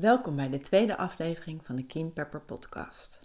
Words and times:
Welkom 0.00 0.36
bij 0.36 0.48
de 0.48 0.60
tweede 0.60 0.96
aflevering 0.96 1.64
van 1.64 1.76
de 1.76 1.84
Kim 1.84 2.12
Pepper 2.12 2.40
podcast. 2.40 3.20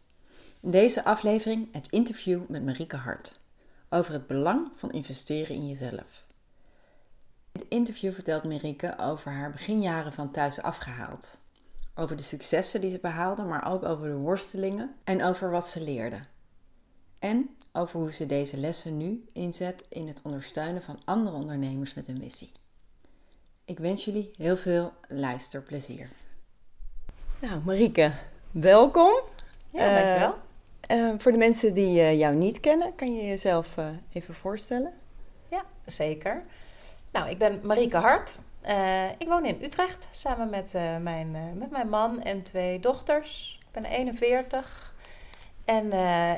In 0.62 0.72
deze 0.72 1.04
aflevering 1.04 1.74
het 1.74 1.88
interview 1.90 2.48
met 2.48 2.66
Marieke 2.66 2.96
Hart 2.96 3.40
over 3.90 4.14
het 4.14 4.28
belang 4.28 4.72
van 4.76 4.92
investeren 4.92 5.56
in 5.56 5.68
jezelf. 5.68 6.26
In 7.52 7.60
het 7.60 7.70
interview 7.70 8.14
vertelt 8.14 8.44
Marieke 8.44 8.98
over 8.98 9.32
haar 9.32 9.52
beginjaren 9.52 10.14
van 10.14 10.32
thuis 10.32 10.62
afgehaald. 10.62 11.38
Over 11.96 12.16
de 12.16 12.24
successen 12.24 12.82
die 12.82 12.92
ze 12.92 13.00
behaalde, 13.00 13.44
maar 13.44 13.72
ook 13.72 13.84
over 13.84 14.08
de 14.08 14.16
worstelingen 14.16 14.96
en 15.04 15.24
over 15.24 15.52
wat 15.52 15.68
ze 15.68 15.82
leerde. 15.82 16.20
En 17.20 17.50
over 17.72 18.00
hoe 18.00 18.12
ze 18.12 18.26
deze 18.26 18.58
lessen 18.58 18.98
nu 18.98 19.26
inzet 19.34 19.86
in 19.90 20.08
het 20.08 20.22
ondersteunen 20.24 20.82
van 20.82 21.00
andere 21.06 21.36
ondernemers 21.36 21.94
met 21.94 22.08
een 22.08 22.20
missie. 22.20 22.52
Ik 23.66 23.80
wens 23.80 24.06
jullie 24.06 24.32
heel 24.38 24.58
veel 24.58 24.94
luisterplezier. 25.08 26.10
Nou, 27.50 27.62
Marieke, 27.66 28.12
welkom. 28.52 29.14
Ja, 29.70 30.00
dankjewel. 30.00 30.36
Uh, 30.92 31.20
voor 31.20 31.32
de 31.32 31.38
mensen 31.38 31.74
die 31.74 32.00
uh, 32.00 32.20
jou 32.20 32.36
niet 32.36 32.60
kennen, 32.60 32.96
kan 32.96 33.16
je 33.16 33.26
jezelf 33.26 33.76
even 34.14 34.34
voorstellen? 34.34 34.94
Ja, 35.50 35.64
zeker. 35.86 36.44
Nou, 37.12 37.30
ik 37.30 37.38
ben 37.38 37.60
Marieke 37.64 37.98
Hart. 37.98 38.38
ik 39.18 39.28
woon 39.28 39.46
in 39.46 39.58
Utrecht 39.62 40.08
samen 40.12 40.50
met, 40.50 40.74
mijn, 41.02 41.58
met 41.58 41.72
mijn 41.72 41.90
man 41.90 42.22
en 42.22 42.42
twee 42.42 42.80
dochters. 42.80 43.60
Ik 43.62 43.82
ben 43.82 43.86
41. 43.86 44.94
En 45.66 45.92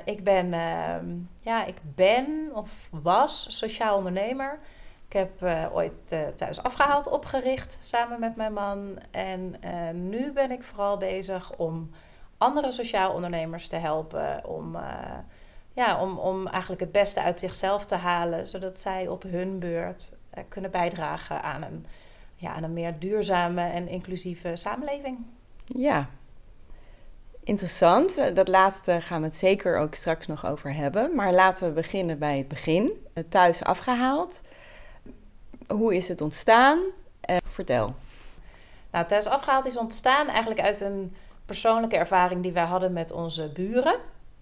ik 0.06 0.24
ben, 0.24 0.54
ehm, 0.54 1.06
ja, 1.42 1.66
ik 1.66 1.78
ben 1.96 2.50
of 2.54 2.88
was 2.92 3.46
sociaal 3.50 3.98
ondernemer. 3.98 4.60
Ik 5.08 5.14
heb 5.14 5.42
uh, 5.42 5.66
ooit 5.74 6.12
uh, 6.14 6.28
thuis 6.28 6.64
afgehaald, 6.64 7.08
opgericht 7.08 7.78
samen 7.80 8.20
met 8.20 8.36
mijn 8.36 8.54
man. 8.54 8.98
En 9.12 9.56
uh, 9.66 9.90
nu 9.94 10.32
ben 10.32 10.52
ik 10.52 10.64
vooral 10.64 10.98
bezig 10.98 11.56
om 11.56 11.90
andere 12.38 12.72
sociaal 12.72 13.14
ondernemers 13.14 13.68
te 13.68 13.76
helpen. 13.76 14.46
Om, 14.46 14.78
ja, 15.74 16.02
om, 16.02 16.18
om 16.18 16.48
eigenlijk 16.48 16.82
het 16.82 16.92
beste 16.92 17.22
uit 17.22 17.40
zichzelf 17.40 17.86
te 17.86 17.96
halen, 17.96 18.48
zodat 18.48 18.78
zij 18.78 19.08
op 19.08 19.24
hun 19.24 19.60
beurt 19.60 20.12
kunnen 20.50 20.72
bijdragen 20.72 21.42
aan 21.42 21.62
een, 21.64 21.86
ja, 22.36 22.54
aan 22.54 22.64
een 22.64 22.74
meer 22.74 23.00
duurzame 23.00 23.62
en 23.62 23.88
inclusieve 23.88 24.56
samenleving. 24.56 25.18
Ja, 25.66 26.10
interessant. 27.44 28.36
Dat 28.36 28.48
laatste 28.48 29.02
gaan 29.02 29.22
we 29.22 29.28
het 29.28 29.36
zeker 29.36 29.78
ook 29.78 29.94
straks 29.94 30.28
nog 30.28 30.46
over 30.46 30.74
hebben. 30.74 31.16
Maar 31.16 31.34
laten 31.34 31.68
we 31.68 31.74
beginnen 31.74 32.20
bij 32.20 32.38
het 32.38 32.48
begin. 32.48 32.94
Thuis 33.30 33.64
afgehaald. 33.64 34.42
Hoe 35.68 35.96
is 35.96 36.08
het 36.08 36.22
ontstaan? 36.22 36.80
Uh, 37.30 37.38
vertel. 37.50 37.94
Nou, 38.92 39.06
thuis 39.06 39.26
afgehaald 39.26 39.66
is 39.66 39.78
ontstaan 39.78 40.28
eigenlijk 40.28 40.62
uit 40.62 40.82
een 40.82 41.16
persoonlijke 41.46 41.98
ervaring 41.98 42.44
die 42.44 42.52
wij 42.52 42.64
hadden 42.64 42.94
met 42.94 43.12
onze 43.12 43.52
buren. 43.52 43.96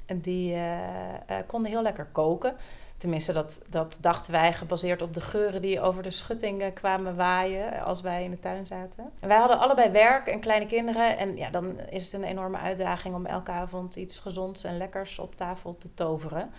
En 0.06 0.20
die 0.20 0.54
uh, 0.54 0.78
uh, 0.78 1.38
konden 1.48 1.72
heel 1.72 1.82
lekker 1.82 2.06
koken. 2.12 2.56
Tenminste, 2.98 3.34
dat, 3.34 3.62
dat 3.70 3.98
dachten 4.02 4.32
wij 4.32 4.54
gebaseerd 4.54 5.02
op 5.02 5.14
de 5.14 5.22
geuren 5.22 5.62
die 5.62 5.82
over 5.82 6.04
de 6.04 6.12
schuttingen 6.12 6.74
kwamen 6.74 7.16
waaien 7.16 7.84
als 7.84 8.02
wij 8.02 8.24
in 8.24 8.32
de 8.32 8.40
tuin 8.40 8.66
zaten. 8.66 9.12
En 9.20 9.28
wij 9.28 9.38
hadden 9.38 9.60
allebei 9.60 9.92
werk 9.92 10.28
en 10.28 10.40
kleine 10.40 10.66
kinderen. 10.66 11.18
En 11.18 11.36
ja, 11.38 11.50
dan 11.50 11.80
is 11.90 12.04
het 12.04 12.14
een 12.14 12.24
enorme 12.28 12.58
uitdaging 12.58 13.16
om 13.16 13.26
elke 13.26 13.52
avond 13.52 13.96
iets 13.96 14.18
gezonds 14.18 14.64
en 14.64 14.78
lekkers 14.78 15.20
op 15.20 15.36
tafel 15.36 15.78
te 15.78 15.94
toveren. 15.94 16.52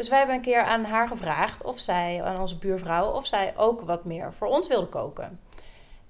Dus 0.00 0.08
wij 0.08 0.18
hebben 0.18 0.36
een 0.36 0.42
keer 0.42 0.62
aan 0.62 0.84
haar 0.84 1.08
gevraagd 1.08 1.64
of 1.64 1.78
zij, 1.78 2.22
aan 2.22 2.40
onze 2.40 2.58
buurvrouw, 2.58 3.10
of 3.10 3.26
zij 3.26 3.52
ook 3.56 3.80
wat 3.80 4.04
meer 4.04 4.32
voor 4.34 4.46
ons 4.46 4.68
wilde 4.68 4.86
koken. 4.86 5.40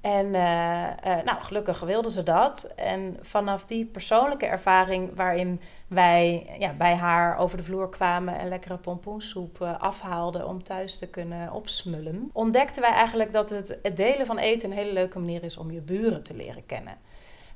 En 0.00 0.26
uh, 0.26 0.82
uh, 1.06 1.22
nou, 1.24 1.40
gelukkig 1.40 1.80
wilde 1.80 2.10
ze 2.10 2.22
dat. 2.22 2.72
En 2.76 3.16
vanaf 3.20 3.64
die 3.64 3.84
persoonlijke 3.84 4.46
ervaring 4.46 5.16
waarin 5.16 5.60
wij 5.88 6.46
ja, 6.58 6.72
bij 6.72 6.94
haar 6.94 7.38
over 7.38 7.56
de 7.56 7.62
vloer 7.62 7.88
kwamen 7.88 8.38
en 8.38 8.48
lekkere 8.48 8.78
pompoensoep 8.78 9.58
uh, 9.62 9.78
afhaalden 9.78 10.46
om 10.46 10.62
thuis 10.62 10.98
te 10.98 11.06
kunnen 11.06 11.52
opsmullen, 11.52 12.30
ontdekten 12.32 12.82
wij 12.82 12.92
eigenlijk 12.92 13.32
dat 13.32 13.50
het, 13.50 13.78
het 13.82 13.96
delen 13.96 14.26
van 14.26 14.38
eten 14.38 14.70
een 14.70 14.76
hele 14.76 14.92
leuke 14.92 15.18
manier 15.18 15.42
is 15.44 15.56
om 15.56 15.70
je 15.70 15.80
buren 15.80 16.22
te 16.22 16.34
leren 16.34 16.66
kennen. 16.66 16.96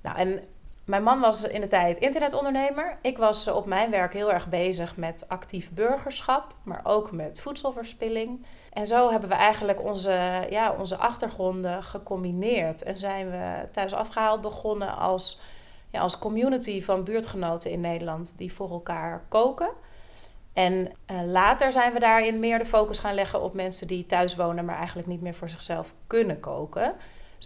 Nou, 0.02 0.16
en 0.16 0.40
mijn 0.84 1.02
man 1.02 1.20
was 1.20 1.44
in 1.44 1.60
de 1.60 1.66
tijd 1.66 1.98
internetondernemer. 1.98 2.96
Ik 3.00 3.18
was 3.18 3.48
op 3.48 3.66
mijn 3.66 3.90
werk 3.90 4.12
heel 4.12 4.32
erg 4.32 4.48
bezig 4.48 4.96
met 4.96 5.24
actief 5.28 5.70
burgerschap, 5.70 6.54
maar 6.62 6.80
ook 6.82 7.12
met 7.12 7.40
voedselverspilling. 7.40 8.44
En 8.72 8.86
zo 8.86 9.10
hebben 9.10 9.28
we 9.28 9.34
eigenlijk 9.34 9.82
onze, 9.82 10.46
ja, 10.50 10.74
onze 10.78 10.96
achtergronden 10.96 11.82
gecombineerd. 11.82 12.82
En 12.82 12.98
zijn 12.98 13.30
we 13.30 13.68
thuis 13.72 13.92
afgehaald 13.92 14.40
begonnen 14.40 14.96
als, 14.96 15.40
ja, 15.90 16.00
als 16.00 16.18
community 16.18 16.82
van 16.82 17.04
buurtgenoten 17.04 17.70
in 17.70 17.80
Nederland 17.80 18.32
die 18.36 18.52
voor 18.52 18.70
elkaar 18.70 19.24
koken. 19.28 19.70
En 20.52 20.74
uh, 21.10 21.22
later 21.24 21.72
zijn 21.72 21.92
we 21.92 21.98
daarin 21.98 22.40
meer 22.40 22.58
de 22.58 22.66
focus 22.66 22.98
gaan 22.98 23.14
leggen 23.14 23.42
op 23.42 23.54
mensen 23.54 23.86
die 23.86 24.06
thuis 24.06 24.36
wonen, 24.36 24.64
maar 24.64 24.76
eigenlijk 24.76 25.08
niet 25.08 25.20
meer 25.20 25.34
voor 25.34 25.48
zichzelf 25.48 25.94
kunnen 26.06 26.40
koken 26.40 26.94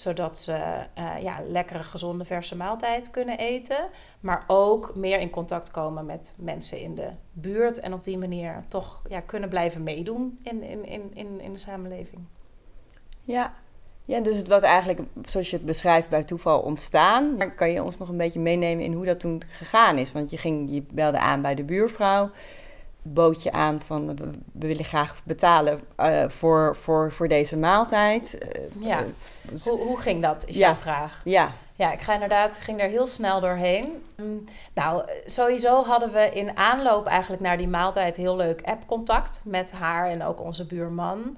zodat 0.00 0.38
ze 0.38 0.86
uh, 0.98 1.22
ja, 1.22 1.40
lekkere, 1.48 1.82
gezonde, 1.82 2.24
verse 2.24 2.56
maaltijd 2.56 3.10
kunnen 3.10 3.38
eten. 3.38 3.88
Maar 4.20 4.44
ook 4.46 4.94
meer 4.94 5.20
in 5.20 5.30
contact 5.30 5.70
komen 5.70 6.06
met 6.06 6.34
mensen 6.36 6.80
in 6.80 6.94
de 6.94 7.10
buurt. 7.32 7.80
En 7.80 7.92
op 7.92 8.04
die 8.04 8.18
manier 8.18 8.64
toch 8.68 9.02
ja, 9.08 9.20
kunnen 9.20 9.48
blijven 9.48 9.82
meedoen 9.82 10.38
in, 10.42 10.62
in, 10.62 10.84
in, 11.14 11.40
in, 11.40 11.52
de 11.52 11.58
samenleving. 11.58 12.22
Ja. 13.24 13.54
ja, 14.04 14.20
dus 14.20 14.36
het 14.36 14.48
was 14.48 14.62
eigenlijk, 14.62 15.00
zoals 15.24 15.50
je 15.50 15.56
het 15.56 15.66
beschrijft, 15.66 16.08
bij 16.08 16.24
toeval 16.24 16.60
ontstaan. 16.60 17.36
Maar 17.36 17.54
kan 17.54 17.70
je 17.70 17.82
ons 17.82 17.98
nog 17.98 18.08
een 18.08 18.16
beetje 18.16 18.40
meenemen 18.40 18.84
in 18.84 18.92
hoe 18.92 19.04
dat 19.04 19.20
toen 19.20 19.42
gegaan 19.48 19.98
is? 19.98 20.12
Want 20.12 20.30
je, 20.30 20.36
ging, 20.36 20.70
je 20.74 20.82
belde 20.92 21.18
aan 21.18 21.42
bij 21.42 21.54
de 21.54 21.64
buurvrouw 21.64 22.30
bootje 23.14 23.52
aan 23.52 23.80
van 23.80 24.16
we 24.52 24.66
willen 24.66 24.84
graag 24.84 25.16
betalen 25.24 25.80
uh, 26.00 26.28
voor, 26.28 26.76
voor, 26.76 27.12
voor 27.12 27.28
deze 27.28 27.56
maaltijd. 27.56 28.38
Uh, 28.42 28.86
ja, 28.86 29.04
dus, 29.50 29.64
hoe, 29.64 29.78
hoe 29.78 30.00
ging 30.00 30.22
dat, 30.22 30.46
is 30.46 30.56
ja, 30.56 30.66
jouw 30.66 30.76
vraag. 30.76 31.20
Ja. 31.24 31.48
Ja, 31.76 31.92
ik 31.92 32.00
ga 32.00 32.12
inderdaad, 32.12 32.58
ging 32.58 32.80
er 32.80 32.88
heel 32.88 33.06
snel 33.06 33.40
doorheen. 33.40 34.04
Um, 34.16 34.44
nou, 34.74 35.02
sowieso 35.26 35.84
hadden 35.84 36.12
we 36.12 36.30
in 36.32 36.56
aanloop 36.56 37.06
eigenlijk 37.06 37.42
naar 37.42 37.56
die 37.56 37.68
maaltijd 37.68 38.16
heel 38.16 38.36
leuk 38.36 38.62
appcontact 38.62 39.40
met 39.44 39.70
haar 39.70 40.08
en 40.08 40.24
ook 40.24 40.40
onze 40.40 40.66
buurman. 40.66 41.36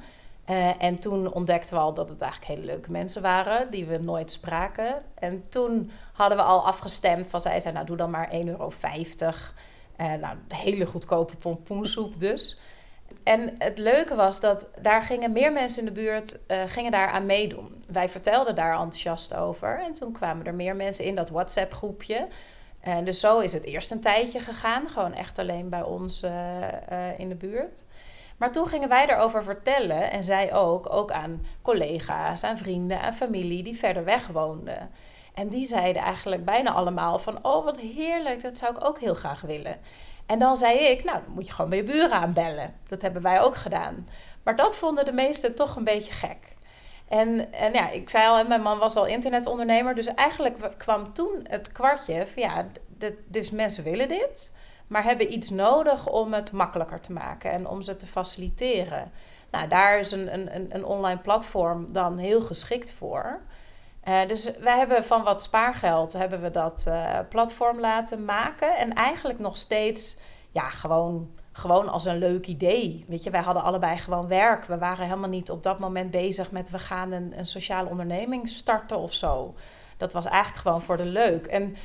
Uh, 0.51 0.83
en 0.83 0.99
toen 0.99 1.33
ontdekten 1.33 1.75
we 1.75 1.81
al 1.81 1.95
dat 1.95 2.09
het 2.09 2.21
eigenlijk 2.21 2.53
hele 2.53 2.67
leuke 2.67 2.91
mensen 2.91 3.23
waren, 3.23 3.71
die 3.71 3.87
we 3.87 3.99
nooit 3.99 4.33
spraken. 4.33 5.03
En 5.15 5.43
toen 5.49 5.91
hadden 6.13 6.39
we 6.39 6.45
al 6.45 6.67
afgestemd 6.67 7.31
van, 7.31 7.41
zij 7.41 7.61
zei, 7.61 7.75
nou 7.75 7.87
doe 7.87 7.97
dan 7.97 8.11
maar 8.11 8.31
1,50 8.33 8.37
euro. 8.45 8.73
Uh, 10.01 10.13
nou, 10.15 10.37
hele 10.49 10.87
goedkope 10.87 11.37
pompoensoep 11.37 12.21
dus. 12.21 12.59
En 13.23 13.55
het 13.59 13.79
leuke 13.79 14.15
was 14.15 14.41
dat 14.41 14.69
daar 14.83 15.03
gingen 15.03 15.33
meer 15.33 15.53
mensen 15.53 15.81
in 15.81 15.95
de 15.95 16.01
buurt 16.01 16.39
uh, 16.49 16.63
gingen 16.67 16.91
daar 16.91 17.09
aan 17.09 17.27
meedoen. 17.27 17.85
Wij 17.87 18.09
vertelden 18.09 18.55
daar 18.55 18.73
enthousiast 18.73 19.35
over. 19.35 19.81
En 19.81 19.93
toen 19.93 20.13
kwamen 20.13 20.47
er 20.47 20.55
meer 20.55 20.77
mensen 20.77 21.05
in 21.05 21.15
dat 21.15 21.31
WhatsApp-groepje. 21.31 22.29
En 22.81 23.05
dus 23.05 23.21
zo 23.21 23.39
is 23.39 23.53
het 23.53 23.65
eerst 23.65 23.91
een 23.91 24.01
tijdje 24.01 24.41
gegaan. 24.41 24.89
Gewoon 24.89 25.15
echt 25.15 25.39
alleen 25.39 25.69
bij 25.69 25.83
ons 25.83 26.23
in 27.17 27.29
de 27.29 27.35
buurt. 27.39 27.85
Maar 28.37 28.53
toen 28.53 28.67
gingen 28.67 28.89
wij 28.89 29.07
erover 29.09 29.43
vertellen. 29.43 30.11
En 30.11 30.25
zij 30.25 30.55
ook. 30.55 30.93
Ook 30.93 31.11
aan 31.11 31.45
collega's, 31.63 32.45
aan 32.45 32.59
vrienden, 32.59 33.01
aan 33.01 33.13
familie 33.13 33.63
die 33.63 33.77
verder 33.77 34.05
weg 34.05 34.27
woonden. 34.27 34.91
En 35.41 35.49
die 35.49 35.65
zeiden 35.65 36.03
eigenlijk 36.03 36.45
bijna 36.45 36.71
allemaal 36.71 37.19
van, 37.19 37.39
oh 37.45 37.65
wat 37.65 37.77
heerlijk, 37.77 38.43
dat 38.43 38.59
zou 38.59 38.77
ik 38.77 38.85
ook 38.85 38.99
heel 38.99 39.15
graag 39.15 39.41
willen. 39.41 39.77
En 40.27 40.39
dan 40.39 40.57
zei 40.57 40.79
ik, 40.79 41.05
nou, 41.05 41.19
moet 41.29 41.47
je 41.47 41.53
gewoon 41.53 41.71
bij 41.71 41.79
je 41.79 41.85
buren 41.85 42.13
aanbellen. 42.13 42.75
Dat 42.89 43.03
hebben 43.03 43.23
wij 43.23 43.41
ook 43.41 43.57
gedaan. 43.57 44.07
Maar 44.43 44.57
dat 44.57 44.77
vonden 44.77 45.05
de 45.05 45.13
meesten 45.13 45.55
toch 45.55 45.77
een 45.77 45.85
beetje 45.85 46.13
gek. 46.13 46.57
En, 47.09 47.53
en 47.53 47.73
ja, 47.73 47.91
ik 47.91 48.11
zei 48.11 48.29
al, 48.29 48.45
mijn 48.45 48.63
man 48.63 48.79
was 48.79 48.97
al 48.97 49.07
internetondernemer. 49.07 49.95
Dus 49.95 50.07
eigenlijk 50.07 50.75
kwam 50.77 51.13
toen 51.13 51.45
het 51.49 51.73
kwartje 51.73 52.27
van 52.27 52.43
ja, 52.43 52.67
dus 53.27 53.51
mensen 53.51 53.85
willen 53.85 54.09
dit. 54.09 54.53
maar 54.87 55.05
hebben 55.05 55.33
iets 55.33 55.51
nodig 55.51 56.09
om 56.09 56.33
het 56.33 56.53
makkelijker 56.53 57.01
te 57.01 57.13
maken 57.13 57.51
en 57.51 57.69
om 57.69 57.83
ze 57.83 57.97
te 57.97 58.07
faciliteren. 58.07 59.13
Nou, 59.51 59.69
daar 59.69 59.99
is 59.99 60.13
een, 60.13 60.35
een, 60.35 60.75
een 60.75 60.85
online 60.85 61.21
platform 61.21 61.93
dan 61.93 62.19
heel 62.19 62.41
geschikt 62.41 62.91
voor. 62.91 63.41
Uh, 64.09 64.27
dus 64.27 64.51
wij 64.59 64.79
hebben 64.79 65.05
van 65.05 65.23
wat 65.23 65.43
spaargeld 65.43 66.13
hebben 66.13 66.41
we 66.41 66.51
dat 66.51 66.85
uh, 66.89 67.19
platform 67.29 67.81
laten 67.81 68.25
maken. 68.25 68.77
En 68.77 68.93
eigenlijk 68.93 69.39
nog 69.39 69.57
steeds 69.57 70.17
ja, 70.51 70.69
gewoon, 70.69 71.31
gewoon 71.53 71.89
als 71.89 72.05
een 72.05 72.19
leuk 72.19 72.47
idee. 72.47 73.05
Weet 73.09 73.23
je, 73.23 73.31
wij 73.31 73.41
hadden 73.41 73.63
allebei 73.63 73.97
gewoon 73.97 74.29
werk. 74.29 74.65
We 74.65 74.79
waren 74.79 75.05
helemaal 75.05 75.29
niet 75.29 75.51
op 75.51 75.63
dat 75.63 75.79
moment 75.79 76.11
bezig 76.11 76.51
met 76.51 76.71
we 76.71 76.79
gaan 76.79 77.13
een, 77.13 77.39
een 77.39 77.47
sociale 77.47 77.89
onderneming 77.89 78.49
starten 78.49 78.99
of 78.99 79.15
zo. 79.15 79.55
Dat 79.97 80.13
was 80.13 80.27
eigenlijk 80.27 80.63
gewoon 80.63 80.83
voor 80.83 80.97
de 80.97 81.05
leuk. 81.05 81.47
En 81.47 81.77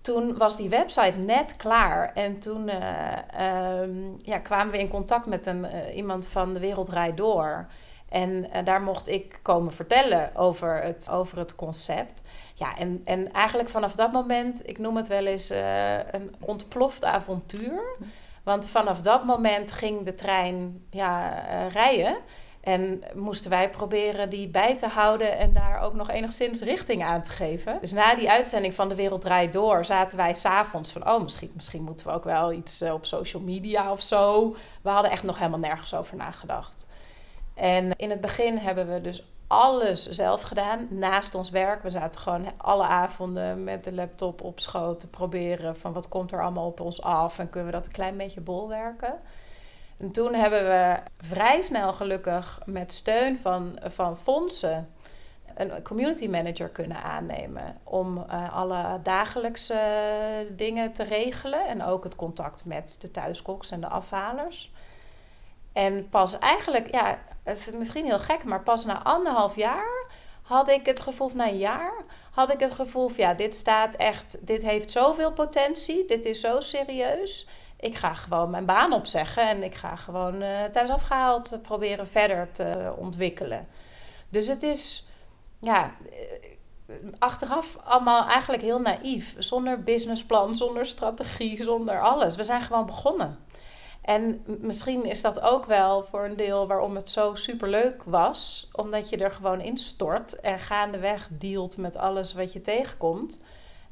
toen 0.00 0.36
was 0.38 0.56
die 0.56 0.68
website 0.68 1.18
net 1.18 1.56
klaar. 1.56 2.12
En 2.14 2.38
toen 2.38 2.68
uh, 2.68 3.80
um, 3.80 4.16
ja, 4.18 4.38
kwamen 4.38 4.72
we 4.72 4.78
in 4.78 4.88
contact 4.88 5.26
met 5.26 5.46
een, 5.46 5.66
iemand 5.94 6.26
van 6.26 6.52
de 6.52 6.60
Wereld 6.60 6.92
Door. 7.14 7.66
En 8.10 8.30
uh, 8.30 8.64
daar 8.64 8.82
mocht 8.82 9.08
ik 9.08 9.38
komen 9.42 9.72
vertellen 9.72 10.36
over 10.36 10.82
het, 10.82 11.08
over 11.10 11.38
het 11.38 11.54
concept. 11.54 12.22
Ja, 12.54 12.76
en, 12.76 13.00
en 13.04 13.32
eigenlijk 13.32 13.68
vanaf 13.68 13.94
dat 13.94 14.12
moment, 14.12 14.68
ik 14.68 14.78
noem 14.78 14.96
het 14.96 15.08
wel 15.08 15.26
eens 15.26 15.50
een 16.10 16.34
ontploft 16.40 17.04
avontuur. 17.04 17.96
Want 18.42 18.66
vanaf 18.68 19.00
dat 19.00 19.24
moment 19.24 19.72
ging 19.72 20.04
de 20.04 20.14
trein 20.14 20.84
ja, 20.90 21.42
rijden. 21.68 22.16
En 22.60 23.02
moesten 23.14 23.50
wij 23.50 23.70
proberen 23.70 24.30
die 24.30 24.48
bij 24.48 24.76
te 24.76 24.86
houden 24.86 25.38
en 25.38 25.52
daar 25.52 25.80
ook 25.80 25.94
nog 25.94 26.10
enigszins 26.10 26.60
richting 26.60 27.04
aan 27.04 27.22
te 27.22 27.30
geven. 27.30 27.78
Dus 27.80 27.92
na 27.92 28.14
die 28.14 28.30
uitzending 28.30 28.74
van 28.74 28.88
De 28.88 28.94
Wereld 28.94 29.20
Draait 29.20 29.52
Door 29.52 29.84
zaten 29.84 30.16
wij 30.16 30.34
s'avonds 30.34 30.92
van... 30.92 31.08
oh, 31.08 31.22
misschien, 31.22 31.50
misschien 31.54 31.82
moeten 31.82 32.06
we 32.06 32.12
ook 32.12 32.24
wel 32.24 32.52
iets 32.52 32.82
op 32.82 33.06
social 33.06 33.42
media 33.42 33.92
of 33.92 34.02
zo. 34.02 34.56
We 34.82 34.90
hadden 34.90 35.10
echt 35.10 35.22
nog 35.22 35.38
helemaal 35.38 35.58
nergens 35.58 35.94
over 35.94 36.16
nagedacht. 36.16 36.86
En 37.60 37.96
in 37.96 38.10
het 38.10 38.20
begin 38.20 38.58
hebben 38.58 38.92
we 38.92 39.00
dus 39.00 39.24
alles 39.46 40.08
zelf 40.08 40.42
gedaan 40.42 40.86
naast 40.90 41.34
ons 41.34 41.50
werk. 41.50 41.82
We 41.82 41.90
zaten 41.90 42.20
gewoon 42.20 42.46
alle 42.56 42.84
avonden 42.84 43.64
met 43.64 43.84
de 43.84 43.92
laptop 43.92 44.42
op 44.42 44.60
schoot 44.60 45.00
te 45.00 45.06
proberen... 45.06 45.76
van 45.76 45.92
wat 45.92 46.08
komt 46.08 46.32
er 46.32 46.42
allemaal 46.42 46.66
op 46.66 46.80
ons 46.80 47.02
af 47.02 47.38
en 47.38 47.50
kunnen 47.50 47.70
we 47.70 47.76
dat 47.76 47.86
een 47.86 47.92
klein 47.92 48.16
beetje 48.16 48.40
bolwerken... 48.40 49.14
En 50.00 50.12
toen 50.12 50.34
hebben 50.34 50.64
we 50.64 50.96
vrij 51.18 51.62
snel 51.62 51.92
gelukkig 51.92 52.60
met 52.66 52.92
steun 52.92 53.38
van, 53.38 53.78
van 53.82 54.16
fondsen 54.16 54.88
een 55.54 55.82
community 55.82 56.28
manager 56.28 56.68
kunnen 56.68 57.02
aannemen 57.02 57.78
om 57.84 58.18
uh, 58.18 58.56
alle 58.56 58.98
dagelijkse 59.02 59.80
dingen 60.56 60.92
te 60.92 61.02
regelen 61.02 61.66
en 61.66 61.82
ook 61.82 62.04
het 62.04 62.16
contact 62.16 62.64
met 62.64 62.96
de 63.00 63.10
thuiskoks 63.10 63.70
en 63.70 63.80
de 63.80 63.88
afhalers. 63.88 64.72
En 65.80 66.08
pas 66.08 66.38
eigenlijk, 66.38 66.92
ja, 66.94 67.18
het 67.42 67.58
is 67.58 67.70
misschien 67.70 68.04
heel 68.04 68.18
gek, 68.18 68.44
maar 68.44 68.62
pas 68.62 68.84
na 68.84 69.02
anderhalf 69.02 69.56
jaar 69.56 70.06
had 70.42 70.68
ik 70.68 70.86
het 70.86 71.00
gevoel, 71.00 71.30
na 71.34 71.48
een 71.48 71.58
jaar, 71.58 71.92
had 72.30 72.52
ik 72.52 72.60
het 72.60 72.72
gevoel 72.72 73.08
van 73.08 73.24
ja, 73.24 73.34
dit 73.34 73.54
staat 73.54 73.94
echt, 73.94 74.46
dit 74.46 74.62
heeft 74.62 74.90
zoveel 74.90 75.32
potentie, 75.32 76.06
dit 76.06 76.24
is 76.24 76.40
zo 76.40 76.60
serieus 76.60 77.46
ik 77.80 77.96
ga 77.96 78.14
gewoon 78.14 78.50
mijn 78.50 78.64
baan 78.64 78.92
opzeggen 78.92 79.48
en 79.48 79.62
ik 79.62 79.74
ga 79.74 79.96
gewoon 79.96 80.42
uh, 80.42 80.64
thuis 80.64 80.90
afgehaald 80.90 81.58
proberen 81.62 82.08
verder 82.08 82.52
te 82.52 82.94
ontwikkelen. 82.98 83.68
Dus 84.28 84.48
het 84.48 84.62
is, 84.62 85.08
ja, 85.60 85.94
eh, 86.86 86.94
achteraf 87.18 87.78
allemaal 87.84 88.26
eigenlijk 88.26 88.62
heel 88.62 88.80
naïef. 88.80 89.34
Zonder 89.38 89.82
businessplan, 89.82 90.54
zonder 90.54 90.86
strategie, 90.86 91.62
zonder 91.62 92.00
alles. 92.00 92.36
We 92.36 92.42
zijn 92.42 92.62
gewoon 92.62 92.86
begonnen. 92.86 93.38
En 94.00 94.42
misschien 94.46 95.04
is 95.04 95.22
dat 95.22 95.40
ook 95.40 95.64
wel 95.64 96.02
voor 96.02 96.24
een 96.24 96.36
deel 96.36 96.66
waarom 96.66 96.96
het 96.96 97.10
zo 97.10 97.34
superleuk 97.34 98.02
was. 98.02 98.68
Omdat 98.72 99.08
je 99.08 99.16
er 99.16 99.30
gewoon 99.30 99.60
instort 99.60 100.40
en 100.40 100.58
gaandeweg 100.58 101.28
dealt 101.30 101.76
met 101.76 101.96
alles 101.96 102.32
wat 102.32 102.52
je 102.52 102.60
tegenkomt. 102.60 103.42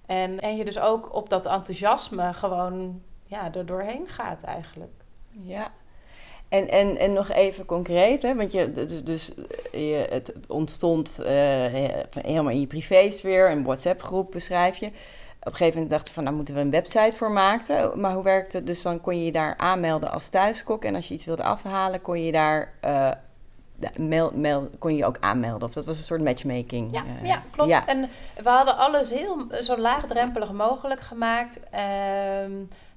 En, 0.06 0.40
en 0.40 0.56
je 0.56 0.64
dus 0.64 0.78
ook 0.78 1.14
op 1.14 1.28
dat 1.28 1.46
enthousiasme 1.46 2.32
gewoon 2.32 3.02
ja, 3.24 3.54
er 3.54 3.66
doorheen 3.66 4.08
gaat 4.08 4.42
eigenlijk. 4.42 4.92
Ja. 5.42 5.72
En, 6.48 6.68
en, 6.68 6.96
en 6.96 7.12
nog 7.12 7.30
even 7.30 7.64
concreet, 7.64 8.22
hè? 8.22 8.34
want 8.34 8.52
je, 8.52 8.72
dus, 8.72 9.04
dus 9.04 9.32
je, 9.72 10.06
het 10.10 10.32
ontstond 10.46 11.12
uh, 11.20 11.26
helemaal 12.10 12.52
in 12.52 12.60
je 12.60 12.66
privésfeer, 12.66 13.50
een 13.50 13.64
WhatsApp-groep 13.64 14.30
beschrijf 14.30 14.76
je. 14.76 14.90
Op 15.48 15.54
een 15.54 15.60
gegeven 15.60 15.80
moment 15.80 15.90
dacht 15.90 16.08
je 16.08 16.14
van, 16.14 16.24
nou 16.24 16.36
moeten 16.36 16.54
we 16.54 16.60
een 16.60 16.70
website 16.70 17.16
voor 17.16 17.30
maken. 17.30 18.00
Maar 18.00 18.12
hoe 18.12 18.22
werkte 18.22 18.56
het? 18.56 18.66
Dus 18.66 18.82
dan 18.82 19.00
kon 19.00 19.18
je 19.18 19.24
je 19.24 19.32
daar 19.32 19.54
aanmelden 19.56 20.10
als 20.10 20.28
thuiskok. 20.28 20.84
En 20.84 20.94
als 20.94 21.08
je 21.08 21.14
iets 21.14 21.24
wilde 21.24 21.42
afhalen, 21.42 22.00
kon 22.00 22.24
je 22.24 22.32
daar 22.32 22.72
uh, 22.84 23.10
mail, 23.98 24.32
mail, 24.34 24.70
kon 24.78 24.96
je 24.96 25.04
ook 25.04 25.16
aanmelden. 25.20 25.68
Of 25.68 25.74
dat 25.74 25.84
was 25.84 25.98
een 25.98 26.04
soort 26.04 26.22
matchmaking. 26.22 26.92
Ja, 26.92 27.04
uh, 27.04 27.28
ja 27.28 27.42
klopt. 27.50 27.70
Ja. 27.70 27.86
En 27.86 28.08
we 28.42 28.48
hadden 28.48 28.76
alles 28.76 29.10
heel 29.10 29.46
zo 29.60 29.76
laagdrempelig 29.76 30.52
mogelijk 30.52 31.00
gemaakt. 31.00 31.60
Uh, 31.74 31.80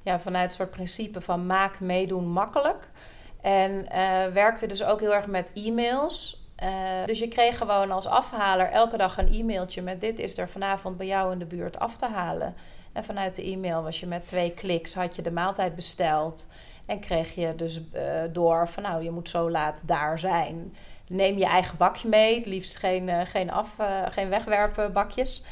ja, 0.02 0.20
vanuit 0.20 0.50
een 0.50 0.56
soort 0.56 0.72
principe 0.72 1.22
van 1.22 1.46
maak 1.46 1.80
meedoen 1.80 2.28
makkelijk. 2.28 2.88
En 3.42 3.72
uh, 3.72 4.34
werkte 4.34 4.68
dus 4.68 4.84
ook 4.84 5.00
heel 5.00 5.14
erg 5.14 5.28
met 5.28 5.52
e-mails. 5.54 6.41
Uh, 6.64 7.06
dus 7.06 7.20
je 7.20 7.28
kreeg 7.28 7.58
gewoon 7.58 7.92
als 7.92 8.06
afhaler 8.06 8.70
elke 8.70 8.98
dag 8.98 9.18
een 9.18 9.34
e-mailtje 9.34 9.82
met 9.82 10.02
dit 10.02 10.20
is 10.20 10.38
er 10.38 10.50
vanavond 10.50 10.98
bij 10.98 11.08
jou 11.08 11.32
in 11.32 11.40
de 11.40 11.46
buurt 11.46 11.80
af 11.80 11.98
te 11.98 12.06
halen. 12.06 12.56
En 12.94 13.04
vanuit 13.04 13.36
de 13.36 13.44
e-mail 13.44 13.84
was 13.84 14.00
je 14.00 14.06
met 14.06 14.28
twee 14.28 14.52
kliks 14.52 14.96
had 14.96 15.16
je 15.16 15.22
de 15.22 15.32
maaltijd 15.32 15.76
besteld. 15.76 16.48
En 16.86 17.00
kreeg 17.00 17.36
je 17.36 17.56
dus 17.56 17.82
uh, 17.94 18.02
door 18.32 18.68
van 18.68 18.84
nou, 18.84 19.04
je 19.04 19.12
moet 19.12 19.30
zo 19.30 19.50
laat 19.50 19.82
daar 19.86 20.20
zijn. 20.20 20.76
Neem 21.08 21.38
je 21.38 21.46
eigen 21.46 21.78
bakje 21.78 22.08
mee, 22.08 22.46
liefst 22.46 22.78
geen, 22.78 23.28
geen, 23.28 23.52
af, 23.52 23.76
geen 24.10 24.30
wegwerpbakjes. 24.30 25.44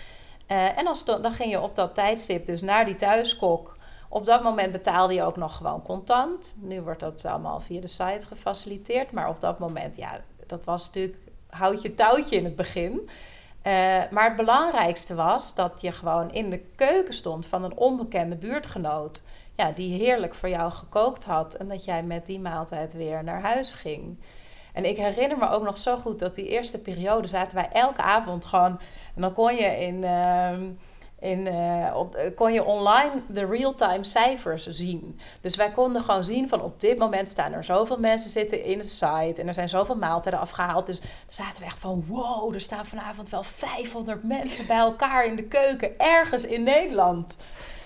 en 0.48 0.88
als, 0.88 1.06
dan 1.06 1.32
ging 1.32 1.52
je 1.52 1.62
op 1.62 1.76
dat 1.76 1.96
tijdstip 1.96 2.46
dus 2.46 2.62
naar 2.62 2.86
die 2.86 2.96
thuiskok. 2.96 3.78
Op 4.10 4.26
dat 4.26 4.44
moment 4.44 4.72
betaalde 4.72 5.14
je 5.14 5.24
ook 5.24 5.38
nog 5.38 5.56
gewoon 5.56 5.82
contant. 5.82 6.54
Nu 6.58 6.82
wordt 6.82 7.00
dat 7.00 7.26
allemaal 7.26 7.60
via 7.60 7.82
de 7.82 7.88
site 7.88 8.28
gefaciliteerd. 8.28 9.12
Maar 9.12 9.30
op 9.30 9.42
dat 9.42 9.60
moment, 9.60 9.96
ja, 9.96 10.20
dat 10.50 10.64
was 10.64 10.86
natuurlijk 10.86 11.18
houtje 11.50 11.96
touwtje 11.96 12.36
in 12.36 12.44
het 12.44 12.56
begin. 12.56 13.10
Uh, 13.64 13.74
maar 14.12 14.24
het 14.24 14.36
belangrijkste 14.36 15.16
was 15.16 15.56
dat 15.56 15.82
je 15.82 15.92
gewoon 15.92 16.32
in 16.32 16.50
de 16.50 16.62
keuken 16.76 17.14
stond 17.14 17.46
van 17.46 17.64
een 17.64 17.78
onbekende 17.78 18.36
buurtgenoot. 18.36 19.24
Ja, 19.56 19.72
die 19.72 20.04
heerlijk 20.04 20.34
voor 20.34 20.50
jou 20.50 20.72
gekookt 20.72 21.24
had. 21.24 21.54
En 21.54 21.68
dat 21.68 21.86
jij 21.86 22.04
met 22.04 22.26
die 22.26 22.40
maaltijd 22.40 22.94
weer 22.94 23.24
naar 23.24 23.42
huis 23.42 23.74
ging. 23.74 24.18
En 24.74 24.86
ik 24.86 24.98
herinner 24.98 25.38
me 25.38 25.50
ook 25.50 25.64
nog 25.64 25.78
zo 25.78 25.98
goed 25.98 26.20
dat 26.20 26.36
die 26.36 26.48
eerste 26.48 26.80
periode 26.80 27.28
zaten 27.28 27.56
wij 27.56 27.70
elke 27.72 28.02
avond 28.02 28.46
gewoon. 28.46 28.80
En 29.16 29.22
dan 29.22 29.34
kon 29.34 29.56
je 29.56 29.80
in. 29.80 29.96
Uh, 29.96 30.70
uh, 31.22 31.96
op, 31.96 32.16
eh, 32.16 32.36
kon 32.36 32.54
je 32.54 32.64
online 32.64 33.12
de 33.28 33.46
real-time 33.46 34.04
cijfers 34.04 34.68
zien. 34.68 35.20
Dus 35.42 35.56
wij 35.56 35.72
konden 35.72 36.02
gewoon 36.02 36.24
zien 36.24 36.50
van 36.50 36.62
op 36.62 36.80
dit 36.80 36.98
moment 36.98 37.30
staan 37.30 37.54
er 37.54 37.64
zoveel 37.64 38.00
mensen 38.00 38.32
zitten 38.32 38.64
in 38.64 38.78
de 38.78 38.88
site 38.88 39.42
en 39.42 39.48
er 39.48 39.54
zijn 39.54 39.70
zoveel 39.70 39.96
maaltijden 39.96 40.40
afgehaald. 40.40 40.86
Dus 40.86 41.02
zaten 41.28 41.60
we 41.60 41.66
echt 41.66 41.80
van 41.80 42.06
wow, 42.08 42.54
er 42.54 42.62
staan 42.62 42.86
vanavond 42.86 43.30
wel 43.30 43.44
500 43.44 44.24
mensen 44.24 44.68
bij 44.68 44.78
elkaar 44.78 45.26
in 45.26 45.36
de 45.36 45.48
keuken 45.48 46.00
ergens 46.00 46.46
in 46.46 46.64
Nederland. 46.64 47.38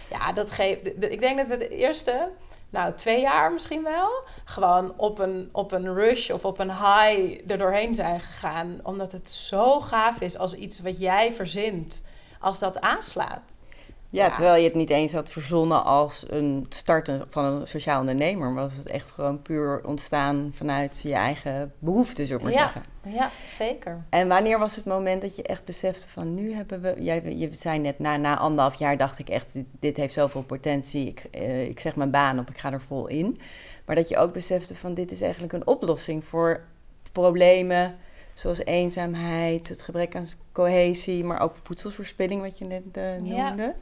Ja, 0.10 0.32
dat 0.32 0.52
geeft. 0.52 0.86
Ik 0.86 1.20
denk 1.20 1.38
dat 1.38 1.48
we 1.48 1.58
de 1.58 1.70
eerste, 1.70 2.30
nou 2.70 2.94
twee 2.94 3.22
jaar 3.22 3.52
misschien 3.52 3.84
wel, 3.84 4.10
gewoon 4.44 4.94
op 4.98 5.20
een, 5.20 5.50
op 5.52 5.72
een 5.72 5.94
rush 5.94 6.30
of 6.30 6.46
op 6.46 6.60
een 6.60 6.72
high 6.72 7.42
er 7.48 7.58
doorheen 7.58 7.96
zijn 7.96 8.20
gegaan. 8.20 8.80
Omdat 8.84 9.12
het 9.12 9.30
zo 9.32 9.80
gaaf 9.80 10.22
is 10.22 10.38
als 10.38 10.56
iets 10.56 10.80
wat 10.80 11.00
jij 11.00 11.34
verzint 11.34 12.04
als 12.44 12.60
dat 12.60 12.82
aanslaat. 12.82 13.62
Ja, 14.10 14.30
terwijl 14.30 14.56
je 14.56 14.68
het 14.68 14.78
niet 14.78 14.90
eens 14.90 15.14
had 15.14 15.32
verzonnen 15.32 15.84
als 15.84 16.26
een 16.30 16.66
starten 16.70 17.26
van 17.30 17.44
een 17.44 17.68
sociaal 17.68 18.00
ondernemer. 18.00 18.50
Maar 18.50 18.64
was 18.64 18.78
het 18.78 18.90
echt 18.90 19.12
gewoon 19.12 19.42
puur 19.42 19.82
ontstaan 19.86 20.52
vanuit 20.54 21.00
je 21.04 21.14
eigen 21.14 21.74
behoeften, 21.80 22.26
zou 22.26 22.40
ik 22.40 22.46
maar 22.46 22.54
ja, 22.54 22.60
zeggen. 22.60 22.84
Ja, 23.04 23.32
zeker. 23.46 24.04
En 24.10 24.28
wanneer 24.28 24.60
was 24.60 24.76
het 24.76 24.86
moment 24.86 25.22
dat 25.22 25.36
je 25.36 25.44
echt 25.44 25.66
besefte 25.66 26.10
van 26.10 26.34
nu 26.34 26.54
hebben 26.54 26.82
we... 26.82 26.96
Jij, 27.00 27.36
je 27.36 27.50
zei 27.52 27.80
net, 27.80 28.00
na, 28.00 28.18
na 28.18 28.38
anderhalf 28.38 28.76
jaar 28.76 28.98
dacht 28.98 29.20
ik 29.20 29.30
echt, 29.30 29.54
dit, 29.54 29.66
dit 29.80 29.98
heeft 29.98 30.14
zoveel 30.14 30.44
potentie. 30.44 31.08
Ik, 31.08 31.24
uh, 31.32 31.68
ik 31.68 31.80
zeg 31.80 31.96
mijn 31.96 32.12
baan 32.12 32.40
op, 32.40 32.50
ik 32.50 32.58
ga 32.58 32.72
er 32.72 32.82
vol 32.82 33.08
in. 33.08 33.40
Maar 33.86 33.96
dat 33.96 34.10
je 34.10 34.18
ook 34.18 34.34
besefte 34.34 34.76
van 34.76 34.94
dit 34.94 35.12
is 35.12 35.22
eigenlijk 35.22 35.54
een 35.54 35.68
oplossing 35.68 36.26
voor 36.26 36.64
problemen 37.12 37.96
Zoals 38.34 38.66
eenzaamheid, 38.66 39.70
het 39.70 39.82
gebrek 39.82 40.16
aan 40.16 40.28
cohesie, 40.52 41.24
maar 41.24 41.40
ook 41.40 41.56
voedselverspilling, 41.64 42.42
wat 42.42 42.58
je 42.58 42.66
net 42.66 42.84
uh, 42.98 43.04
noemde. 43.14 43.76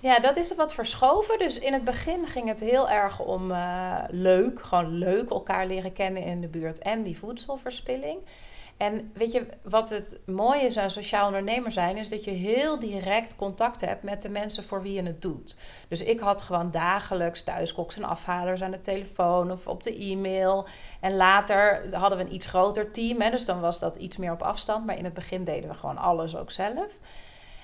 Ja. 0.00 0.18
dat 0.18 0.36
is 0.36 0.54
wat 0.54 0.74
verschoven. 0.74 1.38
Dus 1.38 1.58
in 1.58 1.72
het 1.72 1.84
begin 1.84 2.26
ging 2.26 2.48
het 2.48 2.60
heel 2.60 2.90
erg 2.90 3.20
om 3.20 3.50
uh, 3.50 3.98
leuk, 4.08 4.62
gewoon 4.62 4.92
leuk 4.92 5.30
elkaar 5.30 5.66
leren 5.66 5.92
kennen 5.92 6.22
in 6.22 6.40
de 6.40 6.48
buurt 6.48 6.78
en 6.78 7.02
die 7.02 7.18
voedselverspilling. 7.18 8.18
En 8.78 9.10
weet 9.14 9.32
je, 9.32 9.46
wat 9.62 9.90
het 9.90 10.20
mooie 10.26 10.62
is 10.62 10.76
aan 10.76 10.90
sociaal 10.90 11.26
ondernemer 11.26 11.72
zijn, 11.72 11.96
is 11.96 12.08
dat 12.08 12.24
je 12.24 12.30
heel 12.30 12.78
direct 12.78 13.36
contact 13.36 13.80
hebt 13.80 14.02
met 14.02 14.22
de 14.22 14.28
mensen 14.28 14.64
voor 14.64 14.82
wie 14.82 14.92
je 14.92 15.02
het 15.02 15.22
doet. 15.22 15.56
Dus 15.88 16.02
ik 16.02 16.20
had 16.20 16.42
gewoon 16.42 16.70
dagelijks 16.70 17.42
thuiskoks 17.42 17.96
en 17.96 18.04
afhalers 18.04 18.62
aan 18.62 18.70
de 18.70 18.80
telefoon 18.80 19.50
of 19.50 19.66
op 19.66 19.82
de 19.82 19.96
e-mail. 19.96 20.66
En 21.00 21.16
later 21.16 21.94
hadden 21.94 22.18
we 22.18 22.24
een 22.24 22.34
iets 22.34 22.46
groter 22.46 22.90
team, 22.90 23.20
hè, 23.20 23.30
dus 23.30 23.44
dan 23.44 23.60
was 23.60 23.78
dat 23.78 23.96
iets 23.96 24.16
meer 24.16 24.32
op 24.32 24.42
afstand. 24.42 24.86
Maar 24.86 24.98
in 24.98 25.04
het 25.04 25.14
begin 25.14 25.44
deden 25.44 25.70
we 25.70 25.76
gewoon 25.76 25.98
alles 25.98 26.36
ook 26.36 26.50
zelf. 26.50 26.98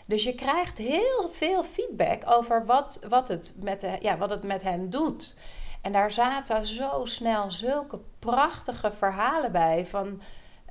Dus 0.06 0.25
je 0.25 0.35
krijgt 0.35 0.78
heel 0.78 1.28
veel 1.30 1.62
feedback 1.62 2.23
over 2.26 2.66
wat, 2.66 3.00
wat, 3.09 3.28
het, 3.28 3.54
met 3.61 3.80
de, 3.80 3.97
ja, 4.00 4.18
wat 4.18 4.30
het 4.30 4.42
met 4.42 4.62
hen 4.62 4.90
doet. 4.90 5.35
En 5.83 5.92
daar 5.92 6.11
zaten 6.11 6.66
zo 6.66 7.04
snel 7.04 7.50
zulke 7.50 7.99
prachtige 8.18 8.92
verhalen 8.92 9.52
bij. 9.52 9.87
Van 9.87 10.21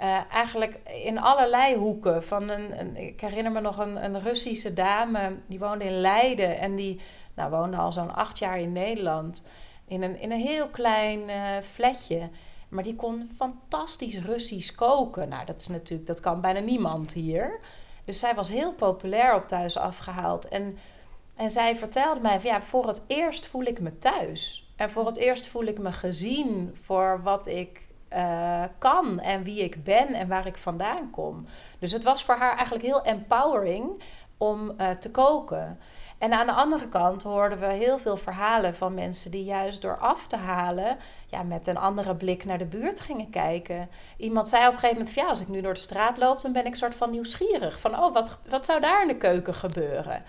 uh, 0.02 0.32
eigenlijk 0.32 0.80
in 1.04 1.20
allerlei 1.20 1.76
hoeken. 1.76 2.24
Van 2.24 2.50
een, 2.50 2.80
een, 2.80 2.98
ik 2.98 3.22
herinner 3.22 3.52
me 3.52 3.60
nog 3.60 3.78
een, 3.78 4.04
een 4.04 4.22
Russische 4.22 4.74
dame 4.74 5.38
die 5.48 5.60
woonde 5.60 5.86
in 5.86 6.02
Leiden. 6.02 6.60
En 6.60 6.76
die 6.76 7.00
nou, 7.36 7.52
woonde 7.52 7.78
al 7.78 7.94
zo'n 7.94 8.16
acht 8.16 8.40
jaar 8.40 8.60
in 8.60 8.72
Nederland. 8.72 9.44
In 9.88 10.02
een, 10.02 10.20
in 10.20 10.32
een 10.32 10.40
heel 10.40 10.68
klein 10.68 11.20
uh, 11.20 11.58
flatje. 11.62 12.30
Maar 12.70 12.84
die 12.84 12.96
kon 12.96 13.30
fantastisch 13.36 14.20
Russisch 14.20 14.76
koken. 14.76 15.30
Nou, 15.30 15.46
dat 15.46 15.60
is 15.60 15.68
natuurlijk, 15.68 16.08
dat 16.08 16.20
kan 16.20 16.42
bijna 16.42 16.60
niemand 16.60 17.14
hier. 17.14 17.60
Dus 18.06 18.20
zij 18.20 18.34
was 18.34 18.50
heel 18.50 18.74
populair 18.74 19.36
op 19.36 19.48
thuis 19.48 19.78
afgehaald. 19.78 20.48
En, 20.48 20.78
en 21.36 21.50
zij 21.50 21.76
vertelde 21.76 22.22
mij: 22.22 22.42
van, 22.42 22.50
ja, 22.50 22.62
voor 22.62 22.88
het 22.88 23.02
eerst 23.08 23.48
voel 23.48 23.64
ik 23.64 23.80
me 23.80 23.98
thuis. 23.98 24.72
En 24.76 24.90
voor 24.90 25.06
het 25.06 25.18
eerst 25.18 25.48
voel 25.48 25.64
ik 25.64 25.80
me 25.80 25.92
gezien 25.92 26.72
voor 26.74 27.22
wat 27.24 27.48
ik 27.48 27.88
uh, 28.16 28.64
kan 28.78 29.20
en 29.20 29.44
wie 29.44 29.64
ik 29.64 29.84
ben 29.84 30.08
en 30.08 30.28
waar 30.28 30.48
ik 30.48 30.58
vandaan 30.58 31.10
kom. 31.10 31.46
Dus 31.80 31.92
het 31.92 32.04
was 32.04 32.24
voor 32.24 32.36
haar 32.36 32.54
eigenlijk 32.54 32.84
heel 32.84 33.04
empowering 33.04 34.04
om 34.38 34.74
uh, 34.78 34.90
te 34.90 35.12
koken. 35.12 35.80
En 36.18 36.34
aan 36.34 36.46
de 36.46 36.52
andere 36.52 36.90
kant 36.90 37.24
hoorden 37.24 37.60
we 37.60 37.66
heel 37.66 37.98
veel 37.98 38.18
verhalen 38.18 38.76
van 38.76 38.94
mensen 38.94 39.32
die 39.32 39.44
juist 39.44 39.82
door 39.82 39.98
af 39.98 40.28
te 40.28 40.38
halen, 40.38 40.98
ja, 41.28 41.44
met 41.44 41.68
een 41.68 41.78
andere 41.78 42.16
blik 42.16 42.46
naar 42.46 42.58
de 42.58 42.66
buurt 42.66 43.00
gingen 43.00 43.30
kijken. 43.30 43.90
Iemand 44.18 44.50
zei 44.50 44.68
op 44.68 44.74
een 44.74 44.80
gegeven 44.80 44.98
moment: 44.98 45.16
ja, 45.16 45.26
als 45.28 45.42
ik 45.42 45.48
nu 45.48 45.62
door 45.62 45.74
de 45.74 45.80
straat 45.80 46.18
loop, 46.18 46.42
dan 46.42 46.52
ben 46.52 46.66
ik 46.66 46.76
soort 46.76 46.96
van 46.96 47.12
nieuwsgierig. 47.12 47.80
Van 47.80 48.00
oh, 48.00 48.14
wat, 48.14 48.38
wat 48.50 48.66
zou 48.66 48.80
daar 48.80 49.02
in 49.02 49.08
de 49.08 49.18
keuken 49.18 49.54
gebeuren? 49.54 50.24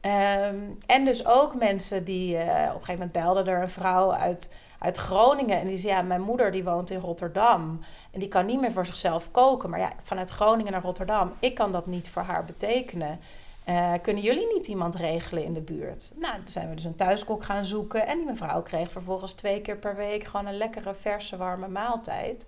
Um, 0.00 0.78
en 0.86 1.04
dus 1.04 1.26
ook 1.26 1.54
mensen 1.54 2.04
die 2.04 2.34
uh, 2.34 2.40
op 2.40 2.48
een 2.48 2.70
gegeven 2.70 2.92
moment 2.92 3.12
belden 3.12 3.46
er 3.46 3.62
een 3.62 3.68
vrouw 3.68 4.12
uit 4.12 4.54
uit 4.78 4.96
Groningen. 4.96 5.60
En 5.60 5.66
die 5.66 5.76
zei, 5.76 5.92
ja, 5.92 6.02
mijn 6.02 6.20
moeder 6.20 6.50
die 6.50 6.64
woont 6.64 6.90
in 6.90 7.00
Rotterdam. 7.00 7.80
En 8.10 8.20
die 8.20 8.28
kan 8.28 8.46
niet 8.46 8.60
meer 8.60 8.72
voor 8.72 8.86
zichzelf 8.86 9.30
koken. 9.30 9.70
Maar 9.70 9.80
ja, 9.80 9.92
vanuit 10.02 10.30
Groningen 10.30 10.72
naar 10.72 10.82
Rotterdam, 10.82 11.32
ik 11.38 11.54
kan 11.54 11.72
dat 11.72 11.86
niet 11.86 12.08
voor 12.08 12.22
haar 12.22 12.44
betekenen. 12.44 13.20
Uh, 13.68 13.92
kunnen 14.02 14.22
jullie 14.22 14.52
niet 14.54 14.66
iemand 14.66 14.94
regelen 14.94 15.44
in 15.44 15.54
de 15.54 15.60
buurt? 15.60 16.12
Nou, 16.16 16.34
toen 16.34 16.48
zijn 16.48 16.68
we 16.68 16.74
dus 16.74 16.84
een 16.84 16.96
thuiskok 16.96 17.44
gaan 17.44 17.64
zoeken. 17.64 18.06
En 18.06 18.16
die 18.16 18.26
mevrouw 18.26 18.62
kreeg 18.62 18.90
vervolgens 18.90 19.32
twee 19.32 19.60
keer 19.60 19.76
per 19.76 19.96
week 19.96 20.24
gewoon 20.24 20.46
een 20.46 20.56
lekkere, 20.56 20.94
verse, 20.94 21.36
warme 21.36 21.68
maaltijd. 21.68 22.46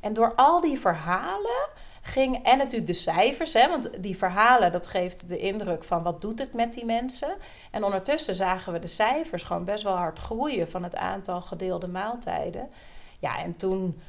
En 0.00 0.12
door 0.12 0.32
al 0.36 0.60
die 0.60 0.80
verhalen 0.80 1.68
ging. 2.02 2.44
En 2.44 2.58
natuurlijk 2.58 2.86
de 2.86 2.92
cijfers, 2.92 3.52
hè, 3.52 3.68
want 3.68 4.02
die 4.02 4.16
verhalen, 4.16 4.72
dat 4.72 4.86
geeft 4.86 5.28
de 5.28 5.38
indruk 5.38 5.84
van 5.84 6.02
wat 6.02 6.20
doet 6.20 6.38
het 6.38 6.54
met 6.54 6.72
die 6.72 6.84
mensen. 6.84 7.34
En 7.70 7.84
ondertussen 7.84 8.34
zagen 8.34 8.72
we 8.72 8.78
de 8.78 8.86
cijfers 8.86 9.42
gewoon 9.42 9.64
best 9.64 9.84
wel 9.84 9.96
hard 9.96 10.18
groeien 10.18 10.70
van 10.70 10.82
het 10.82 10.96
aantal 10.96 11.40
gedeelde 11.40 11.88
maaltijden. 11.88 12.68
Ja, 13.18 13.38
en 13.38 13.56
toen. 13.56 14.00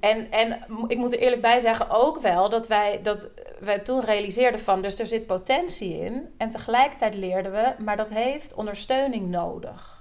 En, 0.00 0.30
en 0.30 0.64
ik 0.86 0.96
moet 0.96 1.12
er 1.12 1.18
eerlijk 1.18 1.42
bij 1.42 1.60
zeggen 1.60 1.90
ook 1.90 2.20
wel 2.20 2.48
dat 2.48 2.66
wij, 2.66 3.00
dat 3.02 3.30
wij 3.60 3.78
toen 3.78 4.04
realiseerden 4.04 4.60
van, 4.60 4.82
dus 4.82 4.98
er 4.98 5.06
zit 5.06 5.26
potentie 5.26 5.98
in. 5.98 6.34
En 6.36 6.50
tegelijkertijd 6.50 7.14
leerden 7.14 7.52
we, 7.52 7.74
maar 7.84 7.96
dat 7.96 8.10
heeft 8.10 8.54
ondersteuning 8.54 9.28
nodig 9.28 9.97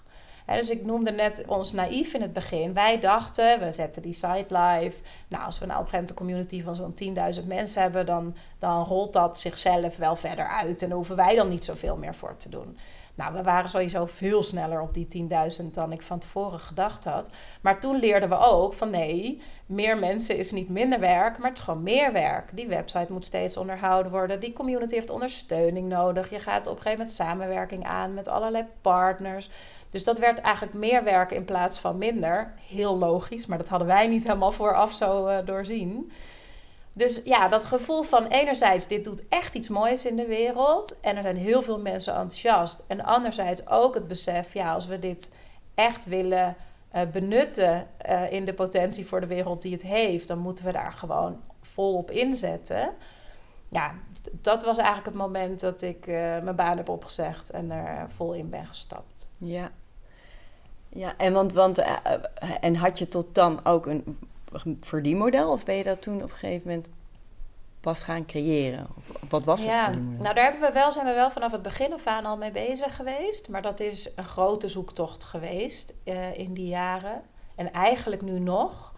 dus 0.55 0.69
ik 0.69 0.85
noemde 0.85 1.11
net 1.11 1.43
ons 1.47 1.71
naïef 1.71 2.13
in 2.13 2.21
het 2.21 2.33
begin. 2.33 2.73
Wij 2.73 2.99
dachten, 2.99 3.59
we 3.59 3.71
zetten 3.71 4.01
die 4.01 4.13
site 4.13 4.45
live. 4.47 4.97
Nou, 5.27 5.43
als 5.43 5.59
we 5.59 5.65
nou 5.65 5.79
op 5.79 5.85
een 5.85 5.91
gegeven 5.91 5.91
moment 5.91 6.09
een 6.09 6.15
community 6.15 6.63
van 6.63 6.75
zo'n 6.75 7.41
10.000 7.41 7.47
mensen 7.47 7.81
hebben, 7.81 8.05
dan, 8.05 8.35
dan 8.59 8.83
rolt 8.83 9.13
dat 9.13 9.39
zichzelf 9.39 9.97
wel 9.97 10.15
verder 10.15 10.47
uit. 10.47 10.81
En 10.81 10.91
hoeven 10.91 11.15
wij 11.15 11.35
dan 11.35 11.49
niet 11.49 11.65
zoveel 11.65 11.97
meer 11.97 12.15
voor 12.15 12.37
te 12.37 12.49
doen. 12.49 12.77
Nou, 13.17 13.33
we 13.33 13.43
waren 13.43 13.69
sowieso 13.69 14.05
veel 14.05 14.43
sneller 14.43 14.81
op 14.81 14.93
die 14.93 15.29
10.000 15.61 15.65
dan 15.71 15.91
ik 15.91 16.01
van 16.01 16.19
tevoren 16.19 16.59
gedacht 16.59 17.03
had. 17.03 17.29
Maar 17.61 17.79
toen 17.79 17.99
leerden 17.99 18.29
we 18.29 18.37
ook 18.37 18.73
van 18.73 18.89
nee, 18.89 19.41
meer 19.65 19.97
mensen 19.97 20.37
is 20.37 20.51
niet 20.51 20.69
minder 20.69 20.99
werk, 20.99 21.37
maar 21.37 21.49
het 21.49 21.57
is 21.57 21.63
gewoon 21.63 21.83
meer 21.83 22.11
werk. 22.11 22.49
Die 22.55 22.67
website 22.67 23.13
moet 23.13 23.25
steeds 23.25 23.57
onderhouden 23.57 24.11
worden. 24.11 24.39
Die 24.39 24.53
community 24.53 24.93
heeft 24.93 25.09
ondersteuning 25.09 25.87
nodig. 25.87 26.29
Je 26.29 26.39
gaat 26.39 26.67
op 26.67 26.75
een 26.75 26.81
gegeven 26.81 26.97
moment 26.97 27.15
samenwerking 27.15 27.85
aan 27.85 28.13
met 28.13 28.27
allerlei 28.27 28.65
partners. 28.81 29.49
Dus 29.91 30.03
dat 30.03 30.17
werd 30.17 30.39
eigenlijk 30.39 30.75
meer 30.75 31.03
werk 31.03 31.31
in 31.31 31.45
plaats 31.45 31.79
van 31.79 31.97
minder. 31.97 32.53
Heel 32.67 32.97
logisch, 32.97 33.45
maar 33.45 33.57
dat 33.57 33.69
hadden 33.69 33.87
wij 33.87 34.07
niet 34.07 34.23
helemaal 34.23 34.51
vooraf 34.51 34.93
zo 34.93 35.27
uh, 35.27 35.37
doorzien. 35.45 36.11
Dus 36.93 37.21
ja, 37.25 37.47
dat 37.47 37.63
gevoel 37.63 38.03
van 38.03 38.27
enerzijds, 38.27 38.87
dit 38.87 39.03
doet 39.03 39.23
echt 39.29 39.55
iets 39.55 39.67
moois 39.67 40.05
in 40.05 40.15
de 40.15 40.25
wereld. 40.25 40.99
En 40.99 41.15
er 41.15 41.23
zijn 41.23 41.37
heel 41.37 41.61
veel 41.61 41.79
mensen 41.79 42.13
enthousiast. 42.13 42.83
En 42.87 43.03
anderzijds 43.03 43.67
ook 43.67 43.93
het 43.93 44.07
besef, 44.07 44.53
ja, 44.53 44.73
als 44.73 44.85
we 44.85 44.99
dit 44.99 45.31
echt 45.75 46.05
willen 46.05 46.55
uh, 46.95 47.01
benutten 47.11 47.87
uh, 48.09 48.31
in 48.31 48.45
de 48.45 48.53
potentie 48.53 49.05
voor 49.05 49.21
de 49.21 49.27
wereld 49.27 49.61
die 49.61 49.71
het 49.71 49.81
heeft, 49.81 50.27
dan 50.27 50.39
moeten 50.39 50.65
we 50.65 50.71
daar 50.71 50.91
gewoon 50.91 51.41
volop 51.61 52.11
inzetten. 52.11 52.93
Ja, 53.69 53.93
dat 54.31 54.63
was 54.63 54.77
eigenlijk 54.77 55.07
het 55.07 55.15
moment 55.15 55.59
dat 55.59 55.81
ik 55.81 56.07
uh, 56.07 56.15
mijn 56.15 56.55
baan 56.55 56.77
heb 56.77 56.89
opgezegd 56.89 57.49
en 57.49 57.71
er 57.71 58.11
vol 58.11 58.33
in 58.33 58.49
ben 58.49 58.65
gestapt. 58.65 59.29
Ja, 59.37 59.71
ja 60.89 61.13
en, 61.17 61.33
want, 61.33 61.53
want, 61.53 61.83
en 62.61 62.75
had 62.75 62.99
je 62.99 63.07
tot 63.07 63.35
dan 63.35 63.65
ook 63.65 63.85
een 63.85 64.19
verdienmodel? 64.81 65.51
Of 65.51 65.65
ben 65.65 65.75
je 65.75 65.83
dat 65.83 66.01
toen 66.01 66.15
op 66.15 66.29
een 66.29 66.35
gegeven 66.35 66.67
moment 66.67 66.89
pas 67.79 68.03
gaan 68.03 68.25
creëren? 68.25 68.87
Of 68.97 69.29
wat 69.29 69.43
was 69.43 69.61
het 69.61 69.69
ja, 69.69 69.89
Nou, 69.89 70.33
daar 70.33 70.43
hebben 70.43 70.61
we 70.61 70.71
wel, 70.73 70.91
zijn 70.91 71.05
we 71.05 71.13
wel 71.13 71.31
vanaf 71.31 71.51
het 71.51 71.61
begin 71.61 71.93
af 71.93 72.07
aan 72.07 72.25
al 72.25 72.37
mee 72.37 72.51
bezig 72.51 72.95
geweest. 72.95 73.49
Maar 73.49 73.61
dat 73.61 73.79
is 73.79 74.09
een 74.15 74.25
grote 74.25 74.67
zoektocht 74.67 75.23
geweest 75.23 75.93
uh, 76.05 76.37
in 76.37 76.53
die 76.53 76.67
jaren. 76.67 77.21
En 77.55 77.71
eigenlijk 77.71 78.21
nu 78.21 78.39
nog 78.39 78.93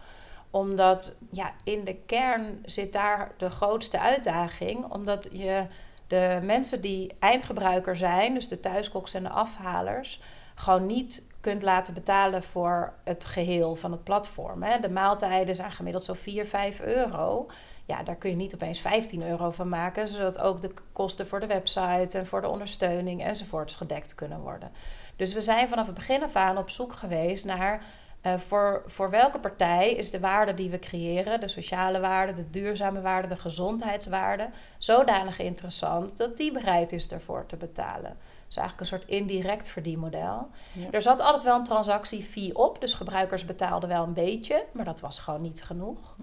omdat 0.50 1.16
ja, 1.30 1.52
in 1.64 1.84
de 1.84 1.94
kern 1.94 2.58
zit 2.64 2.92
daar 2.92 3.32
de 3.36 3.50
grootste 3.50 4.00
uitdaging. 4.00 4.92
Omdat 4.92 5.28
je 5.32 5.66
de 6.06 6.38
mensen 6.42 6.80
die 6.80 7.12
eindgebruiker 7.18 7.96
zijn, 7.96 8.34
dus 8.34 8.48
de 8.48 8.60
thuiskoks 8.60 9.14
en 9.14 9.22
de 9.22 9.28
afhalers, 9.28 10.20
gewoon 10.54 10.86
niet 10.86 11.22
kunt 11.40 11.62
laten 11.62 11.94
betalen 11.94 12.42
voor 12.42 12.92
het 13.04 13.24
geheel 13.24 13.74
van 13.74 13.92
het 13.92 14.04
platform. 14.04 14.62
Hè. 14.62 14.80
De 14.80 14.90
maaltijden 14.90 15.54
zijn 15.54 15.72
gemiddeld 15.72 16.04
zo 16.04 16.14
4, 16.14 16.46
5 16.46 16.80
euro. 16.80 17.46
Ja, 17.86 18.02
daar 18.02 18.16
kun 18.16 18.30
je 18.30 18.36
niet 18.36 18.54
opeens 18.54 18.80
15 18.80 19.22
euro 19.28 19.50
van 19.50 19.68
maken, 19.68 20.08
zodat 20.08 20.38
ook 20.38 20.60
de 20.60 20.72
kosten 20.92 21.26
voor 21.26 21.40
de 21.40 21.46
website 21.46 22.18
en 22.18 22.26
voor 22.26 22.40
de 22.40 22.48
ondersteuning 22.48 23.24
enzovoorts 23.24 23.74
gedekt 23.74 24.14
kunnen 24.14 24.40
worden. 24.40 24.72
Dus 25.16 25.32
we 25.32 25.40
zijn 25.40 25.68
vanaf 25.68 25.86
het 25.86 25.94
begin 25.94 26.22
af 26.22 26.36
aan 26.36 26.58
op 26.58 26.70
zoek 26.70 26.92
geweest 26.92 27.44
naar 27.44 27.84
uh, 28.26 28.34
voor, 28.34 28.82
voor 28.86 29.10
welke 29.10 29.38
partij 29.38 29.90
is 29.90 30.10
de 30.10 30.20
waarde 30.20 30.54
die 30.54 30.70
we 30.70 30.78
creëren, 30.78 31.40
de 31.40 31.48
sociale 31.48 32.00
waarde, 32.00 32.32
de 32.32 32.50
duurzame 32.50 33.00
waarde, 33.00 33.28
de 33.28 33.36
gezondheidswaarde, 33.36 34.50
zodanig 34.78 35.38
interessant 35.38 36.16
dat 36.16 36.36
die 36.36 36.52
bereid 36.52 36.92
is 36.92 37.08
ervoor 37.08 37.46
te 37.46 37.56
betalen. 37.56 38.16
Dus 38.46 38.58
eigenlijk 38.58 38.80
een 38.80 38.98
soort 38.98 39.10
indirect 39.10 39.68
verdienmodel. 39.68 40.48
Er 40.90 41.02
zat 41.02 41.20
altijd 41.20 41.42
wel 41.42 41.56
een 41.56 41.64
transactiefee 41.64 42.56
op, 42.56 42.80
dus 42.80 42.94
gebruikers 42.94 43.44
betaalden 43.44 43.88
wel 43.88 44.04
een 44.04 44.12
beetje, 44.12 44.64
maar 44.72 44.84
dat 44.84 45.00
was 45.00 45.18
gewoon 45.18 45.40
niet 45.40 45.62
genoeg. 45.62 46.16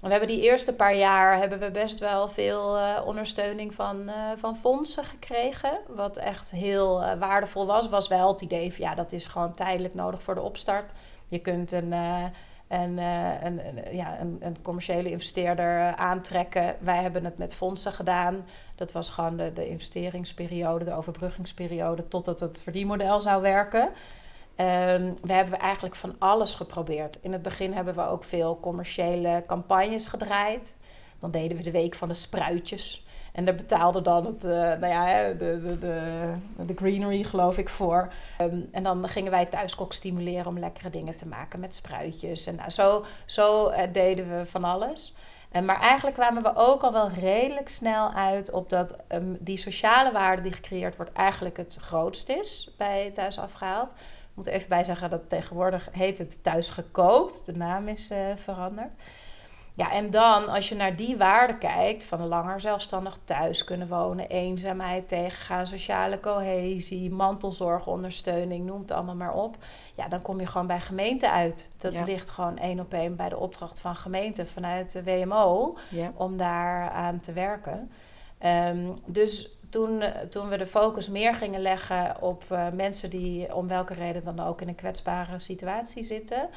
we 0.00 0.08
hebben 0.10 0.28
die 0.28 0.42
eerste 0.42 0.74
paar 0.74 0.96
jaar 0.96 1.38
hebben 1.38 1.58
we 1.58 1.70
best 1.70 1.98
wel 1.98 2.28
veel 2.28 2.78
uh, 2.78 3.00
ondersteuning 3.04 3.74
van, 3.74 4.02
uh, 4.02 4.14
van 4.36 4.56
fondsen 4.56 5.04
gekregen. 5.04 5.78
Wat 5.88 6.16
echt 6.16 6.50
heel 6.50 7.02
uh, 7.02 7.12
waardevol 7.18 7.66
was. 7.66 7.88
Was 7.88 8.08
wel 8.08 8.32
het 8.32 8.40
idee 8.40 8.72
van 8.72 8.84
ja, 8.84 8.94
dat 8.94 9.12
is 9.12 9.26
gewoon 9.26 9.54
tijdelijk 9.54 9.94
nodig 9.94 10.22
voor 10.22 10.34
de 10.34 10.42
opstart. 10.42 10.92
Je 11.28 11.38
kunt 11.38 11.72
een, 11.72 11.92
uh, 11.92 12.24
een, 12.68 12.98
een, 12.98 13.96
ja, 13.96 14.20
een, 14.20 14.36
een, 14.40 14.62
commerciële 14.62 15.10
investeerder 15.10 15.78
eh, 15.78 15.92
aantrekken. 15.92 16.76
Wij 16.78 17.02
hebben 17.02 17.24
het 17.24 17.38
met 17.38 17.54
fondsen 17.54 17.92
gedaan. 17.92 18.44
Dat 18.74 18.92
was 18.92 19.08
gewoon 19.08 19.36
de, 19.36 19.52
de 19.52 19.68
investeringsperiode, 19.68 20.84
de 20.84 20.94
overbruggingsperiode, 20.94 22.08
totdat 22.08 22.40
het 22.40 22.62
verdienmodel 22.62 23.20
zou 23.20 23.42
werken. 23.42 23.82
Um, 23.82 25.14
we 25.22 25.32
hebben 25.32 25.58
eigenlijk 25.58 25.94
van 25.94 26.14
alles 26.18 26.54
geprobeerd. 26.54 27.18
In 27.20 27.32
het 27.32 27.42
begin 27.42 27.72
hebben 27.72 27.94
we 27.94 28.06
ook 28.06 28.24
veel 28.24 28.58
commerciële 28.60 29.44
campagnes 29.46 30.06
gedraaid. 30.06 30.76
Dan 31.20 31.30
deden 31.30 31.56
we 31.56 31.62
de 31.62 31.70
week 31.70 31.94
van 31.94 32.08
de 32.08 32.14
spruitjes. 32.14 33.05
En 33.36 33.44
daar 33.44 33.54
betaalde 33.54 34.02
dan 34.02 34.26
het, 34.26 34.44
uh, 34.44 34.50
nou 34.50 34.86
ja, 34.86 35.32
de, 35.32 35.60
de, 35.66 35.78
de, 35.78 36.34
de 36.66 36.74
greenery 36.76 37.22
geloof 37.22 37.58
ik 37.58 37.68
voor. 37.68 38.12
Ehm, 38.38 38.60
en 38.72 38.82
dan 38.82 39.08
gingen 39.08 39.30
wij 39.30 39.46
thuiskok 39.46 39.92
stimuleren 39.92 40.46
om 40.46 40.58
lekkere 40.58 40.90
dingen 40.90 41.16
te 41.16 41.26
maken 41.26 41.60
met 41.60 41.74
spruitjes. 41.74 42.46
En 42.46 42.54
nou, 42.54 42.70
zo, 42.70 43.04
zo 43.26 43.70
uh, 43.70 43.78
deden 43.92 44.38
we 44.38 44.46
van 44.46 44.64
alles. 44.64 45.14
En, 45.50 45.64
maar 45.64 45.80
eigenlijk 45.80 46.16
kwamen 46.16 46.42
we 46.42 46.52
ook 46.54 46.82
al 46.82 46.92
wel 46.92 47.10
redelijk 47.10 47.68
snel 47.68 48.12
uit 48.12 48.50
op 48.50 48.70
dat 48.70 48.96
um, 49.08 49.36
die 49.40 49.56
sociale 49.56 50.12
waarde 50.12 50.42
die 50.42 50.52
gecreëerd 50.52 50.96
wordt 50.96 51.12
eigenlijk 51.12 51.56
het 51.56 51.78
grootst 51.80 52.28
is 52.28 52.74
bij 52.78 53.10
thuis 53.14 53.38
afgehaald. 53.38 53.90
Ik 53.90 54.34
moet 54.34 54.46
even 54.46 54.68
bij 54.68 54.84
zeggen 54.84 55.10
dat 55.10 55.28
tegenwoordig 55.28 55.88
heet 55.92 56.18
het 56.18 56.42
thuis 56.42 56.68
gekookt. 56.68 57.46
De 57.46 57.56
naam 57.56 57.88
is 57.88 58.12
veranderd. 58.36 58.92
Ja, 59.76 59.92
en 59.92 60.10
dan 60.10 60.48
als 60.48 60.68
je 60.68 60.74
naar 60.74 60.96
die 60.96 61.16
waarden 61.16 61.58
kijkt, 61.58 62.04
van 62.04 62.26
langer 62.26 62.60
zelfstandig 62.60 63.18
thuis 63.24 63.64
kunnen 63.64 63.88
wonen, 63.88 64.28
eenzaamheid 64.28 65.08
tegengaan, 65.08 65.66
sociale 65.66 66.20
cohesie, 66.20 67.10
mantelzorgondersteuning, 67.10 68.66
noem 68.66 68.80
het 68.80 68.90
allemaal 68.90 69.14
maar 69.14 69.34
op. 69.34 69.56
Ja, 69.94 70.08
dan 70.08 70.22
kom 70.22 70.40
je 70.40 70.46
gewoon 70.46 70.66
bij 70.66 70.80
gemeente 70.80 71.30
uit. 71.30 71.70
Dat 71.76 71.92
ligt 72.06 72.30
gewoon 72.30 72.58
één 72.58 72.80
op 72.80 72.92
één 72.92 73.16
bij 73.16 73.28
de 73.28 73.36
opdracht 73.38 73.80
van 73.80 73.96
gemeente 73.96 74.46
vanuit 74.46 74.92
de 74.92 75.04
WMO 75.04 75.76
om 76.14 76.36
daar 76.36 76.90
aan 76.90 77.20
te 77.20 77.32
werken. 77.32 77.90
Um, 78.44 78.94
dus 79.04 79.48
toen, 79.70 80.02
toen 80.30 80.48
we 80.48 80.56
de 80.56 80.66
focus 80.66 81.08
meer 81.08 81.34
gingen 81.34 81.60
leggen 81.60 82.22
op 82.22 82.44
uh, 82.52 82.66
mensen 82.72 83.10
die 83.10 83.54
om 83.54 83.68
welke 83.68 83.94
reden 83.94 84.24
dan 84.24 84.40
ook 84.40 84.60
in 84.60 84.68
een 84.68 84.74
kwetsbare 84.74 85.38
situatie 85.38 86.02
zitten, 86.02 86.48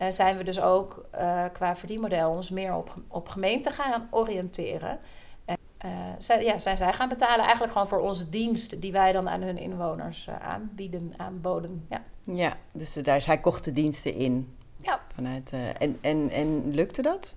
uh, 0.00 0.10
zijn 0.10 0.36
we 0.36 0.44
dus 0.44 0.60
ook 0.60 1.08
uh, 1.14 1.44
qua 1.52 1.76
verdienmodel 1.76 2.30
ons 2.30 2.50
meer 2.50 2.74
op, 2.74 2.94
op 3.08 3.28
gemeente 3.28 3.70
gaan 3.70 4.08
oriënteren. 4.10 4.98
En, 5.44 5.56
uh, 5.84 5.90
zij, 6.18 6.44
ja, 6.44 6.58
zijn 6.58 6.76
zij 6.76 6.92
gaan 6.92 7.08
betalen 7.08 7.40
eigenlijk 7.40 7.72
gewoon 7.72 7.88
voor 7.88 8.00
onze 8.00 8.28
dienst 8.28 8.80
die 8.80 8.92
wij 8.92 9.12
dan 9.12 9.28
aan 9.28 9.42
hun 9.42 9.58
inwoners 9.58 10.28
aanbieden, 10.28 11.12
aanboden. 11.16 11.86
Ja, 11.88 12.02
ja 12.24 12.56
dus 12.72 12.92
daar, 12.92 13.20
zij 13.20 13.38
kochten 13.38 13.74
diensten 13.74 14.14
in. 14.14 14.56
Ja. 14.76 15.00
Vanuit, 15.14 15.52
en, 15.78 15.98
en, 16.00 16.30
en 16.30 16.74
lukte 16.74 17.02
dat? 17.02 17.34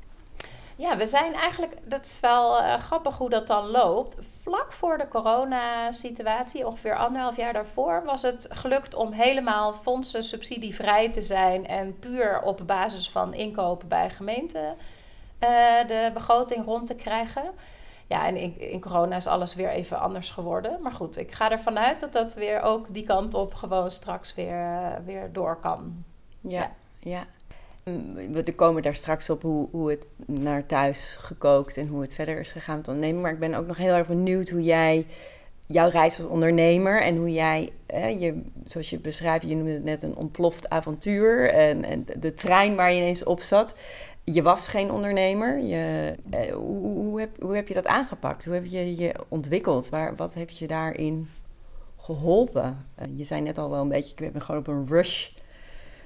Ja, 0.77 0.97
we 0.97 1.07
zijn 1.07 1.33
eigenlijk, 1.33 1.77
dat 1.83 2.05
is 2.05 2.19
wel 2.19 2.61
uh, 2.61 2.73
grappig 2.73 3.17
hoe 3.17 3.29
dat 3.29 3.47
dan 3.47 3.67
loopt. 3.67 4.15
Vlak 4.41 4.73
voor 4.73 4.97
de 4.97 5.07
coronasituatie, 5.07 6.67
ongeveer 6.67 6.95
anderhalf 6.95 7.35
jaar 7.37 7.53
daarvoor, 7.53 8.03
was 8.05 8.21
het 8.21 8.47
gelukt 8.49 8.95
om 8.95 9.11
helemaal 9.11 9.73
fondsen 9.73 10.23
subsidievrij 10.23 11.09
te 11.09 11.21
zijn 11.21 11.67
en 11.67 11.99
puur 11.99 12.41
op 12.41 12.61
basis 12.65 13.09
van 13.09 13.33
inkopen 13.33 13.87
bij 13.87 14.09
gemeenten 14.09 14.75
uh, 15.39 15.49
de 15.87 16.11
begroting 16.13 16.65
rond 16.65 16.87
te 16.87 16.95
krijgen. 16.95 17.51
Ja, 18.07 18.27
en 18.27 18.37
in, 18.37 18.59
in, 18.59 18.81
corona 18.81 19.15
is 19.15 19.27
alles 19.27 19.55
weer 19.55 19.69
even 19.69 19.99
anders 19.99 20.29
geworden. 20.29 20.81
Maar 20.81 20.91
goed, 20.91 21.17
ik 21.17 21.31
ga 21.31 21.51
ervan 21.51 21.79
uit 21.79 21.99
dat 21.99 22.13
dat 22.13 22.33
weer 22.33 22.61
ook 22.61 22.93
die 22.93 23.03
kant 23.03 23.33
op 23.33 23.53
gewoon 23.53 23.91
straks 23.91 24.33
weer, 24.33 25.01
weer 25.05 25.33
door 25.33 25.59
kan. 25.59 26.03
ja. 26.41 26.59
ja. 26.59 26.71
ja. 26.99 27.25
We 28.31 28.53
komen 28.55 28.81
daar 28.81 28.95
straks 28.95 29.29
op 29.29 29.41
hoe, 29.41 29.67
hoe 29.71 29.89
het 29.89 30.07
naar 30.25 30.65
thuis 30.65 31.15
gekookt 31.19 31.77
en 31.77 31.87
hoe 31.87 32.01
het 32.01 32.13
verder 32.13 32.39
is 32.39 32.51
gegaan 32.51 32.77
met 32.77 32.87
ondernemen. 32.87 33.21
Maar 33.21 33.31
ik 33.31 33.39
ben 33.39 33.53
ook 33.53 33.67
nog 33.67 33.77
heel 33.77 33.93
erg 33.93 34.07
benieuwd 34.07 34.49
hoe 34.49 34.63
jij 34.63 35.05
jouw 35.67 35.89
reis 35.89 36.17
als 36.17 36.27
ondernemer 36.27 37.01
en 37.01 37.15
hoe 37.15 37.31
jij, 37.31 37.71
je, 38.19 38.41
zoals 38.65 38.89
je 38.89 38.99
beschrijft, 38.99 39.47
je 39.47 39.55
noemde 39.55 39.71
het 39.71 39.83
net 39.83 40.03
een 40.03 40.15
ontploft 40.15 40.69
avontuur 40.69 41.49
en, 41.49 41.83
en 41.83 42.05
de 42.19 42.33
trein 42.33 42.75
waar 42.75 42.91
je 42.91 42.97
ineens 42.97 43.23
op 43.23 43.41
zat. 43.41 43.75
Je 44.23 44.41
was 44.41 44.67
geen 44.67 44.91
ondernemer. 44.91 45.59
Je, 45.59 46.15
eh, 46.29 46.53
hoe, 46.53 46.81
hoe, 46.81 47.19
heb, 47.19 47.41
hoe 47.41 47.55
heb 47.55 47.67
je 47.67 47.73
dat 47.73 47.87
aangepakt? 47.87 48.45
Hoe 48.45 48.53
heb 48.53 48.65
je 48.65 48.95
je 48.95 49.13
ontwikkeld? 49.27 49.89
Waar, 49.89 50.15
wat 50.15 50.33
heeft 50.33 50.57
je 50.57 50.67
daarin 50.67 51.29
geholpen? 51.97 52.85
Uh, 53.01 53.17
je 53.17 53.23
zei 53.23 53.41
net 53.41 53.57
al 53.57 53.69
wel 53.69 53.81
een 53.81 53.87
beetje, 53.87 54.25
ik 54.25 54.31
ben 54.31 54.41
gewoon 54.41 54.61
op 54.61 54.67
een 54.67 54.87
rush 54.87 55.29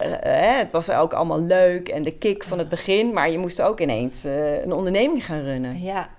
uh, 0.01 0.57
het 0.57 0.71
was 0.71 0.89
ook 0.89 1.13
allemaal 1.13 1.41
leuk 1.41 1.89
en 1.89 2.03
de 2.03 2.17
kick 2.17 2.43
van 2.43 2.57
het 2.57 2.69
begin, 2.69 3.13
maar 3.13 3.29
je 3.29 3.37
moest 3.37 3.61
ook 3.61 3.79
ineens 3.79 4.25
uh, 4.25 4.61
een 4.61 4.73
onderneming 4.73 5.25
gaan 5.25 5.41
runnen. 5.41 5.81
Ja, 5.81 6.09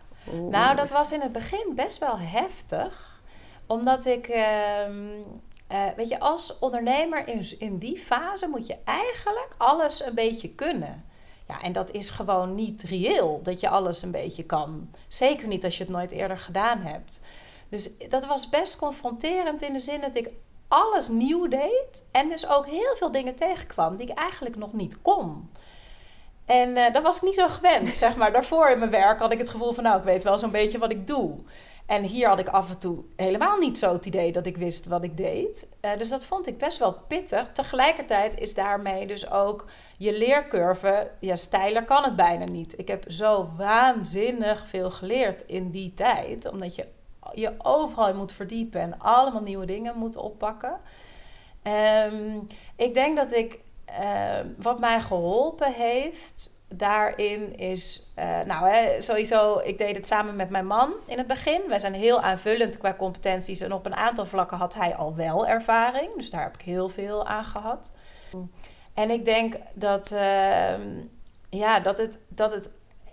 nou 0.50 0.76
dat 0.76 0.90
was 0.90 1.12
in 1.12 1.20
het 1.20 1.32
begin 1.32 1.72
best 1.74 1.98
wel 1.98 2.18
heftig, 2.18 3.20
omdat 3.66 4.06
ik, 4.06 4.28
uh, 4.28 4.44
weet 5.96 6.08
je, 6.08 6.20
als 6.20 6.58
ondernemer 6.58 7.28
in, 7.28 7.46
in 7.58 7.78
die 7.78 7.98
fase 7.98 8.46
moet 8.46 8.66
je 8.66 8.76
eigenlijk 8.84 9.54
alles 9.56 10.06
een 10.06 10.14
beetje 10.14 10.48
kunnen. 10.48 11.08
Ja, 11.48 11.62
en 11.62 11.72
dat 11.72 11.90
is 11.90 12.10
gewoon 12.10 12.54
niet 12.54 12.82
reëel 12.82 13.40
dat 13.42 13.60
je 13.60 13.68
alles 13.68 14.02
een 14.02 14.10
beetje 14.10 14.44
kan. 14.44 14.90
Zeker 15.08 15.48
niet 15.48 15.64
als 15.64 15.76
je 15.76 15.82
het 15.84 15.92
nooit 15.92 16.12
eerder 16.12 16.38
gedaan 16.38 16.78
hebt. 16.78 17.20
Dus 17.68 17.90
dat 18.08 18.26
was 18.26 18.48
best 18.48 18.76
confronterend 18.76 19.62
in 19.62 19.72
de 19.72 19.80
zin 19.80 20.00
dat 20.00 20.14
ik 20.14 20.30
alles 20.70 21.08
nieuw 21.08 21.48
deed. 21.48 22.04
En 22.12 22.28
dus 22.28 22.48
ook 22.48 22.66
heel 22.66 22.96
veel 22.96 23.10
dingen 23.10 23.34
tegenkwam 23.34 23.96
die 23.96 24.10
ik 24.10 24.18
eigenlijk 24.18 24.56
nog 24.56 24.72
niet 24.72 25.02
kon. 25.02 25.50
En 26.46 26.68
uh, 26.68 26.92
dat 26.92 27.02
was 27.02 27.16
ik 27.16 27.22
niet 27.22 27.34
zo 27.34 27.48
gewend, 27.48 27.88
zeg 28.04 28.16
maar. 28.16 28.32
Daarvoor 28.32 28.70
in 28.70 28.78
mijn 28.78 28.90
werk 28.90 29.20
had 29.20 29.32
ik 29.32 29.38
het 29.38 29.50
gevoel 29.50 29.72
van... 29.72 29.84
nou, 29.84 29.98
ik 29.98 30.04
weet 30.04 30.22
wel 30.22 30.38
zo'n 30.38 30.50
beetje 30.50 30.78
wat 30.78 30.90
ik 30.90 31.06
doe. 31.06 31.38
En 31.86 32.02
hier 32.02 32.28
had 32.28 32.38
ik 32.38 32.48
af 32.48 32.70
en 32.70 32.78
toe 32.78 33.04
helemaal 33.16 33.58
niet 33.58 33.78
zo 33.78 33.92
het 33.92 34.06
idee 34.06 34.32
dat 34.32 34.46
ik 34.46 34.56
wist 34.56 34.86
wat 34.86 35.04
ik 35.04 35.16
deed. 35.16 35.68
Uh, 35.84 35.96
dus 35.96 36.08
dat 36.08 36.24
vond 36.24 36.46
ik 36.46 36.58
best 36.58 36.78
wel 36.78 36.92
pittig. 37.08 37.52
Tegelijkertijd 37.52 38.40
is 38.40 38.54
daarmee 38.54 39.06
dus 39.06 39.30
ook 39.30 39.66
je 39.96 40.18
leercurve... 40.18 41.10
ja, 41.20 41.36
steiler 41.36 41.84
kan 41.84 42.04
het 42.04 42.16
bijna 42.16 42.44
niet. 42.44 42.78
Ik 42.78 42.88
heb 42.88 43.04
zo 43.06 43.50
waanzinnig 43.56 44.66
veel 44.66 44.90
geleerd 44.90 45.42
in 45.46 45.70
die 45.70 45.94
tijd. 45.94 46.50
Omdat 46.50 46.74
je 46.74 46.86
je 47.34 47.54
overal 47.58 48.14
moet 48.14 48.32
verdiepen 48.32 48.80
en 48.80 48.98
allemaal 48.98 49.42
nieuwe 49.42 49.66
dingen 49.66 49.96
moet 49.96 50.16
oppakken. 50.16 50.76
Um, 52.12 52.46
ik 52.76 52.94
denk 52.94 53.16
dat 53.16 53.32
ik, 53.32 53.58
uh, 54.00 54.38
wat 54.56 54.80
mij 54.80 55.00
geholpen 55.00 55.72
heeft 55.72 56.58
daarin 56.68 57.58
is, 57.58 58.12
uh, 58.18 58.40
nou 58.40 58.68
hè, 58.68 59.02
sowieso, 59.02 59.58
ik 59.58 59.78
deed 59.78 59.96
het 59.96 60.06
samen 60.06 60.36
met 60.36 60.50
mijn 60.50 60.66
man 60.66 60.92
in 61.06 61.18
het 61.18 61.26
begin. 61.26 61.62
Wij 61.68 61.78
zijn 61.78 61.94
heel 61.94 62.20
aanvullend 62.20 62.78
qua 62.78 62.94
competenties 62.94 63.60
en 63.60 63.72
op 63.72 63.86
een 63.86 63.96
aantal 63.96 64.26
vlakken 64.26 64.56
had 64.56 64.74
hij 64.74 64.94
al 64.94 65.14
wel 65.14 65.46
ervaring. 65.46 66.16
Dus 66.16 66.30
daar 66.30 66.42
heb 66.42 66.54
ik 66.54 66.62
heel 66.62 66.88
veel 66.88 67.26
aan 67.26 67.44
gehad. 67.44 67.90
En 68.94 69.10
ik 69.10 69.24
denk 69.24 69.56
dat, 69.72 70.12
uh, 70.12 70.74
ja, 71.50 71.80
dat 71.80 71.98
het, 71.98 72.18
dat 72.28 72.52
het, 72.52 72.70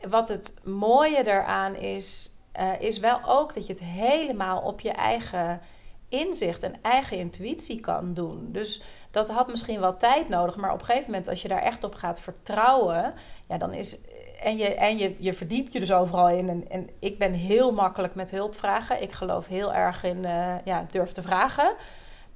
wat 0.08 0.28
het 0.28 0.54
mooie 0.64 1.24
daaraan 1.24 1.76
is, 1.76 2.32
uh, 2.60 2.72
is 2.80 3.00
wel 3.00 3.20
ook 3.26 3.54
dat 3.54 3.66
je 3.66 3.74
het 3.74 3.84
helemaal 3.84 4.62
op 4.62 4.80
je 4.80 4.92
eigen 4.92 5.62
inzicht 6.10 6.64
en 6.64 6.76
eigen 6.82 7.18
intuïtie 7.18 7.80
kan 7.80 8.14
doen. 8.14 8.50
Dus 8.52 8.82
dat 9.12 9.30
had 9.30 9.48
misschien 9.48 9.80
wel 9.80 9.98
tijd 9.98 10.30
nodig, 10.30 10.56
maar 10.56 10.74
op 10.74 10.80
een 10.80 10.86
gegeven 10.86 11.12
moment, 11.12 11.30
als 11.30 11.42
je 11.42 11.48
daar 11.48 11.62
echt 11.62 11.84
op 11.84 11.96
gaat 11.96 12.20
vertrouwen, 12.20 13.14
ja, 13.48 13.58
dan 13.58 13.74
is. 13.74 14.00
En, 14.42 14.58
je, 14.58 14.76
en 14.76 14.98
je, 14.98 15.16
je 15.20 15.34
verdiept 15.34 15.74
je 15.74 15.80
dus 15.80 15.92
overal 15.92 16.30
in. 16.30 16.50
En, 16.50 16.70
en 16.70 16.90
ik 17.00 17.18
ben 17.18 17.34
heel 17.34 17.72
makkelijk 17.72 18.16
met 18.16 18.32
hulp 18.32 18.56
vragen. 18.56 19.02
Ik 19.02 19.12
geloof 19.12 19.48
heel 19.48 19.74
erg 19.74 20.04
in 20.04 20.18
uh, 20.18 20.56
ja, 20.64 20.86
durf 20.92 21.12
te 21.12 21.22
vragen. 21.22 21.74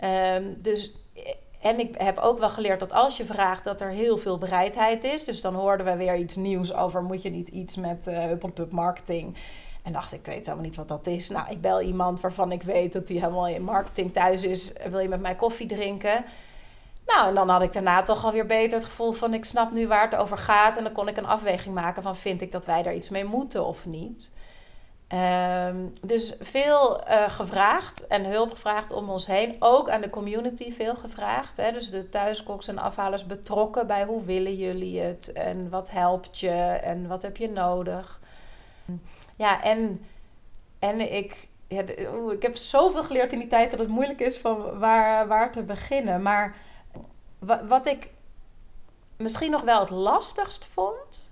Um, 0.03 0.57
dus 0.61 0.91
en 1.61 1.79
ik 1.79 1.95
heb 1.97 2.17
ook 2.17 2.39
wel 2.39 2.49
geleerd 2.49 2.79
dat 2.79 2.93
als 2.93 3.17
je 3.17 3.25
vraagt, 3.25 3.63
dat 3.63 3.81
er 3.81 3.89
heel 3.89 4.17
veel 4.17 4.37
bereidheid 4.37 5.03
is. 5.03 5.23
Dus 5.23 5.41
dan 5.41 5.55
hoorden 5.55 5.85
we 5.85 5.95
weer 5.95 6.15
iets 6.17 6.35
nieuws 6.35 6.73
over: 6.73 7.03
moet 7.03 7.21
je 7.21 7.29
niet 7.29 7.47
iets 7.47 7.75
met 7.75 8.07
uh, 8.07 8.31
marketing? 8.69 9.37
En 9.81 9.93
dacht, 9.93 10.13
ik 10.13 10.25
weet 10.25 10.45
helemaal 10.45 10.65
niet 10.65 10.75
wat 10.75 10.87
dat 10.87 11.07
is. 11.07 11.29
Nou, 11.29 11.49
ik 11.49 11.61
bel 11.61 11.81
iemand 11.81 12.21
waarvan 12.21 12.51
ik 12.51 12.63
weet 12.63 12.93
dat 12.93 13.07
hij 13.07 13.17
helemaal 13.17 13.47
in 13.47 13.63
marketing 13.63 14.13
thuis 14.13 14.43
is. 14.43 14.73
Wil 14.89 14.99
je 14.99 15.07
met 15.07 15.21
mij 15.21 15.35
koffie 15.35 15.67
drinken? 15.67 16.23
Nou, 17.05 17.27
en 17.27 17.35
dan 17.35 17.49
had 17.49 17.61
ik 17.61 17.73
daarna 17.73 18.03
toch 18.03 18.25
alweer 18.25 18.45
beter 18.45 18.77
het 18.77 18.85
gevoel 18.85 19.11
van... 19.11 19.33
ik 19.33 19.45
snap 19.45 19.71
nu 19.71 19.87
waar 19.87 20.09
het 20.09 20.19
over 20.19 20.37
gaat. 20.37 20.77
En 20.77 20.83
dan 20.83 20.93
kon 20.93 21.07
ik 21.07 21.17
een 21.17 21.25
afweging 21.25 21.75
maken 21.75 22.03
van... 22.03 22.15
vind 22.15 22.41
ik 22.41 22.51
dat 22.51 22.65
wij 22.65 22.83
daar 22.83 22.95
iets 22.95 23.09
mee 23.09 23.25
moeten 23.25 23.65
of 23.65 23.85
niet? 23.85 24.31
Um, 25.67 25.93
dus 26.01 26.35
veel 26.39 27.07
uh, 27.07 27.29
gevraagd 27.29 28.07
en 28.07 28.25
hulp 28.25 28.51
gevraagd 28.51 28.91
om 28.91 29.09
ons 29.09 29.25
heen. 29.25 29.55
Ook 29.59 29.89
aan 29.89 30.01
de 30.01 30.09
community 30.09 30.71
veel 30.71 30.95
gevraagd. 30.95 31.57
Hè? 31.57 31.71
Dus 31.71 31.89
de 31.89 32.09
thuiskoks 32.09 32.67
en 32.67 32.77
afhalers 32.77 33.25
betrokken 33.25 33.87
bij 33.87 34.03
hoe 34.03 34.23
willen 34.23 34.55
jullie 34.55 34.99
het? 34.99 35.31
En 35.31 35.69
wat 35.69 35.91
helpt 35.91 36.39
je? 36.39 36.49
En 36.81 37.07
wat 37.07 37.21
heb 37.21 37.37
je 37.37 37.49
nodig? 37.49 38.19
Ja, 39.41 39.63
en, 39.63 40.05
en 40.79 41.13
ik, 41.13 41.47
ja, 41.67 41.83
ik 42.31 42.41
heb 42.41 42.55
zoveel 42.55 43.03
geleerd 43.03 43.31
in 43.31 43.39
die 43.39 43.47
tijd 43.47 43.71
dat 43.71 43.79
het 43.79 43.87
moeilijk 43.87 44.19
is 44.19 44.37
van 44.37 44.79
waar, 44.79 45.27
waar 45.27 45.51
te 45.51 45.63
beginnen. 45.63 46.21
Maar 46.21 46.55
wat 47.67 47.85
ik 47.85 48.09
misschien 49.17 49.51
nog 49.51 49.61
wel 49.61 49.79
het 49.79 49.89
lastigst 49.89 50.65
vond, 50.65 51.31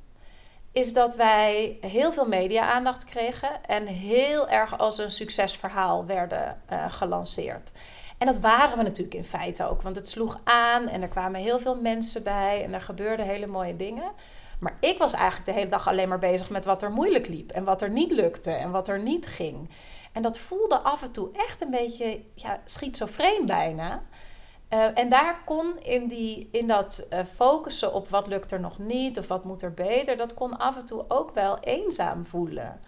is 0.71 0.93
dat 0.93 1.15
wij 1.15 1.77
heel 1.81 2.13
veel 2.13 2.27
media-aandacht 2.27 3.03
kregen 3.05 3.65
en 3.65 3.85
heel 3.85 4.49
erg 4.49 4.77
als 4.77 4.97
een 4.97 5.11
succesverhaal 5.11 6.05
werden 6.05 6.61
uh, 6.71 6.91
gelanceerd. 6.91 7.71
En 8.17 8.27
dat 8.27 8.39
waren 8.39 8.77
we 8.77 8.83
natuurlijk 8.83 9.15
in 9.15 9.25
feite 9.25 9.67
ook, 9.69 9.81
want 9.81 9.95
het 9.95 10.09
sloeg 10.09 10.39
aan 10.43 10.87
en 10.87 11.01
er 11.01 11.07
kwamen 11.07 11.41
heel 11.41 11.59
veel 11.59 11.75
mensen 11.75 12.23
bij 12.23 12.63
en 12.63 12.73
er 12.73 12.81
gebeurden 12.81 13.25
hele 13.25 13.47
mooie 13.47 13.75
dingen. 13.75 14.11
Maar 14.59 14.77
ik 14.79 14.97
was 14.97 15.13
eigenlijk 15.13 15.45
de 15.45 15.51
hele 15.51 15.69
dag 15.69 15.87
alleen 15.87 16.09
maar 16.09 16.19
bezig 16.19 16.49
met 16.49 16.65
wat 16.65 16.81
er 16.81 16.91
moeilijk 16.91 17.27
liep. 17.27 17.51
En 17.51 17.63
wat 17.63 17.81
er 17.81 17.89
niet 17.89 18.11
lukte 18.11 18.51
en 18.51 18.71
wat 18.71 18.87
er 18.87 18.99
niet 18.99 19.27
ging. 19.27 19.69
En 20.11 20.21
dat 20.21 20.37
voelde 20.37 20.77
af 20.77 21.01
en 21.01 21.11
toe 21.11 21.29
echt 21.33 21.61
een 21.61 21.71
beetje 21.71 22.21
ja, 22.33 22.61
schizofreen 22.65 23.45
bijna. 23.45 24.03
Uh, 24.73 24.97
en 24.97 25.09
daar 25.09 25.41
kon 25.45 25.79
in, 25.79 26.07
die, 26.07 26.49
in 26.51 26.67
dat 26.67 27.07
uh, 27.13 27.19
focussen 27.33 27.93
op 27.93 28.09
wat 28.09 28.27
lukt 28.27 28.51
er 28.51 28.59
nog 28.59 28.79
niet 28.79 29.17
of 29.17 29.27
wat 29.27 29.43
moet 29.43 29.61
er 29.61 29.73
beter, 29.73 30.17
dat 30.17 30.33
kon 30.33 30.57
af 30.57 30.77
en 30.77 30.85
toe 30.85 31.05
ook 31.07 31.33
wel 31.33 31.59
eenzaam 31.59 32.25
voelen. 32.25 32.79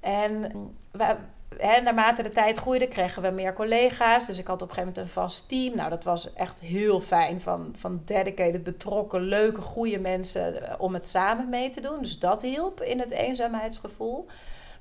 En 0.00 0.50
we, 0.90 1.16
hè, 1.58 1.80
naarmate 1.80 2.22
de 2.22 2.30
tijd 2.30 2.58
groeide, 2.58 2.88
kregen 2.88 3.22
we 3.22 3.30
meer 3.30 3.52
collega's. 3.52 4.26
Dus 4.26 4.38
ik 4.38 4.46
had 4.46 4.62
op 4.62 4.68
een 4.68 4.74
gegeven 4.74 4.92
moment 4.94 5.06
een 5.06 5.22
vast 5.22 5.48
team. 5.48 5.76
Nou, 5.76 5.90
dat 5.90 6.04
was 6.04 6.32
echt 6.32 6.60
heel 6.60 7.00
fijn. 7.00 7.40
Van, 7.40 7.74
van 7.78 8.00
dedicated, 8.04 8.62
betrokken, 8.62 9.20
leuke, 9.20 9.60
goede 9.60 9.98
mensen 9.98 10.68
eh, 10.68 10.74
om 10.78 10.94
het 10.94 11.08
samen 11.08 11.48
mee 11.48 11.70
te 11.70 11.80
doen. 11.80 11.98
Dus 12.00 12.18
dat 12.18 12.42
hielp 12.42 12.82
in 12.82 13.00
het 13.00 13.10
eenzaamheidsgevoel. 13.10 14.26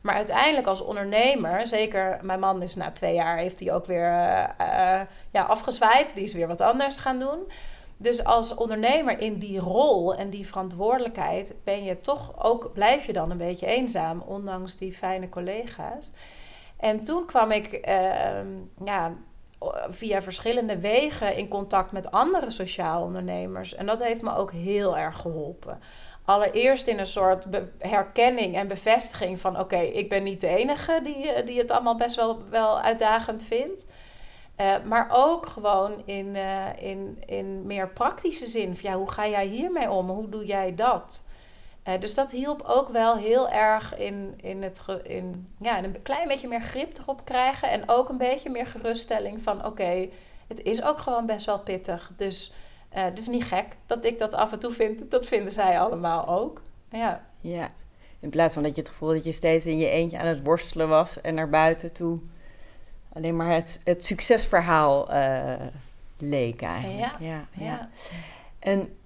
Maar 0.01 0.15
uiteindelijk 0.15 0.67
als 0.67 0.81
ondernemer, 0.81 1.67
zeker 1.67 2.19
mijn 2.23 2.39
man 2.39 2.61
is 2.61 2.75
na 2.75 2.91
twee 2.91 3.13
jaar, 3.13 3.37
heeft 3.37 3.59
hij 3.59 3.73
ook 3.73 3.85
weer 3.85 4.09
uh, 4.09 4.43
uh, 4.61 5.01
ja, 5.31 5.43
afgezwaaid. 5.43 6.15
Die 6.15 6.23
is 6.23 6.33
weer 6.33 6.47
wat 6.47 6.61
anders 6.61 6.97
gaan 6.97 7.19
doen. 7.19 7.39
Dus 7.97 8.23
als 8.23 8.55
ondernemer 8.55 9.19
in 9.19 9.37
die 9.37 9.59
rol 9.59 10.15
en 10.15 10.29
die 10.29 10.47
verantwoordelijkheid 10.47 11.53
ben 11.63 11.83
je 11.83 12.01
toch 12.01 12.43
ook, 12.43 12.73
blijf 12.73 13.05
je 13.05 13.13
dan 13.13 13.31
een 13.31 13.37
beetje 13.37 13.65
eenzaam, 13.65 14.23
ondanks 14.25 14.75
die 14.75 14.93
fijne 14.93 15.29
collega's. 15.29 16.11
En 16.83 17.03
toen 17.03 17.25
kwam 17.25 17.51
ik 17.51 17.87
uh, 17.87 18.01
ja, 18.85 19.13
via 19.89 20.21
verschillende 20.21 20.79
wegen 20.79 21.37
in 21.37 21.47
contact 21.47 21.91
met 21.91 22.11
andere 22.11 22.51
sociaal 22.51 23.03
ondernemers. 23.03 23.75
En 23.75 23.85
dat 23.85 24.03
heeft 24.03 24.21
me 24.21 24.35
ook 24.35 24.51
heel 24.51 24.97
erg 24.97 25.17
geholpen. 25.17 25.79
Allereerst 26.25 26.87
in 26.87 26.99
een 26.99 27.07
soort 27.07 27.47
herkenning 27.79 28.55
en 28.55 28.67
bevestiging 28.67 29.39
van: 29.39 29.59
oké, 29.59 29.77
ik 29.77 30.09
ben 30.09 30.23
niet 30.23 30.41
de 30.41 30.47
enige 30.47 30.99
die, 31.03 31.31
eh, 31.31 31.45
die 31.45 31.59
het 31.59 31.71
allemaal 31.71 31.95
best 31.95 32.15
wel, 32.15 32.43
wel 32.49 32.81
uitdagend 32.81 33.43
vindt. 33.43 33.87
Uh, 34.61 34.75
maar 34.85 35.07
ook 35.11 35.45
gewoon 35.45 36.01
in, 36.05 36.35
uh, 36.35 36.65
in, 36.79 37.23
in 37.25 37.65
meer 37.65 37.89
praktische 37.89 38.47
zin. 38.47 38.75
Van, 38.75 38.89
ja, 38.89 38.97
hoe 38.97 39.11
ga 39.11 39.27
jij 39.27 39.45
hiermee 39.45 39.91
om? 39.91 40.09
Hoe 40.09 40.29
doe 40.29 40.45
jij 40.45 40.75
dat? 40.75 41.23
Uh, 41.87 41.99
dus 41.99 42.13
dat 42.13 42.31
hielp 42.31 42.61
ook 42.65 42.89
wel 42.89 43.17
heel 43.17 43.49
erg 43.49 43.97
in, 43.97 44.33
in, 44.41 44.63
het, 44.63 44.81
in 45.03 45.47
ja, 45.57 45.83
een 45.83 46.01
klein 46.01 46.27
beetje 46.27 46.47
meer 46.47 46.61
grip 46.61 46.97
erop 46.97 47.25
krijgen. 47.25 47.69
En 47.69 47.89
ook 47.89 48.09
een 48.09 48.17
beetje 48.17 48.49
meer 48.49 48.67
geruststelling 48.67 49.41
van: 49.41 49.57
oké, 49.57 49.67
okay, 49.67 50.11
het 50.47 50.61
is 50.61 50.83
ook 50.83 50.97
gewoon 50.97 51.25
best 51.25 51.45
wel 51.45 51.59
pittig. 51.59 52.11
Dus 52.15 52.53
het 52.89 53.19
is 53.19 53.27
niet 53.27 53.43
gek 53.43 53.65
dat 53.85 54.05
ik 54.05 54.19
dat 54.19 54.33
af 54.33 54.51
en 54.51 54.59
toe 54.59 54.71
vind. 54.71 55.11
Dat 55.11 55.25
vinden 55.25 55.51
zij 55.51 55.79
allemaal 55.79 56.27
ook. 56.27 56.61
Ja. 56.91 57.25
ja. 57.41 57.69
In 58.19 58.29
plaats 58.29 58.53
van 58.53 58.63
dat 58.63 58.75
je 58.75 58.81
het 58.81 58.89
gevoel 58.89 59.09
dat 59.09 59.23
je 59.23 59.31
steeds 59.31 59.65
in 59.65 59.77
je 59.77 59.89
eentje 59.89 60.19
aan 60.19 60.25
het 60.25 60.43
worstelen 60.43 60.89
was 60.89 61.21
en 61.21 61.35
naar 61.35 61.49
buiten 61.49 61.93
toe 61.93 62.19
alleen 63.13 63.35
maar 63.35 63.51
het, 63.51 63.81
het 63.83 64.05
succesverhaal 64.05 65.13
uh, 65.13 65.53
leek 66.17 66.61
eigenlijk. 66.61 66.99
Ja, 66.99 67.15
ja. 67.19 67.47
ja. 67.51 67.89
En, 68.59 68.97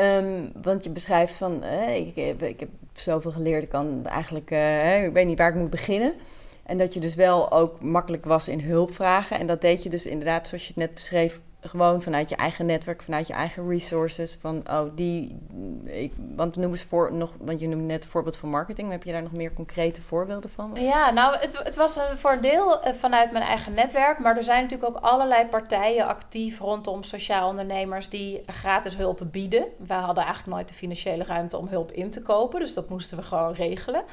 um, 0.00 0.52
want 0.62 0.84
je 0.84 0.90
beschrijft 0.90 1.34
van, 1.34 1.64
ik, 1.94 2.16
heb, 2.16 2.42
ik 2.42 2.60
heb 2.60 2.68
zoveel 2.92 3.30
geleerd, 3.30 3.62
ik 3.62 3.68
kan 3.68 4.06
eigenlijk, 4.06 4.50
uh, 4.50 5.04
ik 5.04 5.12
weet 5.12 5.26
niet 5.26 5.38
waar 5.38 5.48
ik 5.48 5.54
moet 5.54 5.70
beginnen. 5.70 6.14
En 6.62 6.78
dat 6.78 6.94
je 6.94 7.00
dus 7.00 7.14
wel 7.14 7.52
ook 7.52 7.82
makkelijk 7.82 8.24
was 8.24 8.48
in 8.48 8.60
hulp 8.60 8.94
vragen. 8.94 9.38
En 9.38 9.46
dat 9.46 9.60
deed 9.60 9.82
je 9.82 9.88
dus 9.88 10.06
inderdaad, 10.06 10.48
zoals 10.48 10.62
je 10.62 10.68
het 10.68 10.82
net 10.82 10.94
beschreef, 10.94 11.40
gewoon 11.60 12.02
vanuit 12.02 12.28
je 12.28 12.36
eigen 12.36 12.66
netwerk, 12.66 13.02
vanuit 13.02 13.26
je 13.26 13.32
eigen 13.32 13.68
resources. 13.68 14.38
Van, 14.40 14.62
oh, 14.70 14.84
die, 14.94 15.38
ik, 15.84 16.12
want 16.34 16.56
noem 16.56 16.70
eens 16.70 16.82
voor, 16.82 17.12
nog, 17.12 17.34
want 17.38 17.60
je 17.60 17.68
noemde 17.68 17.84
net 17.84 18.04
een 18.04 18.10
voorbeeld 18.10 18.36
van 18.36 18.48
marketing. 18.48 18.90
Heb 18.90 19.02
je 19.02 19.12
daar 19.12 19.22
nog 19.22 19.32
meer 19.32 19.52
concrete 19.52 20.02
voorbeelden 20.02 20.50
van? 20.50 20.70
Ja, 20.74 21.10
nou, 21.10 21.36
het, 21.36 21.60
het 21.62 21.76
was 21.76 21.98
voor 22.14 22.32
een 22.32 22.40
deel 22.40 22.82
eh, 22.82 22.94
vanuit 22.94 23.32
mijn 23.32 23.44
eigen 23.44 23.74
netwerk. 23.74 24.18
Maar 24.18 24.36
er 24.36 24.42
zijn 24.42 24.62
natuurlijk 24.62 24.96
ook 24.96 25.02
allerlei 25.02 25.46
partijen 25.46 26.06
actief 26.06 26.58
rondom 26.58 27.02
sociaal 27.02 27.48
ondernemers 27.48 28.08
die 28.08 28.42
gratis 28.46 28.96
hulp 28.96 29.20
bieden. 29.30 29.64
Wij 29.86 29.98
hadden 29.98 30.24
eigenlijk 30.24 30.54
nooit 30.54 30.68
de 30.68 30.74
financiële 30.74 31.24
ruimte 31.24 31.56
om 31.56 31.68
hulp 31.68 31.92
in 31.92 32.10
te 32.10 32.22
kopen. 32.22 32.60
Dus 32.60 32.74
dat 32.74 32.88
moesten 32.88 33.16
we 33.16 33.22
gewoon 33.22 33.52
regelen. 33.52 34.04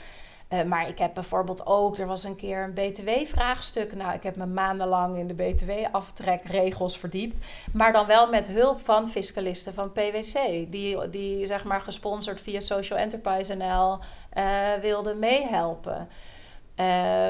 Uh, 0.53 0.63
maar 0.63 0.87
ik 0.87 0.97
heb 0.97 1.13
bijvoorbeeld 1.13 1.65
ook, 1.65 1.97
er 1.97 2.07
was 2.07 2.23
een 2.23 2.35
keer 2.35 2.63
een 2.63 2.73
BTW-vraagstuk. 2.73 3.95
Nou, 3.95 4.13
ik 4.13 4.23
heb 4.23 4.35
me 4.35 4.45
maandenlang 4.45 5.17
in 5.17 5.27
de 5.27 5.33
BTW-aftrekregels 5.33 6.97
verdiept. 6.97 7.39
Maar 7.73 7.93
dan 7.93 8.05
wel 8.05 8.29
met 8.29 8.47
hulp 8.47 8.79
van 8.79 9.09
fiscalisten 9.09 9.73
van 9.73 9.91
PwC. 9.91 10.37
Die, 10.71 11.09
die 11.09 11.45
zeg 11.45 11.63
maar 11.63 11.81
gesponsord 11.81 12.41
via 12.41 12.59
Social 12.59 12.99
Enterprise 12.99 13.55
NL 13.55 13.99
uh, 14.37 14.73
wilden 14.81 15.19
meehelpen. 15.19 16.07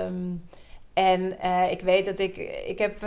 Um, 0.06 0.48
en 0.94 1.38
uh, 1.46 1.72
ik 1.72 1.82
weet 1.82 2.06
dat 2.06 2.20
ik, 2.20 2.38
ik 2.66 2.80
heb 2.80 3.00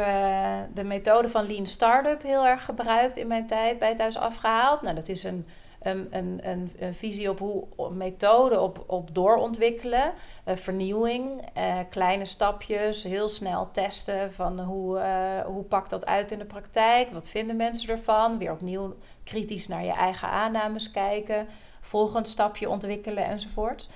de 0.75 0.85
methode 0.85 1.29
van 1.29 1.47
Lean 1.47 1.67
Startup 1.67 2.23
heel 2.23 2.47
erg 2.47 2.65
gebruikt 2.65 3.17
in 3.17 3.27
mijn 3.27 3.47
tijd 3.47 3.79
bij 3.79 3.95
Thuis 3.95 4.17
Afgehaald. 4.17 4.83
Nou, 4.83 4.95
dat 4.95 5.09
is 5.09 5.25
een 5.25 5.47
een, 5.81 6.09
een, 6.43 6.71
visie 6.95 7.31
op 7.31 7.39
hoe 7.39 7.67
een 7.77 7.97
methode 7.97 8.61
op, 8.61 8.85
op 8.87 9.15
doorontwikkelen, 9.15 10.13
uh, 10.49 10.57
vernieuwing, 10.57 11.49
uh, 11.59 11.79
kleine 11.91 12.25
stapjes, 12.25 13.03
heel 13.03 13.29
snel 13.29 13.71
testen 13.71 14.33
van 14.33 14.61
hoe, 14.61 14.99
uh, 14.99 15.47
hoe 15.47 15.63
pakt 15.63 15.91
dat 15.91 16.07
uit 16.07 16.33
in 16.33 16.39
de 16.39 16.45
praktijk, 16.45 17.11
wat 17.11 17.29
vinden 17.29 17.57
mensen 17.57 17.89
ervan, 17.89 18.39
weer 18.39 18.53
opnieuw 18.53 18.95
kritisch 19.25 19.69
naar 19.69 19.85
je 19.85 19.93
eigen 19.93 20.29
aannames 20.29 20.91
kijken, 20.91 21.47
volgend 21.81 22.29
stapje 22.29 22.69
ontwikkelen 22.69 23.25
enzovoort. 23.25 23.89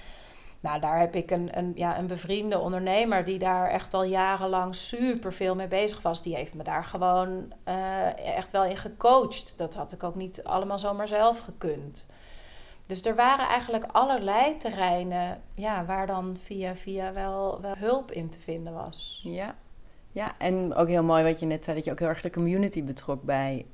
Nou, 0.64 0.80
daar 0.80 0.98
heb 0.98 1.14
ik 1.14 1.30
een, 1.30 1.58
een, 1.58 1.72
ja, 1.74 1.98
een 1.98 2.06
bevriende 2.06 2.58
ondernemer 2.58 3.24
die 3.24 3.38
daar 3.38 3.68
echt 3.68 3.94
al 3.94 4.04
jarenlang 4.04 4.74
super 4.74 5.32
veel 5.32 5.54
mee 5.54 5.68
bezig 5.68 6.02
was. 6.02 6.22
Die 6.22 6.34
heeft 6.34 6.54
me 6.54 6.62
daar 6.62 6.84
gewoon 6.84 7.52
uh, 7.68 8.36
echt 8.36 8.50
wel 8.50 8.64
in 8.64 8.76
gecoacht. 8.76 9.54
Dat 9.56 9.74
had 9.74 9.92
ik 9.92 10.02
ook 10.02 10.14
niet 10.14 10.44
allemaal 10.44 10.78
zomaar 10.78 11.08
zelf 11.08 11.40
gekund. 11.40 12.06
Dus 12.86 13.04
er 13.04 13.14
waren 13.14 13.46
eigenlijk 13.46 13.84
allerlei 13.92 14.56
terreinen 14.56 15.42
ja, 15.54 15.84
waar 15.84 16.06
dan 16.06 16.36
via 16.42 16.76
via 16.76 17.12
wel, 17.12 17.60
wel 17.60 17.74
hulp 17.76 18.10
in 18.10 18.28
te 18.28 18.40
vinden 18.40 18.72
was. 18.72 19.20
Ja. 19.24 19.54
ja, 20.12 20.38
en 20.38 20.74
ook 20.74 20.88
heel 20.88 21.04
mooi 21.04 21.24
wat 21.24 21.38
je 21.38 21.46
net 21.46 21.64
zei, 21.64 21.76
dat 21.76 21.84
je 21.84 21.90
ook 21.90 21.98
heel 21.98 22.08
erg 22.08 22.20
de 22.20 22.30
community 22.30 22.84
betrok 22.84 23.22
bij. 23.22 23.66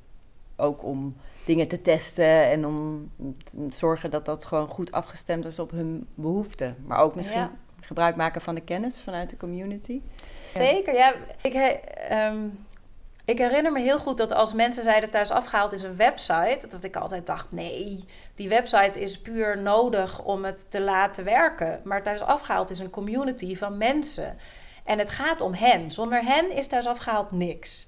Ook 0.55 0.83
om 0.83 1.15
dingen 1.45 1.67
te 1.67 1.81
testen 1.81 2.49
en 2.49 2.65
om 2.65 3.11
te 3.69 3.77
zorgen 3.77 4.11
dat 4.11 4.25
dat 4.25 4.45
gewoon 4.45 4.67
goed 4.67 4.91
afgestemd 4.91 5.45
is 5.45 5.59
op 5.59 5.71
hun 5.71 6.07
behoeften. 6.15 6.75
Maar 6.85 6.99
ook 6.99 7.15
misschien 7.15 7.49
gebruik 7.81 8.15
maken 8.15 8.41
van 8.41 8.55
de 8.55 8.61
kennis 8.61 9.01
vanuit 9.01 9.29
de 9.29 9.37
community. 9.37 10.01
Zeker, 10.53 10.93
ja. 10.93 11.13
Ik, 11.41 11.79
um, 12.11 12.65
ik 13.25 13.37
herinner 13.37 13.71
me 13.71 13.79
heel 13.79 13.99
goed 13.99 14.17
dat 14.17 14.33
als 14.33 14.53
mensen 14.53 14.83
zeiden 14.83 15.09
thuis 15.09 15.31
afgehaald 15.31 15.73
is 15.73 15.83
een 15.83 15.95
website, 15.95 16.67
dat 16.69 16.83
ik 16.83 16.95
altijd 16.95 17.25
dacht: 17.25 17.51
nee, 17.51 18.05
die 18.35 18.49
website 18.49 19.01
is 19.01 19.21
puur 19.21 19.57
nodig 19.57 20.23
om 20.23 20.45
het 20.45 20.65
te 20.69 20.81
laten 20.81 21.23
werken. 21.23 21.81
Maar 21.83 22.03
thuis 22.03 22.21
afgehaald 22.21 22.69
is 22.69 22.79
een 22.79 22.89
community 22.89 23.55
van 23.55 23.77
mensen. 23.77 24.37
En 24.83 24.99
het 24.99 25.09
gaat 25.09 25.41
om 25.41 25.53
hen. 25.53 25.91
Zonder 25.91 26.23
hen 26.23 26.51
is 26.51 26.67
thuis 26.67 26.85
afgehaald 26.87 27.31
niks. 27.31 27.87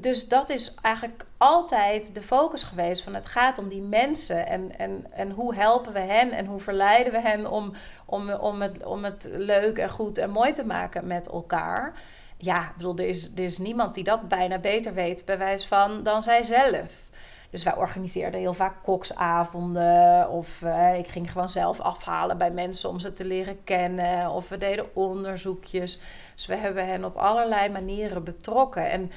Dus 0.00 0.28
dat 0.28 0.50
is 0.50 0.74
eigenlijk 0.82 1.24
altijd 1.36 2.14
de 2.14 2.22
focus 2.22 2.62
geweest 2.62 3.02
van 3.02 3.14
het 3.14 3.26
gaat 3.26 3.58
om 3.58 3.68
die 3.68 3.82
mensen 3.82 4.46
en, 4.46 4.78
en, 4.78 5.06
en 5.10 5.30
hoe 5.30 5.54
helpen 5.54 5.92
we 5.92 5.98
hen 5.98 6.30
en 6.30 6.46
hoe 6.46 6.60
verleiden 6.60 7.12
we 7.12 7.20
hen 7.20 7.50
om, 7.50 7.72
om, 8.04 8.30
om, 8.30 8.62
het, 8.62 8.84
om 8.84 9.04
het 9.04 9.28
leuk 9.30 9.78
en 9.78 9.90
goed 9.90 10.18
en 10.18 10.30
mooi 10.30 10.52
te 10.52 10.64
maken 10.64 11.06
met 11.06 11.28
elkaar. 11.28 11.92
Ja, 12.36 12.68
ik 12.68 12.76
bedoel, 12.76 12.96
er 12.96 13.08
is, 13.08 13.24
er 13.34 13.44
is 13.44 13.58
niemand 13.58 13.94
die 13.94 14.04
dat 14.04 14.28
bijna 14.28 14.58
beter 14.58 14.94
weet, 14.94 15.24
bij 15.24 15.58
van, 15.58 16.02
dan 16.02 16.22
zij 16.22 16.42
zelf. 16.42 17.08
Dus 17.50 17.62
wij 17.62 17.76
organiseerden 17.76 18.40
heel 18.40 18.54
vaak 18.54 18.82
koksavonden. 18.82 20.30
Of 20.30 20.60
uh, 20.62 20.98
ik 20.98 21.08
ging 21.08 21.30
gewoon 21.30 21.48
zelf 21.48 21.80
afhalen 21.80 22.38
bij 22.38 22.50
mensen 22.50 22.88
om 22.88 22.98
ze 22.98 23.12
te 23.12 23.24
leren 23.24 23.64
kennen. 23.64 24.30
Of 24.30 24.48
we 24.48 24.56
deden 24.56 24.96
onderzoekjes. 24.96 25.98
Dus 26.34 26.46
we 26.46 26.54
hebben 26.54 26.86
hen 26.86 27.04
op 27.04 27.16
allerlei 27.16 27.68
manieren 27.68 28.24
betrokken. 28.24 28.90
En 28.90 29.10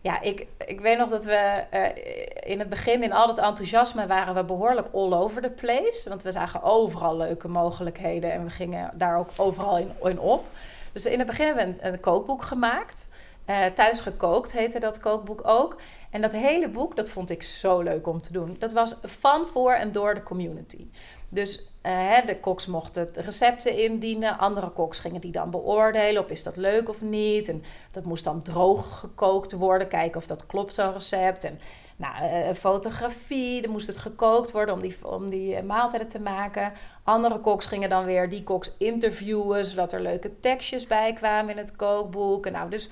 ja, 0.00 0.20
ik, 0.20 0.46
ik 0.66 0.80
weet 0.80 0.98
nog 0.98 1.08
dat 1.08 1.24
we 1.24 1.64
uh, 1.74 2.50
in 2.50 2.58
het 2.58 2.68
begin 2.68 3.02
in 3.02 3.12
al 3.12 3.26
dat 3.26 3.38
enthousiasme 3.38 4.06
waren 4.06 4.34
we 4.34 4.44
behoorlijk 4.44 4.88
all 4.94 5.12
over 5.12 5.42
the 5.42 5.50
place. 5.50 6.08
Want 6.08 6.22
we 6.22 6.32
zagen 6.32 6.62
overal 6.62 7.16
leuke 7.16 7.48
mogelijkheden 7.48 8.32
en 8.32 8.44
we 8.44 8.50
gingen 8.50 8.90
daar 8.94 9.18
ook 9.18 9.28
overal 9.36 9.78
in, 9.78 9.90
in 10.02 10.18
op. 10.18 10.46
Dus 10.92 11.06
in 11.06 11.18
het 11.18 11.26
begin 11.26 11.46
hebben 11.46 11.66
we 11.66 11.84
een, 11.84 11.92
een 11.92 12.00
kookboek 12.00 12.42
gemaakt. 12.42 13.08
Uh, 13.46 13.64
thuis 13.64 14.00
gekookt 14.00 14.52
heette 14.52 14.80
dat 14.80 15.00
kookboek 15.00 15.40
ook. 15.44 15.76
En 16.10 16.20
dat 16.20 16.32
hele 16.32 16.68
boek, 16.68 16.96
dat 16.96 17.08
vond 17.08 17.30
ik 17.30 17.42
zo 17.42 17.80
leuk 17.80 18.06
om 18.06 18.20
te 18.20 18.32
doen. 18.32 18.56
Dat 18.58 18.72
was 18.72 18.96
van, 19.02 19.46
voor 19.46 19.72
en 19.72 19.92
door 19.92 20.14
de 20.14 20.22
community. 20.22 20.86
Dus 21.32 21.70
uh, 21.86 22.26
de 22.26 22.40
koks 22.40 22.66
mochten 22.66 23.08
recepten 23.14 23.78
indienen. 23.78 24.38
Andere 24.38 24.70
koks 24.70 24.98
gingen 24.98 25.20
die 25.20 25.32
dan 25.32 25.50
beoordelen. 25.50 26.24
Of 26.24 26.30
is 26.30 26.42
dat 26.42 26.56
leuk 26.56 26.88
of 26.88 27.00
niet? 27.00 27.48
En 27.48 27.62
dat 27.92 28.04
moest 28.04 28.24
dan 28.24 28.42
droog 28.42 28.98
gekookt 28.98 29.52
worden. 29.52 29.88
Kijken 29.88 30.20
of 30.20 30.26
dat 30.26 30.46
klopt, 30.46 30.74
zo'n 30.74 30.92
recept. 30.92 31.44
En 31.44 31.58
nou, 31.96 32.24
uh, 32.24 32.54
fotografie. 32.54 33.62
Dan 33.62 33.70
moest 33.70 33.86
het 33.86 33.98
gekookt 33.98 34.50
worden 34.50 34.74
om 34.74 34.80
die, 34.80 35.08
om 35.08 35.30
die 35.30 35.54
uh, 35.54 35.62
maaltijden 35.62 36.08
te 36.08 36.20
maken. 36.20 36.72
Andere 37.04 37.38
koks 37.38 37.66
gingen 37.66 37.88
dan 37.88 38.04
weer 38.04 38.28
die 38.28 38.42
koks 38.42 38.70
interviewen. 38.78 39.64
Zodat 39.64 39.92
er 39.92 40.00
leuke 40.00 40.40
tekstjes 40.40 40.86
bij 40.86 41.12
kwamen 41.12 41.50
in 41.50 41.58
het 41.58 41.76
kookboek. 41.76 42.46
En 42.46 42.52
nou, 42.52 42.70
dus 42.70 42.88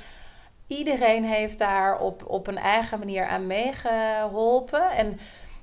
iedereen 0.66 1.24
heeft 1.24 1.58
daar 1.58 2.00
op, 2.00 2.24
op 2.26 2.46
een 2.46 2.58
eigen 2.58 2.98
manier 2.98 3.26
aan 3.26 3.46
meegeholpen. 3.46 4.90
En 4.90 5.18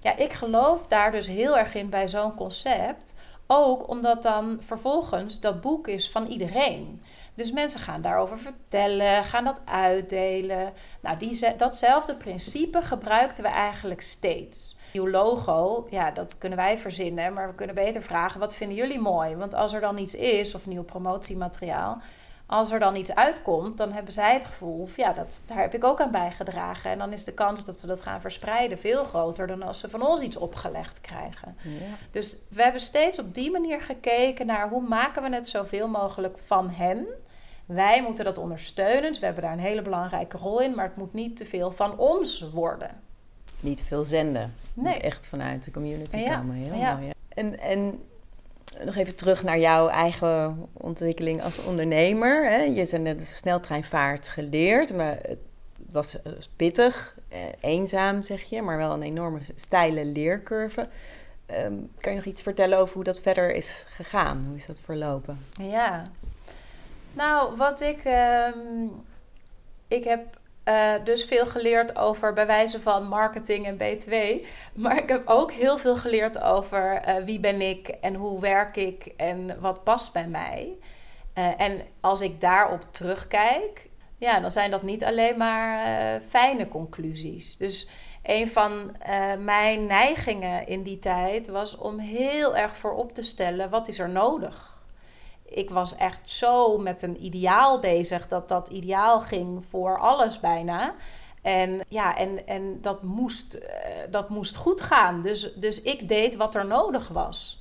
ja, 0.06 0.16
ik 0.18 0.34
geloof 0.34 0.88
daar 0.88 1.12
dus 1.12 1.28
heel 1.28 1.58
erg 1.58 1.76
in 1.76 1.90
bij 1.90 2.08
zo'n 2.08 2.36
concept. 2.36 3.16
Ook 3.48 3.90
omdat 3.90 4.24
dan 4.24 4.58
vervolgens 4.60 5.40
dat 5.40 5.62
boek 5.62 5.88
is 5.88 6.12
van 6.12 6.26
iedereen. 6.26 7.02
Dus 7.34 7.52
mensen 7.52 7.80
gaan 7.80 8.02
daarover 8.02 8.38
vertellen, 8.38 9.24
gaan 9.24 9.44
dat 9.44 9.62
uitdelen. 9.66 10.74
Nou, 11.02 11.18
die, 11.18 11.56
datzelfde 11.58 12.16
principe 12.16 12.82
gebruikten 12.82 13.44
we 13.44 13.50
eigenlijk 13.50 14.02
steeds. 14.02 14.76
Nieuw 14.94 15.10
logo, 15.10 15.88
ja, 15.90 16.12
dat 16.12 16.38
kunnen 16.38 16.58
wij 16.58 16.78
verzinnen, 16.78 17.34
maar 17.34 17.48
we 17.48 17.56
kunnen 17.56 17.76
beter 17.76 18.02
vragen: 18.02 18.40
wat 18.40 18.56
vinden 18.56 18.78
jullie 18.78 19.00
mooi? 19.00 19.36
Want 19.36 19.54
als 19.54 19.74
er 19.74 19.82
dan 19.82 19.98
iets 19.98 20.16
is, 20.16 20.56
of 20.56 20.66
nieuw 20.66 20.84
promotiemateriaal, 20.84 22.02
als 22.48 22.72
er 22.72 22.80
dan 22.80 22.96
iets 22.96 23.16
uitkomt, 23.16 23.78
dan 23.78 23.92
hebben 23.92 24.14
zij 24.14 24.34
het 24.34 24.46
gevoel, 24.46 24.82
of 24.82 24.98
ja, 24.98 25.14
dat, 25.14 25.44
daar 25.46 25.58
heb 25.58 25.74
ik 25.74 25.84
ook 25.84 26.02
aan 26.02 26.12
bijgedragen. 26.12 26.92
En 26.92 26.98
dan 26.98 27.12
is 27.12 27.24
de 27.24 27.34
kans 27.34 27.66
dat 27.66 27.80
ze 27.80 27.88
dat 27.88 28.02
gaan 28.02 28.22
verspreiden 28.22 28.80
veel 28.80 29.04
groter 29.04 29.48
dan 29.48 29.64
als 29.64 29.80
ze 29.80 29.90
van 29.90 30.02
ons 30.02 30.22
iets 30.22 30.36
opgelegd 30.36 31.02
krijgen. 31.02 31.58
Ja. 31.62 31.96
Dus 32.12 32.38
we 32.50 32.62
hebben 32.62 32.82
steeds 32.82 33.20
op 33.20 33.34
die 33.34 33.52
manier 33.52 33.82
gekeken 33.82 34.46
naar 34.46 34.70
hoe 34.70 34.82
maken 34.82 35.24
we 35.24 35.36
het 35.36 35.48
zoveel 35.48 35.88
mogelijk 35.88 36.38
van 36.38 36.70
hen. 36.70 37.06
Wij 37.66 38.04
moeten 38.04 38.26
dat 38.26 38.38
ondersteunen, 38.38 39.12
dus 39.12 39.20
we 39.20 39.26
hebben 39.26 39.44
daar 39.44 39.54
een 39.54 39.60
hele 39.60 39.82
belangrijke 39.82 40.38
rol 40.38 40.62
in, 40.62 40.76
maar 40.76 40.86
het 40.86 40.98
moet 40.98 41.14
niet 41.14 41.38
te 41.38 41.46
veel 41.46 41.72
van 41.72 41.98
ons 41.98 42.40
worden. 42.54 43.02
Niet 43.60 43.78
te 43.78 43.86
veel 43.86 44.04
zenden. 44.04 44.54
Nee. 44.74 45.00
echt 45.00 45.28
vanuit 45.28 45.64
de 45.64 45.72
community 45.72 46.18
ja. 46.18 46.38
komen. 46.38 46.56
Heel 46.56 46.74
ja. 46.74 46.96
mooi. 46.96 47.12
En, 47.28 47.60
en 47.60 48.04
nog 48.84 48.96
even 48.96 49.16
terug 49.16 49.44
naar 49.44 49.60
jouw 49.60 49.88
eigen 49.88 50.68
ontwikkeling 50.74 51.44
als 51.44 51.64
ondernemer. 51.64 52.50
Hè? 52.50 52.62
Je 52.62 52.88
bent 52.92 53.04
net 53.04 53.20
de 53.20 53.26
sneltreinvaart 53.26 54.28
geleerd, 54.28 54.94
maar 54.94 55.18
het 55.22 55.40
was 55.92 56.22
eh, 56.22 56.32
pittig, 56.56 57.16
eh, 57.28 57.40
eenzaam 57.60 58.24
zeg 58.24 58.42
je, 58.42 58.62
maar 58.62 58.78
wel 58.78 58.94
een 58.94 59.04
enorme 59.04 59.40
steile 59.56 60.06
leercurve. 60.06 60.88
Ehm, 61.46 61.74
kan 62.00 62.12
je 62.12 62.18
nog 62.18 62.28
iets 62.28 62.42
vertellen 62.42 62.78
over 62.78 62.96
hoe 62.96 63.04
dat 63.04 63.20
verder 63.20 63.54
is 63.54 63.86
gegaan? 63.88 64.46
Hoe 64.48 64.56
is 64.56 64.66
dat 64.66 64.82
verlopen? 64.84 65.46
Ja, 65.62 66.10
nou, 67.14 67.56
wat 67.56 67.82
ik. 67.82 68.04
Um, 68.56 68.92
ik 69.88 70.04
heb 70.04 70.40
uh, 70.66 70.94
dus 71.04 71.26
veel 71.26 71.46
geleerd 71.46 71.98
over 71.98 72.34
bewijzen 72.34 72.82
van 72.82 73.08
marketing 73.08 73.66
en 73.66 73.78
BTW. 73.78 74.14
Maar 74.74 74.98
ik 74.98 75.10
heb 75.10 75.22
ook 75.26 75.52
heel 75.52 75.78
veel 75.78 75.96
geleerd 75.96 76.42
over 76.42 77.08
uh, 77.08 77.24
wie 77.24 77.40
ben 77.40 77.62
ik 77.62 77.88
en 77.88 78.14
hoe 78.16 78.42
werk 78.42 78.76
ik 78.76 79.06
en 79.18 79.60
wat 79.60 79.84
past 79.84 80.14
bij 80.14 80.28
mij. 80.28 80.78
Uh, 81.38 81.62
en 81.62 81.82
als 82.02 82.22
ik 82.22 82.42
daarop 82.42 82.82
terugkijk, 82.92 83.90
ja, 84.18 84.40
dan 84.40 84.52
zijn 84.52 84.72
dat 84.72 84.84
niet 84.84 85.04
alleen 85.04 85.38
maar 85.38 86.22
fijne 86.28 86.68
conclusies. 86.68 87.58
Dus 87.58 87.88
een 88.24 88.48
van 88.48 88.96
mijn 89.40 89.86
neigingen 89.86 90.68
in 90.68 90.84
die 90.84 91.00
tijd 91.00 91.48
was 91.48 91.78
om 91.78 92.00
heel 92.00 92.56
erg 92.56 92.76
voorop 92.76 93.14
te 93.14 93.22
stellen: 93.22 93.70
wat 93.70 93.88
is 93.88 94.00
er 94.00 94.10
nodig? 94.10 94.75
Ik 95.56 95.70
was 95.70 95.96
echt 95.96 96.30
zo 96.30 96.78
met 96.78 97.02
een 97.02 97.24
ideaal 97.24 97.80
bezig 97.80 98.28
dat 98.28 98.50
dat 98.50 98.70
ideaal 98.70 99.22
ging 99.22 99.66
voor 99.66 100.00
alles 100.00 100.40
bijna. 100.40 100.96
En 101.42 101.82
ja, 101.88 102.18
en, 102.18 102.48
en 102.48 102.82
dat, 102.82 103.04
moest, 103.04 103.54
eh, 103.54 103.90
dat 104.10 104.30
moest 104.30 104.56
goed 104.56 104.82
gaan. 104.82 105.22
Dus, 105.22 105.54
dus 105.54 105.82
ik 105.82 106.08
deed 106.08 106.36
wat 106.36 106.56
er 106.56 106.66
nodig 106.66 107.08
was. 107.08 107.60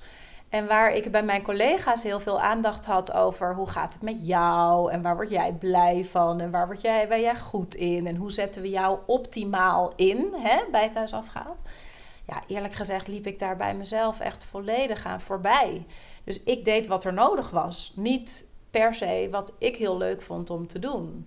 En 0.48 0.66
waar 0.66 0.94
ik 0.94 1.10
bij 1.10 1.22
mijn 1.22 1.42
collega's 1.42 2.02
heel 2.02 2.20
veel 2.20 2.40
aandacht 2.40 2.84
had 2.84 3.12
over 3.12 3.54
hoe 3.54 3.68
gaat 3.68 3.92
het 3.92 4.02
met 4.02 4.26
jou 4.26 4.90
en 4.90 5.02
waar 5.02 5.14
word 5.14 5.30
jij 5.30 5.52
blij 5.52 6.04
van 6.04 6.40
en 6.40 6.50
waar 6.50 6.66
word 6.66 6.80
jij, 6.80 7.08
ben 7.08 7.20
jij 7.20 7.36
goed 7.36 7.74
in 7.74 8.06
en 8.06 8.16
hoe 8.16 8.32
zetten 8.32 8.62
we 8.62 8.68
jou 8.68 8.98
optimaal 9.06 9.92
in 9.96 10.34
hè, 10.36 10.60
bij 10.70 10.90
thuis 10.90 11.12
afgaat. 11.12 11.60
Ja, 12.26 12.42
eerlijk 12.46 12.74
gezegd 12.74 13.08
liep 13.08 13.26
ik 13.26 13.38
daar 13.38 13.56
bij 13.56 13.74
mezelf 13.74 14.20
echt 14.20 14.44
volledig 14.44 15.06
aan 15.06 15.20
voorbij. 15.20 15.86
Dus 16.24 16.42
ik 16.42 16.64
deed 16.64 16.86
wat 16.86 17.04
er 17.04 17.12
nodig 17.12 17.50
was. 17.50 17.92
Niet 17.96 18.46
per 18.70 18.94
se 18.94 19.28
wat 19.30 19.52
ik 19.58 19.76
heel 19.76 19.96
leuk 19.96 20.22
vond 20.22 20.50
om 20.50 20.66
te 20.66 20.78
doen. 20.78 21.26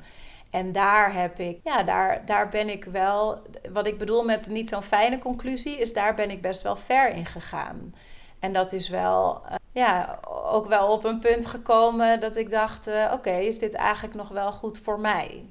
En 0.50 0.72
daar 0.72 1.14
heb 1.14 1.40
ik, 1.40 1.60
ja, 1.64 1.84
daar, 1.84 2.26
daar 2.26 2.50
ben 2.50 2.70
ik 2.70 2.84
wel, 2.84 3.42
wat 3.74 3.88
ik 3.88 3.98
bedoel 3.98 4.24
met 4.24 4.48
niet 4.48 4.70
zo'n 4.70 4.82
fijne 4.82 5.20
conclusie, 5.20 5.78
is 5.78 5.94
daar 5.94 6.16
ben 6.16 6.30
ik 6.30 6.42
best 6.42 6.62
wel 6.62 6.76
ver 6.76 7.10
in 7.10 7.26
gegaan. 7.26 7.94
En 8.40 8.54
dat 8.54 8.72
is 8.72 8.90
wel, 8.90 9.42
uh, 9.46 9.56
ja, 9.72 10.20
ook 10.50 10.68
wel 10.68 10.92
op 10.92 11.04
een 11.04 11.20
punt 11.20 11.46
gekomen 11.46 12.20
dat 12.20 12.36
ik 12.36 12.50
dacht: 12.50 12.88
uh, 12.88 13.12
oké, 13.14 13.32
is 13.32 13.60
dit 13.60 13.74
eigenlijk 13.74 14.16
nog 14.16 14.30
wel 14.30 14.52
goed 14.52 14.78
voor 14.78 15.00
mij? 15.00 15.46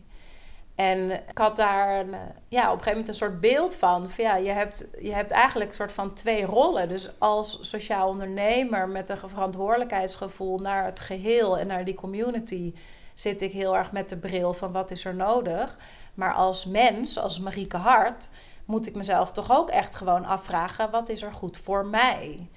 En 0.76 1.10
ik 1.10 1.38
had 1.38 1.56
daar 1.56 2.00
een, 2.00 2.14
ja, 2.48 2.62
op 2.62 2.78
een 2.78 2.82
gegeven 2.82 2.90
moment 2.90 3.08
een 3.08 3.14
soort 3.14 3.40
beeld 3.40 3.74
van. 3.74 4.10
van 4.10 4.24
ja, 4.24 4.36
je, 4.36 4.50
hebt, 4.50 4.86
je 5.00 5.12
hebt 5.12 5.30
eigenlijk 5.30 5.70
een 5.70 5.76
soort 5.76 5.92
van 5.92 6.14
twee 6.14 6.44
rollen. 6.44 6.88
Dus 6.88 7.10
als 7.18 7.58
sociaal 7.60 8.08
ondernemer 8.08 8.88
met 8.88 9.08
een 9.08 9.18
verantwoordelijkheidsgevoel 9.18 10.58
naar 10.58 10.84
het 10.84 11.00
geheel 11.00 11.58
en 11.58 11.66
naar 11.66 11.84
die 11.84 11.94
community 11.94 12.74
zit 13.14 13.42
ik 13.42 13.52
heel 13.52 13.76
erg 13.76 13.92
met 13.92 14.08
de 14.08 14.16
bril 14.16 14.52
van 14.52 14.72
wat 14.72 14.90
is 14.90 15.04
er 15.04 15.14
nodig. 15.14 15.76
Maar 16.14 16.34
als 16.34 16.64
mens, 16.64 17.18
als 17.18 17.38
Marieke 17.38 17.76
Hart, 17.76 18.28
moet 18.64 18.86
ik 18.86 18.94
mezelf 18.94 19.32
toch 19.32 19.50
ook 19.52 19.70
echt 19.70 19.96
gewoon 19.96 20.24
afvragen: 20.24 20.90
wat 20.90 21.08
is 21.08 21.22
er 21.22 21.32
goed 21.32 21.58
voor 21.58 21.86
mij? 21.86 22.48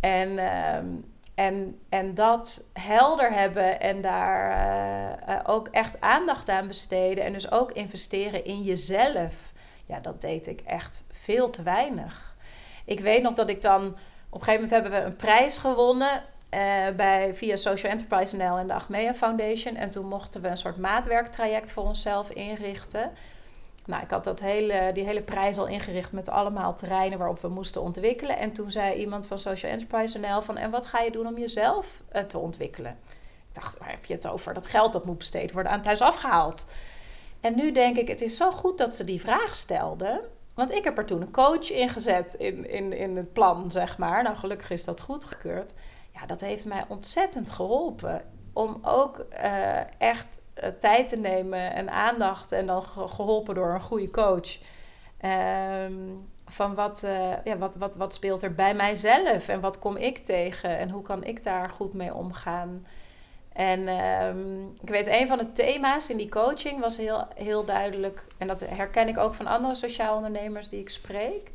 En 0.00 0.28
uh, 0.30 0.76
en, 1.40 1.80
en 1.88 2.14
dat 2.14 2.64
helder 2.72 3.32
hebben 3.32 3.80
en 3.80 4.00
daar 4.00 4.50
uh, 4.50 5.34
uh, 5.34 5.40
ook 5.46 5.68
echt 5.68 6.00
aandacht 6.00 6.48
aan 6.48 6.66
besteden. 6.66 7.24
En 7.24 7.32
dus 7.32 7.50
ook 7.50 7.72
investeren 7.72 8.44
in 8.44 8.62
jezelf. 8.62 9.52
Ja, 9.86 10.00
dat 10.00 10.20
deed 10.20 10.46
ik 10.46 10.60
echt 10.60 11.04
veel 11.10 11.50
te 11.50 11.62
weinig. 11.62 12.36
Ik 12.84 13.00
weet 13.00 13.22
nog 13.22 13.34
dat 13.34 13.48
ik 13.48 13.62
dan... 13.62 13.86
Op 14.28 14.40
een 14.40 14.44
gegeven 14.46 14.52
moment 14.52 14.70
hebben 14.70 14.90
we 14.90 15.06
een 15.06 15.16
prijs 15.16 15.58
gewonnen... 15.58 16.22
Uh, 16.54 16.88
bij, 16.96 17.34
via 17.34 17.56
Social 17.56 17.92
Enterprise 17.92 18.36
NL 18.36 18.56
en 18.56 18.66
de 18.66 18.74
Achmea 18.74 19.14
Foundation. 19.14 19.76
En 19.76 19.90
toen 19.90 20.06
mochten 20.06 20.40
we 20.40 20.48
een 20.48 20.56
soort 20.56 20.76
maatwerktraject 20.76 21.70
voor 21.70 21.84
onszelf 21.84 22.30
inrichten. 22.30 23.12
Nou, 23.90 24.02
ik 24.02 24.10
had 24.10 24.24
dat 24.24 24.40
hele, 24.40 24.90
die 24.92 25.04
hele 25.04 25.22
prijs 25.22 25.58
al 25.58 25.66
ingericht 25.66 26.12
met 26.12 26.28
allemaal 26.28 26.74
terreinen 26.74 27.18
waarop 27.18 27.40
we 27.40 27.48
moesten 27.48 27.82
ontwikkelen. 27.82 28.38
En 28.38 28.52
toen 28.52 28.70
zei 28.70 28.94
iemand 28.94 29.26
van 29.26 29.38
Social 29.38 29.72
Enterprise 29.72 30.18
NL 30.18 30.42
van... 30.42 30.56
en 30.56 30.70
wat 30.70 30.86
ga 30.86 31.00
je 31.00 31.10
doen 31.10 31.26
om 31.26 31.38
jezelf 31.38 32.02
uh, 32.12 32.22
te 32.22 32.38
ontwikkelen? 32.38 32.90
Ik 33.48 33.54
dacht, 33.54 33.78
waar 33.78 33.90
heb 33.90 34.04
je 34.04 34.14
het 34.14 34.28
over? 34.28 34.54
Dat 34.54 34.66
geld 34.66 34.92
dat 34.92 35.04
moet 35.04 35.18
besteed 35.18 35.52
worden 35.52 35.72
aan 35.72 35.82
thuis 35.82 36.00
afgehaald. 36.00 36.64
En 37.40 37.56
nu 37.56 37.72
denk 37.72 37.96
ik, 37.96 38.08
het 38.08 38.20
is 38.20 38.36
zo 38.36 38.50
goed 38.50 38.78
dat 38.78 38.94
ze 38.94 39.04
die 39.04 39.20
vraag 39.20 39.56
stelden. 39.56 40.20
Want 40.54 40.72
ik 40.72 40.84
heb 40.84 40.98
er 40.98 41.06
toen 41.06 41.20
een 41.20 41.30
coach 41.30 41.70
ingezet 41.70 42.34
in, 42.34 42.70
in, 42.70 42.92
in 42.92 43.16
het 43.16 43.32
plan, 43.32 43.70
zeg 43.70 43.98
maar. 43.98 44.22
Nou, 44.22 44.36
gelukkig 44.36 44.70
is 44.70 44.84
dat 44.84 45.00
goedgekeurd. 45.00 45.72
Ja, 46.14 46.26
dat 46.26 46.40
heeft 46.40 46.64
mij 46.64 46.84
ontzettend 46.88 47.50
geholpen. 47.50 48.22
Om 48.52 48.78
ook 48.82 49.26
uh, 49.42 50.00
echt 50.00 50.39
eh, 50.60 50.70
tijd 50.78 51.08
te 51.08 51.16
nemen 51.16 51.72
en 51.72 51.90
aandacht 51.90 52.52
en 52.52 52.66
dan 52.66 52.82
geholpen 52.82 53.54
door 53.54 53.74
een 53.74 53.80
goede 53.80 54.10
coach. 54.10 54.58
Ehm, 55.20 55.94
van 56.46 56.74
wat, 56.74 57.02
uh, 57.04 57.44
ja, 57.44 57.58
wat, 57.58 57.76
wat, 57.76 57.96
wat 57.96 58.14
speelt 58.14 58.42
er 58.42 58.54
bij 58.54 58.74
mijzelf 58.74 59.48
en 59.48 59.60
wat 59.60 59.78
kom 59.78 59.96
ik 59.96 60.18
tegen 60.18 60.78
en 60.78 60.90
hoe 60.90 61.02
kan 61.02 61.24
ik 61.24 61.42
daar 61.42 61.68
goed 61.68 61.94
mee 61.94 62.14
omgaan. 62.14 62.86
En 63.52 63.88
um, 63.88 64.74
ik 64.80 64.88
weet, 64.88 65.06
een 65.06 65.26
van 65.26 65.38
de 65.38 65.52
thema's 65.52 66.10
in 66.10 66.16
die 66.16 66.28
coaching 66.28 66.80
was 66.80 66.96
heel, 66.96 67.26
heel 67.34 67.64
duidelijk, 67.64 68.26
en 68.38 68.46
dat 68.46 68.60
herken 68.60 69.08
ik 69.08 69.18
ook 69.18 69.34
van 69.34 69.46
andere 69.46 69.74
sociaal 69.74 70.16
ondernemers 70.16 70.68
die 70.68 70.80
ik 70.80 70.88
spreek, 70.88 71.50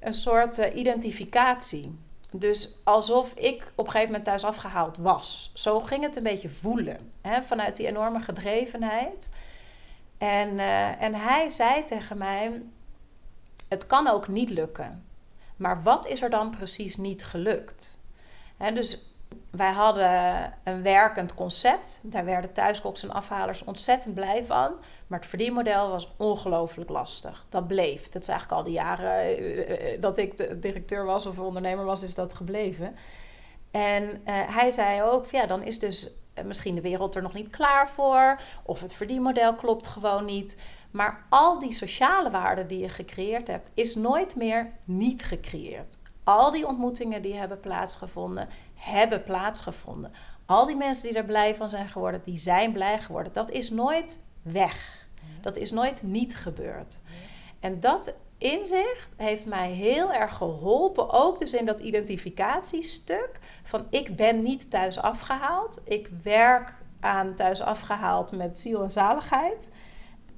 een 0.00 0.14
soort 0.14 0.58
uh, 0.58 0.74
identificatie. 0.74 1.98
Dus 2.38 2.76
alsof 2.84 3.34
ik 3.34 3.72
op 3.74 3.84
een 3.84 3.90
gegeven 3.90 4.10
moment 4.10 4.24
thuis 4.24 4.44
afgehaald 4.44 4.96
was. 4.96 5.50
Zo 5.54 5.80
ging 5.80 6.02
het 6.02 6.16
een 6.16 6.22
beetje 6.22 6.48
voelen. 6.48 7.12
Hè, 7.20 7.42
vanuit 7.42 7.76
die 7.76 7.86
enorme 7.86 8.20
gedrevenheid. 8.20 9.28
En, 10.18 10.48
uh, 10.48 11.02
en 11.02 11.14
hij 11.14 11.48
zei 11.48 11.84
tegen 11.84 12.18
mij: 12.18 12.62
Het 13.68 13.86
kan 13.86 14.06
ook 14.06 14.28
niet 14.28 14.50
lukken. 14.50 15.04
Maar 15.56 15.82
wat 15.82 16.06
is 16.06 16.22
er 16.22 16.30
dan 16.30 16.50
precies 16.50 16.96
niet 16.96 17.24
gelukt? 17.24 17.98
Hè, 18.56 18.72
dus 18.72 19.05
wij 19.56 19.72
hadden 19.72 20.52
een 20.64 20.82
werkend 20.82 21.34
concept. 21.34 22.00
Daar 22.02 22.24
werden 22.24 22.52
thuiskoks 22.52 23.02
en 23.02 23.12
afhalers 23.12 23.64
ontzettend 23.64 24.14
blij 24.14 24.44
van. 24.44 24.74
Maar 25.06 25.18
het 25.18 25.28
verdienmodel 25.28 25.88
was 25.88 26.14
ongelooflijk 26.16 26.90
lastig. 26.90 27.46
Dat 27.48 27.66
bleef. 27.66 28.08
Dat 28.08 28.22
is 28.22 28.28
eigenlijk 28.28 28.60
al 28.60 28.66
de 28.66 28.72
jaren 28.72 29.08
eh, 29.08 29.94
eh, 29.94 30.00
dat 30.00 30.18
ik 30.18 30.36
de 30.36 30.58
directeur 30.58 31.04
was 31.04 31.26
of 31.26 31.38
ondernemer 31.38 31.84
was, 31.84 32.02
is 32.02 32.14
dat 32.14 32.34
gebleven. 32.34 32.96
En 33.70 34.20
hij 34.24 34.70
zei 34.70 35.02
ook, 35.02 35.26
ja, 35.26 35.46
dan 35.46 35.62
is 35.62 35.78
dus 35.78 36.10
misschien 36.44 36.74
de 36.74 36.80
wereld 36.80 37.14
er 37.14 37.22
nog 37.22 37.32
niet 37.32 37.48
klaar 37.48 37.90
voor. 37.90 38.40
Of 38.62 38.80
het 38.80 38.94
verdienmodel 38.94 39.54
klopt 39.54 39.86
gewoon 39.86 40.24
niet. 40.24 40.56
Maar 40.90 41.26
al 41.28 41.58
die 41.58 41.72
sociale 41.72 42.30
waarden 42.30 42.66
die 42.66 42.78
je 42.78 42.88
gecreëerd 42.88 43.46
hebt, 43.46 43.70
is 43.74 43.94
nooit 43.94 44.36
meer 44.36 44.70
niet 44.84 45.24
gecreëerd. 45.24 45.96
Al 46.26 46.50
die 46.50 46.66
ontmoetingen 46.66 47.22
die 47.22 47.34
hebben 47.34 47.60
plaatsgevonden, 47.60 48.48
hebben 48.74 49.22
plaatsgevonden. 49.22 50.12
Al 50.46 50.66
die 50.66 50.76
mensen 50.76 51.08
die 51.08 51.16
er 51.16 51.24
blij 51.24 51.54
van 51.54 51.68
zijn 51.70 51.88
geworden, 51.88 52.20
die 52.24 52.38
zijn 52.38 52.72
blij 52.72 52.98
geworden. 52.98 53.32
Dat 53.32 53.50
is 53.50 53.70
nooit 53.70 54.22
weg. 54.42 55.06
Dat 55.40 55.56
is 55.56 55.70
nooit 55.70 56.02
niet 56.02 56.36
gebeurd. 56.36 57.00
En 57.60 57.80
dat 57.80 58.14
inzicht 58.38 59.08
heeft 59.16 59.46
mij 59.46 59.70
heel 59.70 60.12
erg 60.12 60.36
geholpen. 60.36 61.10
Ook 61.10 61.38
dus 61.38 61.52
in 61.52 61.66
dat 61.66 61.80
identificatiestuk. 61.80 63.38
Van 63.62 63.86
ik 63.90 64.16
ben 64.16 64.42
niet 64.42 64.70
thuis 64.70 64.98
afgehaald. 64.98 65.82
Ik 65.84 66.10
werk 66.22 66.74
aan 67.00 67.34
thuis 67.34 67.60
afgehaald 67.60 68.32
met 68.32 68.58
ziel 68.58 68.82
en 68.82 68.90
zaligheid. 68.90 69.70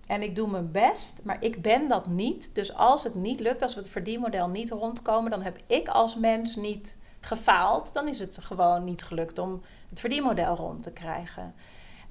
En 0.09 0.23
ik 0.23 0.37
doe 0.37 0.51
mijn 0.51 0.71
best, 0.71 1.21
maar 1.25 1.37
ik 1.41 1.63
ben 1.63 1.89
dat 1.89 2.07
niet. 2.07 2.55
Dus 2.55 2.75
als 2.75 3.05
het 3.05 3.15
niet 3.15 3.41
lukt, 3.41 3.63
als 3.63 3.75
we 3.75 3.81
het 3.81 3.91
verdienmodel 3.91 4.49
niet 4.49 4.71
rondkomen, 4.71 5.31
dan 5.31 5.43
heb 5.43 5.59
ik 5.67 5.89
als 5.89 6.17
mens 6.17 6.57
niet 6.57 6.97
gefaald. 7.21 7.93
Dan 7.93 8.09
is 8.09 8.21
het 8.21 8.39
gewoon 8.41 8.85
niet 8.85 9.03
gelukt 9.03 9.39
om 9.39 9.63
het 9.89 10.01
verdienmodel 10.01 10.57
rond 10.57 10.83
te 10.83 10.93
krijgen. 10.93 11.55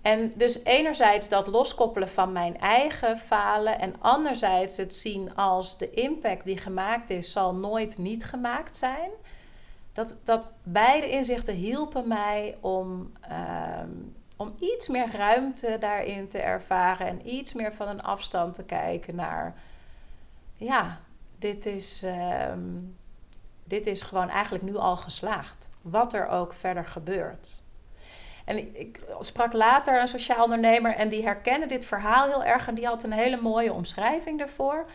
En 0.01 0.31
dus 0.35 0.63
enerzijds 0.63 1.29
dat 1.29 1.47
loskoppelen 1.47 2.09
van 2.09 2.31
mijn 2.31 2.59
eigen 2.59 3.17
falen 3.17 3.79
en 3.79 3.95
anderzijds 3.99 4.77
het 4.77 4.93
zien 4.93 5.35
als 5.35 5.77
de 5.77 5.89
impact 5.89 6.45
die 6.45 6.57
gemaakt 6.57 7.09
is, 7.09 7.31
zal 7.31 7.55
nooit 7.55 7.97
niet 7.97 8.25
gemaakt 8.25 8.77
zijn. 8.77 9.09
Dat, 9.93 10.15
dat 10.23 10.51
beide 10.63 11.09
inzichten 11.09 11.53
hielpen 11.53 12.07
mij 12.07 12.57
om 12.61 13.11
ehm, 13.21 13.89
om 14.37 14.55
iets 14.59 14.87
meer 14.87 15.11
ruimte 15.11 15.77
daarin 15.79 16.27
te 16.27 16.39
ervaren 16.39 17.07
en 17.07 17.29
iets 17.29 17.53
meer 17.53 17.73
van 17.73 17.87
een 17.87 18.01
afstand 18.01 18.53
te 18.53 18.65
kijken 18.65 19.15
naar, 19.15 19.55
ja, 20.55 20.99
dit 21.39 21.65
is, 21.65 22.03
ehm, 22.03 22.69
dit 23.63 23.87
is 23.87 24.01
gewoon 24.01 24.29
eigenlijk 24.29 24.63
nu 24.63 24.75
al 24.75 24.97
geslaagd. 24.97 25.67
Wat 25.81 26.13
er 26.13 26.27
ook 26.27 26.53
verder 26.53 26.85
gebeurt. 26.85 27.61
En 28.45 28.79
ik, 28.79 28.99
sprak 29.19 29.53
later 29.53 30.01
een 30.01 30.07
sociaal 30.07 30.43
ondernemer 30.43 30.95
en 30.95 31.09
die 31.09 31.23
herkende 31.23 31.65
dit 31.65 31.85
verhaal 31.85 32.27
heel 32.27 32.43
erg 32.43 32.67
en 32.67 32.75
die 32.75 32.85
had 32.85 33.03
een 33.03 33.11
hele 33.11 33.41
mooie 33.41 33.73
omschrijving 33.73 34.41
ervoor. 34.41 34.85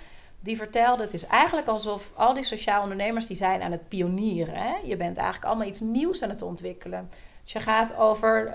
Die 0.40 0.57
vertelde, 0.57 1.02
het 1.02 1.14
is 1.14 1.26
eigenlijk 1.26 1.66
alsof 1.66 2.11
al 2.14 2.35
die 2.35 2.44
sociaal 2.44 2.83
ondernemers 2.83 3.26
die 3.26 3.37
zijn 3.37 3.62
aan 3.62 3.72
het 3.72 3.88
pionieren. 3.88 4.55
Hè? 4.55 4.74
Je 4.83 4.96
bent 4.96 5.16
eigenlijk 5.16 5.46
allemaal 5.46 5.66
iets 5.66 5.81
nieuws 5.81 6.22
aan 6.22 6.28
het 6.28 6.42
ontwikkelen. 6.42 7.11
Dus 7.42 7.52
je 7.52 7.61
gaat 7.61 7.96
over 7.96 8.55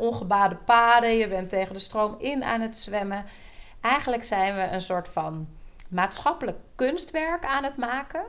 uh, 0.00 0.50
paden, 0.64 1.16
je 1.16 1.28
bent 1.28 1.48
tegen 1.48 1.72
de 1.72 1.80
stroom 1.80 2.14
in 2.18 2.44
aan 2.44 2.60
het 2.60 2.78
zwemmen. 2.78 3.24
Eigenlijk 3.80 4.24
zijn 4.24 4.54
we 4.54 4.62
een 4.62 4.80
soort 4.80 5.08
van 5.08 5.48
maatschappelijk 5.88 6.58
kunstwerk 6.74 7.44
aan 7.44 7.64
het 7.64 7.76
maken. 7.76 8.22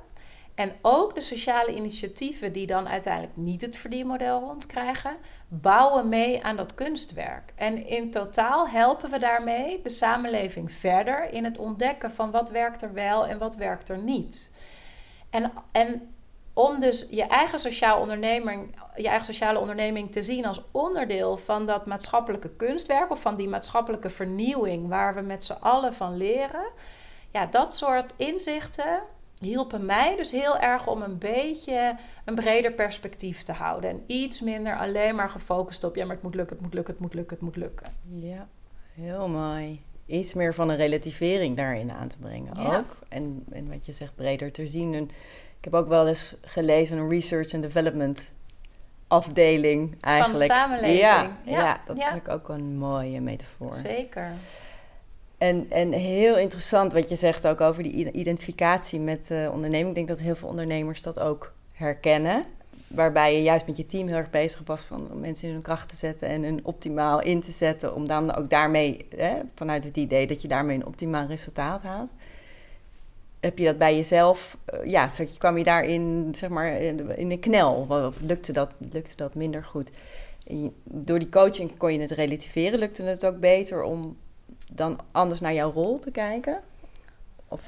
En 0.56 0.72
ook 0.82 1.16
de 1.16 1.22
sociale 1.22 1.76
initiatieven 1.76 2.54
die 2.54 2.68
dan 2.68 2.88
uiteindelijk 2.88 3.36
niet 3.38 3.62
het 3.62 3.76
verdienmodel 3.76 4.40
rondkrijgen, 4.40 5.16
bouwen 5.48 6.10
mee 6.10 6.44
aan 6.44 6.56
dat 6.56 6.76
kunstwerk. 6.76 7.54
En 7.56 7.88
in 7.88 8.12
totaal 8.12 8.70
helpen 8.70 9.10
we 9.10 9.20
daarmee 9.20 9.82
de 9.84 9.90
samenleving 9.90 10.72
verder 10.72 11.34
in 11.34 11.44
het 11.44 11.58
ontdekken 11.58 12.12
van 12.12 12.32
wat 12.32 12.50
werkt 12.50 12.82
er 12.82 12.94
wel 12.94 13.28
en 13.28 13.38
wat 13.38 13.56
werkt 13.56 13.90
er 13.90 13.98
niet. 13.98 14.52
En, 15.30 15.52
en 15.72 16.16
om 16.58 16.80
dus 16.80 17.08
je 17.10 17.24
eigen, 17.24 17.60
sociaal 17.60 18.00
onderneming, 18.00 18.76
je 18.96 19.08
eigen 19.08 19.26
sociale 19.26 19.60
onderneming 19.60 20.12
te 20.12 20.24
zien 20.24 20.46
als 20.46 20.62
onderdeel 20.72 21.38
van 21.38 21.66
dat 21.66 21.86
maatschappelijke 21.86 22.50
kunstwerk 22.50 23.12
of 23.12 23.22
van 23.22 23.36
die 23.36 23.48
maatschappelijke 23.48 24.10
vernieuwing 24.10 24.88
waar 24.88 25.16
we 25.16 25.22
met 25.22 25.46
z'n 25.46 25.58
allen 25.60 25.94
van 25.94 26.18
leren. 26.18 26.70
Ja, 27.32 27.46
dat 27.46 27.76
soort 27.76 28.14
inzichten 28.16 29.02
hielpen 29.40 29.86
mij 29.86 30.16
dus 30.16 30.32
heel 30.32 30.58
erg 30.58 30.88
om 30.88 31.02
een 31.02 31.18
beetje 31.18 31.96
een 32.26 32.36
breder 32.36 32.72
perspectief 32.72 33.44
te 33.44 33.52
houden. 33.52 33.90
En 33.90 34.04
iets 34.08 34.42
minder 34.42 34.78
alleen 34.78 35.16
maar 35.16 35.30
gefocust 35.30 35.84
op, 35.84 35.96
ja, 35.96 36.06
maar 36.06 36.16
het 36.16 36.24
moet 36.24 36.36
lukken, 36.36 36.56
het 36.56 36.66
moet 36.66 36.74
lukken, 36.74 36.94
het 36.94 37.04
moet 37.04 37.14
lukken, 37.14 37.36
het 37.36 37.46
moet 37.46 37.56
lukken. 37.56 37.88
Ja, 38.10 38.48
heel 38.94 39.28
mooi. 39.28 39.82
Iets 40.06 40.34
meer 40.34 40.54
van 40.54 40.70
een 40.70 40.78
relativering 40.78 41.58
daarin 41.58 41.92
aan 41.92 42.08
te 42.08 42.18
brengen 42.18 42.58
ook. 42.58 42.98
En, 43.10 43.44
en 43.50 43.70
wat 43.70 43.86
je 43.86 43.92
zegt, 43.92 44.16
breder 44.16 44.52
te 44.52 44.68
zien. 44.68 45.10
Ik 45.58 45.64
heb 45.64 45.74
ook 45.74 45.88
wel 45.88 46.08
eens 46.08 46.36
gelezen 46.42 46.98
een 46.98 47.10
research 47.10 47.54
and 47.54 47.64
development 47.64 48.32
afdeling 49.08 49.96
eigenlijk. 50.02 50.38
Van 50.38 50.48
de 50.48 50.54
samenleving. 50.54 51.00
Ja, 51.00 51.38
ja, 51.46 51.82
dat 51.86 52.04
vind 52.04 52.16
ik 52.16 52.30
ook 52.30 52.50
een 52.50 52.78
mooie 52.78 53.22
metafoor. 53.22 53.74
Zeker. 53.74 54.32
En, 55.38 55.66
en 55.70 55.92
heel 55.92 56.38
interessant 56.38 56.94
wat 56.94 57.10
je 57.10 57.16
zegt 57.16 57.48
ook 57.48 57.62
over 57.62 57.84
die 57.84 58.12
identificatie 58.12 59.00
met 59.00 59.30
uh, 59.32 59.52
onderneming. 59.52 59.90
Ik 59.90 59.96
denk 59.96 60.08
dat 60.08 60.20
heel 60.20 60.36
veel 60.36 60.48
ondernemers 60.48 61.02
dat 61.02 61.20
ook 61.20 61.54
herkennen. 61.74 62.46
Waarbij 62.88 63.36
je 63.36 63.42
juist 63.42 63.68
met 63.68 63.78
je 63.78 63.86
team 63.86 64.08
heel 64.08 64.18
erg 64.18 64.30
bezig 64.30 64.62
was 64.66 64.84
van 64.84 65.10
mensen 65.20 65.48
in 65.48 65.54
hun 65.54 65.64
kracht 65.64 65.90
te 65.90 65.96
zetten 65.96 66.28
en 66.28 66.44
hun 66.44 66.60
optimaal 66.64 67.22
in 67.22 67.42
te 67.42 67.52
zetten. 67.52 67.96
Om 67.96 68.08
dan 68.08 68.36
ook 68.36 68.50
daarmee, 68.50 69.08
hè, 69.16 69.40
vanuit 69.56 69.84
het 69.84 69.98
idee 69.98 70.28
dat 70.28 70.42
je 70.42 70.48
daarmee 70.48 70.76
een 70.76 70.86
optimaal 70.86 71.28
resultaat 71.28 71.82
haalt 71.82 72.12
heb 73.40 73.58
je 73.58 73.66
dat 73.66 73.78
bij 73.78 73.96
jezelf, 73.96 74.58
uh, 74.74 74.86
ja, 74.86 75.10
kwam 75.38 75.58
je 75.58 75.64
daarin, 75.64 76.34
zeg 76.36 76.50
maar, 76.50 76.72
in 77.16 77.30
de 77.30 77.40
knel? 77.40 77.86
Of 77.90 78.22
lukte 78.22 78.52
dat, 78.52 78.72
lukte 78.92 79.16
dat 79.16 79.36
minder 79.36 79.64
goed? 79.64 79.90
door 80.84 81.20
die 81.20 81.30
coaching 81.30 81.78
kon 81.78 81.94
je 81.94 82.00
het 82.00 82.12
relativeren. 82.12 82.80
Lukte 82.80 83.04
het 83.04 83.26
ook 83.26 83.40
beter 83.40 83.84
om 83.84 84.18
dan 84.72 85.00
anders 85.12 85.40
naar 85.40 85.54
jouw 85.54 85.72
rol 85.72 86.00
te 86.00 86.12
kijken? 86.12 86.60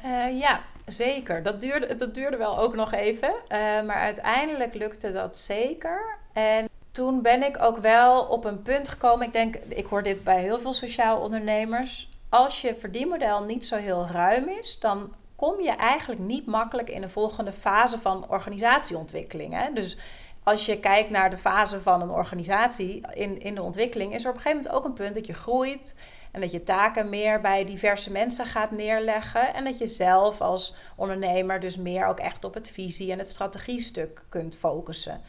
Uh, 0.05 0.39
ja, 0.39 0.61
zeker. 0.85 1.43
Dat 1.43 1.61
duurde, 1.61 1.95
dat 1.95 2.15
duurde 2.15 2.37
wel 2.37 2.59
ook 2.59 2.75
nog 2.75 2.93
even. 2.93 3.29
Uh, 3.29 3.57
maar 3.81 3.95
uiteindelijk 3.95 4.73
lukte 4.73 5.11
dat 5.11 5.37
zeker. 5.37 6.17
En 6.33 6.69
toen 6.91 7.21
ben 7.21 7.43
ik 7.43 7.61
ook 7.61 7.77
wel 7.77 8.21
op 8.23 8.45
een 8.45 8.61
punt 8.61 8.87
gekomen. 8.87 9.25
Ik 9.25 9.33
denk, 9.33 9.55
ik 9.55 9.85
hoor 9.85 10.03
dit 10.03 10.23
bij 10.23 10.41
heel 10.41 10.59
veel 10.59 10.73
sociaal 10.73 11.19
ondernemers. 11.19 12.09
Als 12.29 12.61
je 12.61 12.75
verdienmodel 12.75 13.43
niet 13.43 13.65
zo 13.65 13.75
heel 13.75 14.07
ruim 14.11 14.47
is, 14.47 14.79
dan 14.79 15.13
kom 15.39 15.61
je 15.61 15.71
eigenlijk 15.71 16.21
niet 16.21 16.45
makkelijk 16.45 16.89
in 16.89 17.01
de 17.01 17.09
volgende 17.09 17.51
fase 17.51 17.99
van 17.99 18.29
organisatieontwikkeling. 18.29 19.53
Hè? 19.53 19.73
Dus 19.73 19.97
als 20.43 20.65
je 20.65 20.79
kijkt 20.79 21.09
naar 21.09 21.29
de 21.29 21.37
fase 21.37 21.81
van 21.81 22.01
een 22.01 22.09
organisatie 22.09 23.01
in, 23.13 23.41
in 23.41 23.55
de 23.55 23.61
ontwikkeling, 23.61 24.13
is 24.13 24.23
er 24.23 24.29
op 24.29 24.35
een 24.35 24.41
gegeven 24.41 24.63
moment 24.63 24.77
ook 24.77 24.85
een 24.85 25.03
punt 25.05 25.15
dat 25.15 25.25
je 25.25 25.33
groeit. 25.33 25.95
En 26.31 26.41
dat 26.41 26.51
je 26.51 26.63
taken 26.63 27.09
meer 27.09 27.41
bij 27.41 27.65
diverse 27.65 28.11
mensen 28.11 28.45
gaat 28.45 28.71
neerleggen. 28.71 29.53
En 29.53 29.63
dat 29.63 29.77
je 29.77 29.87
zelf 29.87 30.41
als 30.41 30.75
ondernemer 30.95 31.59
dus 31.59 31.77
meer 31.77 32.05
ook 32.07 32.19
echt 32.19 32.43
op 32.43 32.53
het 32.53 32.69
visie- 32.69 33.11
en 33.11 33.17
het 33.17 33.27
strategiestuk 33.27 34.21
kunt 34.29 34.55
focussen. 34.55 35.21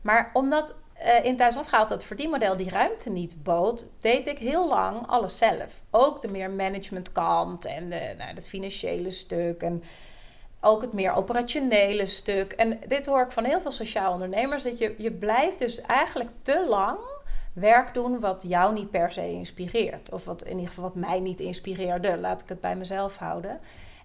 Maar 0.00 0.30
omdat 0.32 0.74
uh, 1.04 1.24
in 1.24 1.36
thuis 1.36 1.56
afgehaald 1.56 1.88
dat 1.88 2.04
verdienmodel 2.04 2.56
die 2.56 2.70
ruimte 2.70 3.10
niet 3.10 3.42
bood, 3.42 3.86
deed 4.00 4.26
ik 4.26 4.38
heel 4.38 4.68
lang 4.68 5.06
alles 5.06 5.38
zelf. 5.38 5.80
Ook 5.90 6.20
de 6.20 6.28
meer 6.28 6.50
managementkant 6.50 7.64
en 7.64 7.90
de, 7.90 8.14
nou, 8.18 8.34
het 8.34 8.46
financiële 8.46 9.10
stuk 9.10 9.62
en 9.62 9.82
ook 10.60 10.80
het 10.80 10.92
meer 10.92 11.12
operationele 11.12 12.06
stuk. 12.06 12.52
En 12.52 12.78
dit 12.86 13.06
hoor 13.06 13.22
ik 13.22 13.30
van 13.30 13.44
heel 13.44 13.60
veel 13.60 13.72
sociaal 13.72 14.12
ondernemers, 14.12 14.62
dat 14.62 14.78
je, 14.78 14.94
je 14.98 15.12
blijft 15.12 15.58
dus 15.58 15.80
eigenlijk 15.80 16.30
te 16.42 16.66
lang 16.68 16.98
werk 17.52 17.94
doen 17.94 18.20
wat 18.20 18.42
jou 18.46 18.74
niet 18.74 18.90
per 18.90 19.12
se 19.12 19.30
inspireert. 19.30 20.12
Of 20.12 20.24
wat 20.24 20.42
in 20.42 20.50
ieder 20.50 20.68
geval 20.68 20.84
wat 20.84 20.94
mij 20.94 21.20
niet 21.20 21.40
inspireerde, 21.40 22.18
laat 22.18 22.40
ik 22.40 22.48
het 22.48 22.60
bij 22.60 22.76
mezelf 22.76 23.16
houden. 23.16 23.60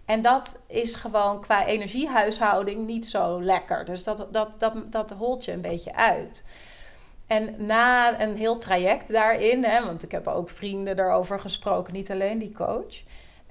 En 0.05 0.21
dat 0.21 0.63
is 0.67 0.95
gewoon 0.95 1.41
qua 1.41 1.65
energiehuishouding 1.65 2.87
niet 2.87 3.07
zo 3.07 3.41
lekker. 3.41 3.85
Dus 3.85 4.03
dat, 4.03 4.27
dat, 4.31 4.49
dat, 4.57 4.73
dat 4.91 5.11
holt 5.11 5.45
je 5.45 5.51
een 5.51 5.61
beetje 5.61 5.95
uit. 5.95 6.43
En 7.27 7.65
na 7.65 8.21
een 8.21 8.35
heel 8.35 8.57
traject 8.57 9.11
daarin, 9.11 9.63
hè, 9.63 9.85
want 9.85 10.03
ik 10.03 10.11
heb 10.11 10.27
ook 10.27 10.49
vrienden 10.49 10.95
daarover 10.95 11.39
gesproken, 11.39 11.93
niet 11.93 12.11
alleen 12.11 12.37
die 12.37 12.51
coach. 12.51 13.01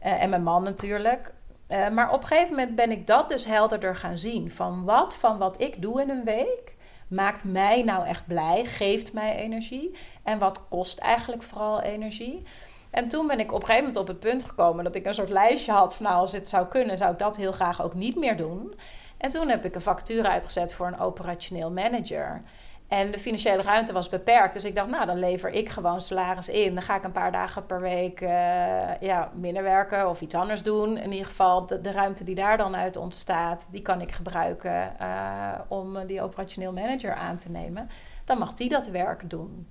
Uh, 0.04 0.22
en 0.22 0.30
mijn 0.30 0.42
man 0.42 0.62
natuurlijk. 0.62 1.32
Uh, 1.68 1.88
maar 1.88 2.12
op 2.12 2.20
een 2.20 2.26
gegeven 2.26 2.50
moment 2.50 2.74
ben 2.74 2.90
ik 2.90 3.06
dat 3.06 3.28
dus 3.28 3.44
helderder 3.44 3.96
gaan 3.96 4.18
zien. 4.18 4.50
Van 4.50 4.84
wat 4.84 5.14
van 5.14 5.38
wat 5.38 5.60
ik 5.60 5.82
doe 5.82 6.02
in 6.02 6.10
een 6.10 6.24
week 6.24 6.74
maakt 7.08 7.44
mij 7.44 7.82
nou 7.82 8.06
echt 8.06 8.26
blij, 8.26 8.64
geeft 8.64 9.12
mij 9.12 9.36
energie. 9.36 9.94
En 10.22 10.38
wat 10.38 10.68
kost 10.68 10.98
eigenlijk 10.98 11.42
vooral 11.42 11.80
energie. 11.80 12.42
En 12.90 13.08
toen 13.08 13.26
ben 13.26 13.40
ik 13.40 13.52
op 13.52 13.60
een 13.60 13.66
gegeven 13.66 13.86
moment 13.86 14.00
op 14.00 14.06
het 14.06 14.18
punt 14.20 14.44
gekomen 14.44 14.84
dat 14.84 14.94
ik 14.94 15.06
een 15.06 15.14
soort 15.14 15.28
lijstje 15.28 15.72
had 15.72 15.94
van 15.94 16.06
nou 16.06 16.16
als 16.16 16.32
het 16.32 16.48
zou 16.48 16.66
kunnen, 16.66 16.96
zou 16.96 17.12
ik 17.12 17.18
dat 17.18 17.36
heel 17.36 17.52
graag 17.52 17.82
ook 17.82 17.94
niet 17.94 18.16
meer 18.16 18.36
doen. 18.36 18.74
En 19.16 19.30
toen 19.30 19.48
heb 19.48 19.64
ik 19.64 19.74
een 19.74 19.80
factuur 19.80 20.26
uitgezet 20.26 20.74
voor 20.74 20.86
een 20.86 20.98
operationeel 20.98 21.70
manager. 21.70 22.42
En 22.88 23.10
de 23.10 23.18
financiële 23.18 23.62
ruimte 23.62 23.92
was 23.92 24.08
beperkt. 24.08 24.54
Dus 24.54 24.64
ik 24.64 24.74
dacht, 24.74 24.88
nou, 24.88 25.06
dan 25.06 25.18
lever 25.18 25.50
ik 25.50 25.68
gewoon 25.68 26.00
salaris 26.00 26.48
in. 26.48 26.74
Dan 26.74 26.82
ga 26.82 26.96
ik 26.96 27.04
een 27.04 27.12
paar 27.12 27.32
dagen 27.32 27.66
per 27.66 27.80
week 27.80 28.20
uh, 28.20 29.00
ja, 29.00 29.30
minder 29.34 29.62
werken 29.62 30.08
of 30.08 30.20
iets 30.20 30.34
anders 30.34 30.62
doen. 30.62 30.96
In 30.96 31.10
ieder 31.10 31.26
geval, 31.26 31.66
de, 31.66 31.92
ruimte 31.92 32.24
die 32.24 32.34
daar 32.34 32.56
dan 32.56 32.76
uit 32.76 32.96
ontstaat, 32.96 33.66
die 33.70 33.82
kan 33.82 34.00
ik 34.00 34.12
gebruiken 34.12 34.92
uh, 35.00 35.52
om 35.68 36.06
die 36.06 36.22
operationeel 36.22 36.72
manager 36.72 37.14
aan 37.14 37.38
te 37.38 37.50
nemen. 37.50 37.88
Dan 38.24 38.38
mag 38.38 38.52
die 38.52 38.68
dat 38.68 38.86
werk 38.86 39.30
doen. 39.30 39.68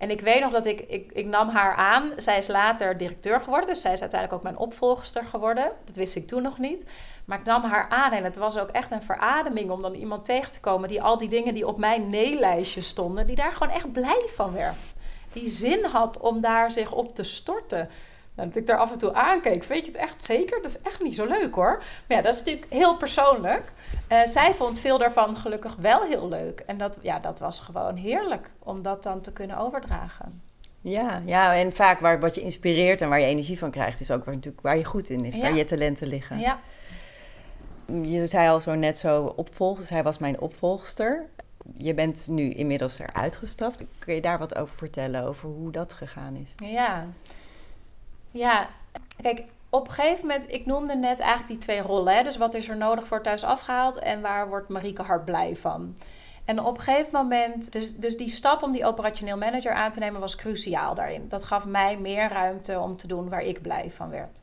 En 0.00 0.10
ik 0.10 0.20
weet 0.20 0.40
nog 0.40 0.52
dat 0.52 0.66
ik, 0.66 0.80
ik, 0.80 1.10
ik 1.12 1.26
nam 1.26 1.48
haar 1.48 1.74
aan. 1.74 2.12
Zij 2.16 2.36
is 2.36 2.48
later 2.48 2.96
directeur 2.96 3.40
geworden. 3.40 3.68
Dus 3.68 3.80
zij 3.80 3.92
is 3.92 4.00
uiteindelijk 4.00 4.38
ook 4.40 4.52
mijn 4.52 4.62
opvolgster 4.64 5.24
geworden. 5.24 5.72
Dat 5.84 5.96
wist 5.96 6.16
ik 6.16 6.26
toen 6.26 6.42
nog 6.42 6.58
niet. 6.58 6.90
Maar 7.24 7.38
ik 7.38 7.44
nam 7.44 7.62
haar 7.62 7.88
aan 7.88 8.12
en 8.12 8.24
het 8.24 8.36
was 8.36 8.58
ook 8.58 8.68
echt 8.68 8.90
een 8.90 9.02
verademing 9.02 9.70
om 9.70 9.82
dan 9.82 9.94
iemand 9.94 10.24
tegen 10.24 10.52
te 10.52 10.60
komen 10.60 10.88
die 10.88 11.02
al 11.02 11.18
die 11.18 11.28
dingen 11.28 11.54
die 11.54 11.66
op 11.66 11.78
mijn 11.78 12.08
nee-lijstje 12.08 12.80
stonden, 12.80 13.26
die 13.26 13.36
daar 13.36 13.52
gewoon 13.52 13.72
echt 13.72 13.92
blij 13.92 14.22
van 14.26 14.52
werd. 14.52 14.94
Die 15.32 15.48
zin 15.48 15.84
had 15.84 16.20
om 16.20 16.40
daar 16.40 16.70
zich 16.70 16.92
op 16.92 17.14
te 17.14 17.22
storten. 17.22 17.88
Nou, 18.34 18.48
dat 18.48 18.56
ik 18.56 18.66
daar 18.66 18.78
af 18.78 18.92
en 18.92 18.98
toe 18.98 19.14
aankeek, 19.14 19.64
weet 19.64 19.86
je 19.86 19.92
het 19.92 20.00
echt 20.00 20.24
zeker? 20.24 20.62
Dat 20.62 20.70
is 20.70 20.82
echt 20.82 21.02
niet 21.02 21.14
zo 21.14 21.26
leuk 21.26 21.54
hoor. 21.54 21.76
Maar 22.08 22.16
ja, 22.16 22.22
dat 22.22 22.34
is 22.34 22.38
natuurlijk 22.38 22.72
heel 22.72 22.96
persoonlijk. 22.96 23.72
Uh, 24.12 24.26
zij 24.26 24.54
vond 24.54 24.78
veel 24.78 24.98
daarvan 24.98 25.36
gelukkig 25.36 25.76
wel 25.76 26.02
heel 26.02 26.28
leuk. 26.28 26.60
En 26.60 26.78
dat, 26.78 26.98
ja, 27.02 27.18
dat 27.18 27.38
was 27.38 27.60
gewoon 27.60 27.96
heerlijk 27.96 28.50
om 28.58 28.82
dat 28.82 29.02
dan 29.02 29.20
te 29.20 29.32
kunnen 29.32 29.58
overdragen. 29.58 30.42
Ja, 30.80 31.22
ja, 31.24 31.54
en 31.54 31.72
vaak 31.72 32.00
waar, 32.00 32.20
wat 32.20 32.34
je 32.34 32.40
inspireert 32.40 33.00
en 33.00 33.08
waar 33.08 33.20
je 33.20 33.26
energie 33.26 33.58
van 33.58 33.70
krijgt, 33.70 34.00
is 34.00 34.10
ook 34.10 34.24
waar, 34.24 34.34
natuurlijk, 34.34 34.62
waar 34.62 34.76
je 34.76 34.84
goed 34.84 35.08
in 35.08 35.24
is, 35.24 35.38
waar 35.38 35.54
je 35.54 35.64
talenten 35.64 36.06
liggen. 36.06 36.38
Ja. 36.38 36.60
Je 38.02 38.26
zei 38.26 38.48
al 38.48 38.60
zo 38.60 38.74
net 38.74 38.98
zo 38.98 39.32
opvolger, 39.36 39.84
zij 39.84 40.02
was 40.02 40.18
mijn 40.18 40.40
opvolgster. 40.40 41.26
Je 41.74 41.94
bent 41.94 42.26
nu 42.28 42.50
inmiddels 42.50 42.98
eruit 42.98 43.36
gestapt. 43.36 43.84
Kun 43.98 44.14
je 44.14 44.20
daar 44.20 44.38
wat 44.38 44.54
over 44.54 44.76
vertellen, 44.76 45.24
over 45.24 45.48
hoe 45.48 45.72
dat 45.72 45.92
gegaan 45.92 46.36
is? 46.36 46.68
Ja, 46.70 47.06
ja. 48.30 48.68
kijk, 49.22 49.44
op 49.70 49.88
een 49.88 49.94
gegeven 49.94 50.26
moment, 50.26 50.52
ik 50.52 50.66
noemde 50.66 50.96
net 50.96 51.20
eigenlijk 51.20 51.48
die 51.48 51.58
twee 51.58 51.80
rollen. 51.80 52.14
Hè? 52.14 52.22
Dus 52.22 52.36
wat 52.36 52.54
is 52.54 52.68
er 52.68 52.76
nodig 52.76 53.06
voor 53.06 53.22
thuis 53.22 53.44
afgehaald 53.44 53.98
en 53.98 54.20
waar 54.20 54.48
wordt 54.48 54.68
Marieke 54.68 55.02
Hart 55.02 55.24
blij 55.24 55.56
van? 55.56 55.96
En 56.44 56.64
op 56.64 56.76
een 56.76 56.82
gegeven 56.82 57.12
moment, 57.12 57.72
dus, 57.72 57.96
dus 57.96 58.16
die 58.16 58.28
stap 58.28 58.62
om 58.62 58.72
die 58.72 58.86
operationeel 58.86 59.36
manager 59.36 59.72
aan 59.72 59.92
te 59.92 59.98
nemen 59.98 60.20
was 60.20 60.36
cruciaal 60.36 60.94
daarin. 60.94 61.28
Dat 61.28 61.44
gaf 61.44 61.66
mij 61.66 61.96
meer 61.98 62.28
ruimte 62.28 62.80
om 62.80 62.96
te 62.96 63.06
doen 63.06 63.28
waar 63.28 63.42
ik 63.42 63.62
blij 63.62 63.90
van 63.90 64.10
werd. 64.10 64.42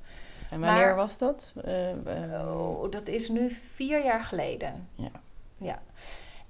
En 0.50 0.60
wanneer 0.60 0.96
was 0.96 1.18
dat? 1.18 1.54
Uh, 1.66 2.56
oh, 2.56 2.92
dat 2.92 3.08
is 3.08 3.30
nu 3.30 3.50
vier 3.50 4.04
jaar 4.04 4.22
geleden. 4.22 4.88
Ja. 4.96 5.12
ja. 5.58 5.80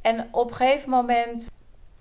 En 0.01 0.27
op 0.31 0.49
een 0.49 0.55
gegeven 0.55 0.89
moment 0.89 1.51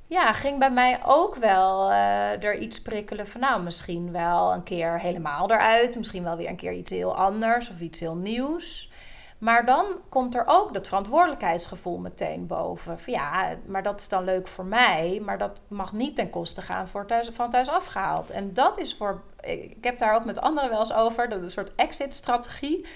ja, 0.07 0.33
ging 0.33 0.59
bij 0.59 0.71
mij 0.71 1.01
ook 1.05 1.35
wel 1.35 1.91
uh, 1.91 2.45
er 2.45 2.59
iets 2.59 2.83
prikkelen 2.83 3.27
van 3.27 3.41
nou, 3.41 3.63
misschien 3.63 4.13
wel 4.13 4.53
een 4.53 4.63
keer 4.63 5.01
helemaal 5.01 5.51
eruit. 5.51 5.97
Misschien 5.97 6.23
wel 6.23 6.37
weer 6.37 6.49
een 6.49 6.57
keer 6.57 6.73
iets 6.73 6.91
heel 6.91 7.17
anders 7.17 7.71
of 7.71 7.81
iets 7.81 7.99
heel 7.99 8.17
nieuws. 8.17 8.91
Maar 9.39 9.65
dan 9.65 9.87
komt 10.09 10.35
er 10.35 10.45
ook 10.47 10.75
dat 10.75 10.87
verantwoordelijkheidsgevoel 10.87 11.99
meteen 11.99 12.47
boven. 12.47 12.99
Van 12.99 13.13
ja, 13.13 13.57
maar 13.67 13.83
dat 13.83 14.01
is 14.01 14.09
dan 14.09 14.25
leuk 14.25 14.47
voor 14.47 14.65
mij, 14.65 15.23
maar 15.25 15.39
dat 15.39 15.61
mag 15.69 15.93
niet 15.93 16.17
ten 16.17 16.31
koste 16.31 16.63
gaan 16.63 16.89
voor 16.89 17.07
thuis, 17.07 17.29
van 17.33 17.51
thuis 17.51 17.69
afgehaald. 17.69 18.31
En 18.31 18.55
dat 18.55 18.79
is 18.79 18.95
voor, 18.95 19.23
ik 19.41 19.85
heb 19.85 19.99
daar 19.99 20.15
ook 20.15 20.25
met 20.25 20.41
anderen 20.41 20.71
wel 20.71 20.79
eens 20.79 20.93
over, 20.93 21.29
dat 21.29 21.43
een 21.43 21.51
soort 21.51 21.75
exit-strategie. 21.75 22.87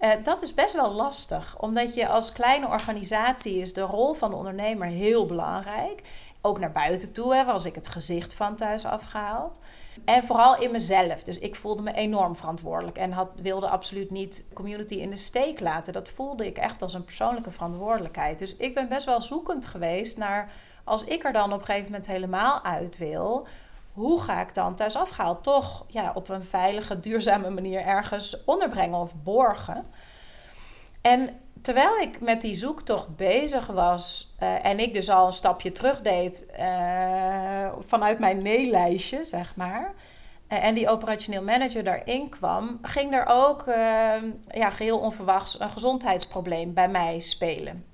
Uh, 0.00 0.10
dat 0.22 0.42
is 0.42 0.54
best 0.54 0.74
wel 0.74 0.92
lastig, 0.92 1.58
omdat 1.58 1.94
je 1.94 2.08
als 2.08 2.32
kleine 2.32 2.66
organisatie 2.66 3.60
is 3.60 3.72
de 3.72 3.80
rol 3.80 4.14
van 4.14 4.30
de 4.30 4.36
ondernemer 4.36 4.86
heel 4.86 5.26
belangrijk. 5.26 6.02
Ook 6.46 6.58
naar 6.58 6.72
buiten 6.72 7.12
toe, 7.12 7.34
hè, 7.34 7.44
was 7.44 7.64
ik 7.64 7.74
het 7.74 7.88
gezicht 7.88 8.34
van 8.34 8.56
thuis 8.56 8.84
afgehaald. 8.84 9.58
En 10.04 10.24
vooral 10.24 10.56
in 10.56 10.70
mezelf. 10.70 11.22
Dus 11.22 11.38
ik 11.38 11.54
voelde 11.54 11.82
me 11.82 11.92
enorm 11.92 12.36
verantwoordelijk 12.36 12.96
en 12.96 13.12
had, 13.12 13.28
wilde 13.36 13.68
absoluut 13.68 14.10
niet 14.10 14.44
community 14.52 14.94
in 14.94 15.10
de 15.10 15.16
steek 15.16 15.60
laten. 15.60 15.92
Dat 15.92 16.08
voelde 16.08 16.46
ik 16.46 16.56
echt 16.56 16.82
als 16.82 16.94
een 16.94 17.04
persoonlijke 17.04 17.50
verantwoordelijkheid. 17.50 18.38
Dus 18.38 18.56
ik 18.56 18.74
ben 18.74 18.88
best 18.88 19.06
wel 19.06 19.22
zoekend 19.22 19.66
geweest 19.66 20.18
naar 20.18 20.52
als 20.84 21.04
ik 21.04 21.24
er 21.24 21.32
dan 21.32 21.52
op 21.52 21.58
een 21.58 21.64
gegeven 21.64 21.90
moment 21.90 22.06
helemaal 22.06 22.64
uit 22.64 22.98
wil. 22.98 23.46
Hoe 23.92 24.20
ga 24.20 24.40
ik 24.40 24.54
dan 24.54 24.74
thuis 24.74 24.96
afgehaald 24.96 25.42
toch 25.42 25.84
ja, 25.88 26.12
op 26.14 26.28
een 26.28 26.44
veilige, 26.44 27.00
duurzame 27.00 27.50
manier 27.50 27.80
ergens 27.80 28.44
onderbrengen 28.44 28.98
of 28.98 29.14
borgen? 29.22 29.86
En 31.00 31.40
terwijl 31.64 31.98
ik 31.98 32.20
met 32.20 32.40
die 32.40 32.54
zoektocht 32.54 33.16
bezig 33.16 33.66
was 33.66 34.34
uh, 34.42 34.64
en 34.64 34.78
ik 34.78 34.94
dus 34.94 35.10
al 35.10 35.26
een 35.26 35.32
stapje 35.32 35.72
terug 35.72 36.00
deed 36.00 36.46
uh, 36.58 37.72
vanuit 37.78 38.18
mijn 38.18 38.42
nee-lijstje, 38.42 39.24
zeg 39.24 39.56
maar. 39.56 39.94
Uh, 40.48 40.64
en 40.64 40.74
die 40.74 40.88
operationeel 40.88 41.42
manager 41.42 41.84
daarin 41.84 42.28
kwam, 42.28 42.78
ging 42.82 43.14
er 43.14 43.24
ook 43.28 43.64
ja, 44.48 44.70
geheel 44.70 44.98
onverwachts 44.98 45.60
een 45.60 45.70
gezondheidsprobleem 45.70 46.74
bij 46.74 46.88
mij 46.88 47.20
spelen. 47.20 47.84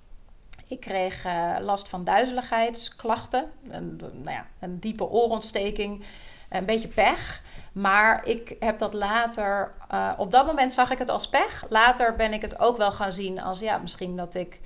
Ik 0.66 0.80
kreeg 0.80 1.24
last 1.60 1.88
van 1.88 2.04
duizeligheidsklachten, 2.04 3.50
een, 3.68 3.96
nou 3.96 4.36
ja, 4.36 4.46
een 4.60 4.80
diepe 4.80 5.04
oorontsteking, 5.04 6.04
een 6.50 6.64
beetje 6.64 6.88
pech. 6.88 7.42
Maar 7.72 8.26
ik 8.26 8.56
heb 8.60 8.78
dat 8.78 8.94
later, 8.94 9.72
uh, 9.92 10.12
op 10.16 10.30
dat 10.30 10.46
moment 10.46 10.72
zag 10.72 10.90
ik 10.90 10.98
het 10.98 11.08
als 11.08 11.28
pech. 11.28 11.64
Later 11.68 12.14
ben 12.14 12.32
ik 12.32 12.42
het 12.42 12.60
ook 12.60 12.76
wel 12.76 12.92
gaan 12.92 13.12
zien 13.12 13.40
als 13.40 13.58
ja, 13.58 13.78
misschien 13.78 14.16
dat 14.16 14.34
ik 14.34 14.60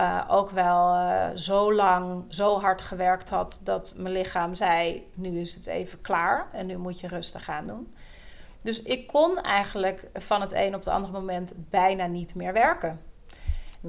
uh, 0.00 0.24
ook 0.28 0.50
wel 0.50 0.94
uh, 0.94 1.28
zo 1.34 1.72
lang, 1.72 2.24
zo 2.28 2.60
hard 2.60 2.80
gewerkt 2.80 3.30
had 3.30 3.60
dat 3.62 3.94
mijn 3.96 4.14
lichaam 4.14 4.54
zei: 4.54 5.06
nu 5.14 5.40
is 5.40 5.54
het 5.54 5.66
even 5.66 6.00
klaar 6.00 6.46
en 6.52 6.66
nu 6.66 6.76
moet 6.76 7.00
je 7.00 7.08
rustig 7.08 7.44
gaan 7.44 7.66
doen. 7.66 7.94
Dus 8.62 8.82
ik 8.82 9.06
kon 9.06 9.40
eigenlijk 9.40 10.04
van 10.14 10.40
het 10.40 10.52
een 10.52 10.74
op 10.74 10.80
het 10.80 10.88
andere 10.88 11.12
moment 11.12 11.52
bijna 11.56 12.06
niet 12.06 12.34
meer 12.34 12.52
werken. 12.52 13.00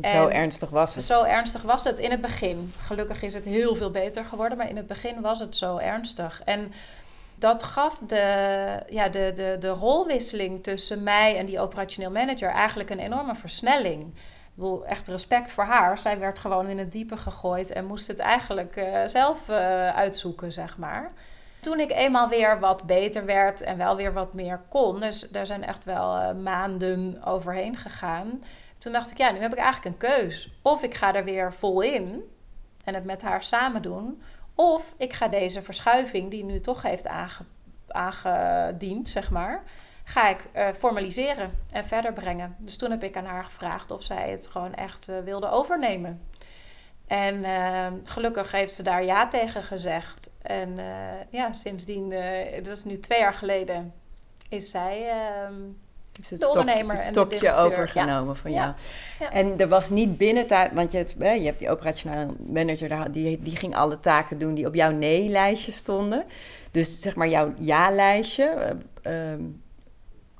zo 0.01 0.27
ernstig 0.27 0.69
was 0.69 0.95
het. 0.95 1.03
Zo 1.03 1.23
ernstig 1.23 1.61
was 1.61 1.83
het 1.83 1.99
in 1.99 2.11
het 2.11 2.21
begin. 2.21 2.73
Gelukkig 2.77 3.21
is 3.21 3.33
het 3.33 3.43
heel 3.43 3.75
veel 3.75 3.91
beter 3.91 4.25
geworden, 4.25 4.57
maar 4.57 4.69
in 4.69 4.77
het 4.77 4.87
begin 4.87 5.21
was 5.21 5.39
het 5.39 5.55
zo 5.55 5.77
ernstig. 5.77 6.41
En 6.45 6.71
dat 7.43 7.63
gaf 7.63 7.97
de, 7.97 8.79
ja, 8.89 9.09
de, 9.09 9.31
de, 9.35 9.57
de 9.59 9.69
rolwisseling 9.69 10.63
tussen 10.63 11.03
mij 11.03 11.37
en 11.37 11.45
die 11.45 11.59
operationeel 11.59 12.11
manager 12.11 12.49
eigenlijk 12.49 12.89
een 12.89 12.99
enorme 12.99 13.35
versnelling. 13.35 14.07
Ik 14.07 14.53
bedoel, 14.53 14.85
echt 14.85 15.07
respect 15.07 15.51
voor 15.51 15.63
haar. 15.63 15.97
Zij 15.97 16.19
werd 16.19 16.39
gewoon 16.39 16.67
in 16.67 16.77
het 16.77 16.91
diepe 16.91 17.17
gegooid 17.17 17.71
en 17.71 17.85
moest 17.85 18.07
het 18.07 18.19
eigenlijk 18.19 18.75
uh, 18.75 18.85
zelf 19.05 19.49
uh, 19.49 19.55
uitzoeken, 19.89 20.51
zeg 20.51 20.77
maar. 20.77 21.11
Toen 21.59 21.79
ik 21.79 21.91
eenmaal 21.91 22.29
weer 22.29 22.59
wat 22.59 22.83
beter 22.85 23.25
werd 23.25 23.61
en 23.61 23.77
wel 23.77 23.95
weer 23.95 24.13
wat 24.13 24.33
meer 24.33 24.61
kon, 24.69 24.99
dus 24.99 25.27
daar 25.29 25.45
zijn 25.45 25.63
echt 25.63 25.83
wel 25.83 26.15
uh, 26.15 26.31
maanden 26.31 27.23
overheen 27.25 27.75
gegaan. 27.75 28.43
Toen 28.77 28.91
dacht 28.91 29.11
ik, 29.11 29.17
ja, 29.17 29.31
nu 29.31 29.39
heb 29.39 29.51
ik 29.51 29.59
eigenlijk 29.59 29.85
een 29.85 30.09
keus. 30.09 30.51
Of 30.61 30.83
ik 30.83 30.93
ga 30.93 31.15
er 31.15 31.23
weer 31.23 31.53
vol 31.53 31.81
in 31.81 32.23
en 32.83 32.93
het 32.93 33.05
met 33.05 33.21
haar 33.21 33.43
samen 33.43 33.81
doen. 33.81 34.21
Of 34.55 34.93
ik 34.97 35.13
ga 35.13 35.27
deze 35.27 35.61
verschuiving, 35.61 36.31
die 36.31 36.43
nu 36.43 36.59
toch 36.59 36.81
heeft 36.81 37.07
aange, 37.07 37.45
aangediend, 37.87 39.09
zeg 39.09 39.31
maar, 39.31 39.63
ga 40.03 40.29
ik 40.29 40.45
uh, 40.55 40.67
formaliseren 40.67 41.59
en 41.71 41.85
verder 41.85 42.13
brengen. 42.13 42.55
Dus 42.59 42.77
toen 42.77 42.91
heb 42.91 43.03
ik 43.03 43.17
aan 43.17 43.25
haar 43.25 43.45
gevraagd 43.45 43.91
of 43.91 44.03
zij 44.03 44.29
het 44.29 44.47
gewoon 44.47 44.73
echt 44.73 45.09
uh, 45.09 45.19
wilde 45.19 45.49
overnemen. 45.49 46.27
En 47.07 47.35
uh, 47.35 47.87
gelukkig 48.03 48.51
heeft 48.51 48.73
ze 48.73 48.83
daar 48.83 49.03
ja 49.03 49.27
tegen 49.27 49.63
gezegd. 49.63 50.29
En 50.41 50.79
ja, 51.29 51.53
sindsdien, 51.53 52.09
dat 52.63 52.77
is 52.77 52.83
nu 52.83 52.99
twee 52.99 53.19
jaar 53.19 53.33
geleden, 53.33 53.93
is 54.49 54.69
zij 54.69 55.07
ehm, 56.13 56.21
dus 56.21 56.29
het, 56.29 56.41
stok, 56.41 56.69
het 56.91 57.03
stokje 57.03 57.53
overgenomen 57.53 58.35
van 58.35 58.51
jou. 58.51 58.73
Ja. 59.19 59.31
En 59.31 59.59
er 59.59 59.67
was 59.67 59.89
niet 59.89 60.17
binnen 60.17 60.47
tijd, 60.47 60.73
want 60.73 60.91
je, 60.91 60.97
het, 60.97 61.15
je 61.19 61.25
hebt 61.25 61.59
die 61.59 61.69
operationele 61.69 62.33
manager, 62.47 63.11
die, 63.11 63.39
die 63.41 63.55
ging 63.55 63.75
alle 63.75 63.99
taken 63.99 64.37
doen 64.37 64.53
die 64.53 64.67
op 64.67 64.75
jouw 64.75 64.91
nee-lijstje 64.91 65.71
stonden. 65.71 66.25
Dus 66.71 67.01
zeg 67.01 67.15
maar 67.15 67.27
jouw 67.27 67.53
ja-lijstje. 67.57 68.77
Uh, 69.03 69.33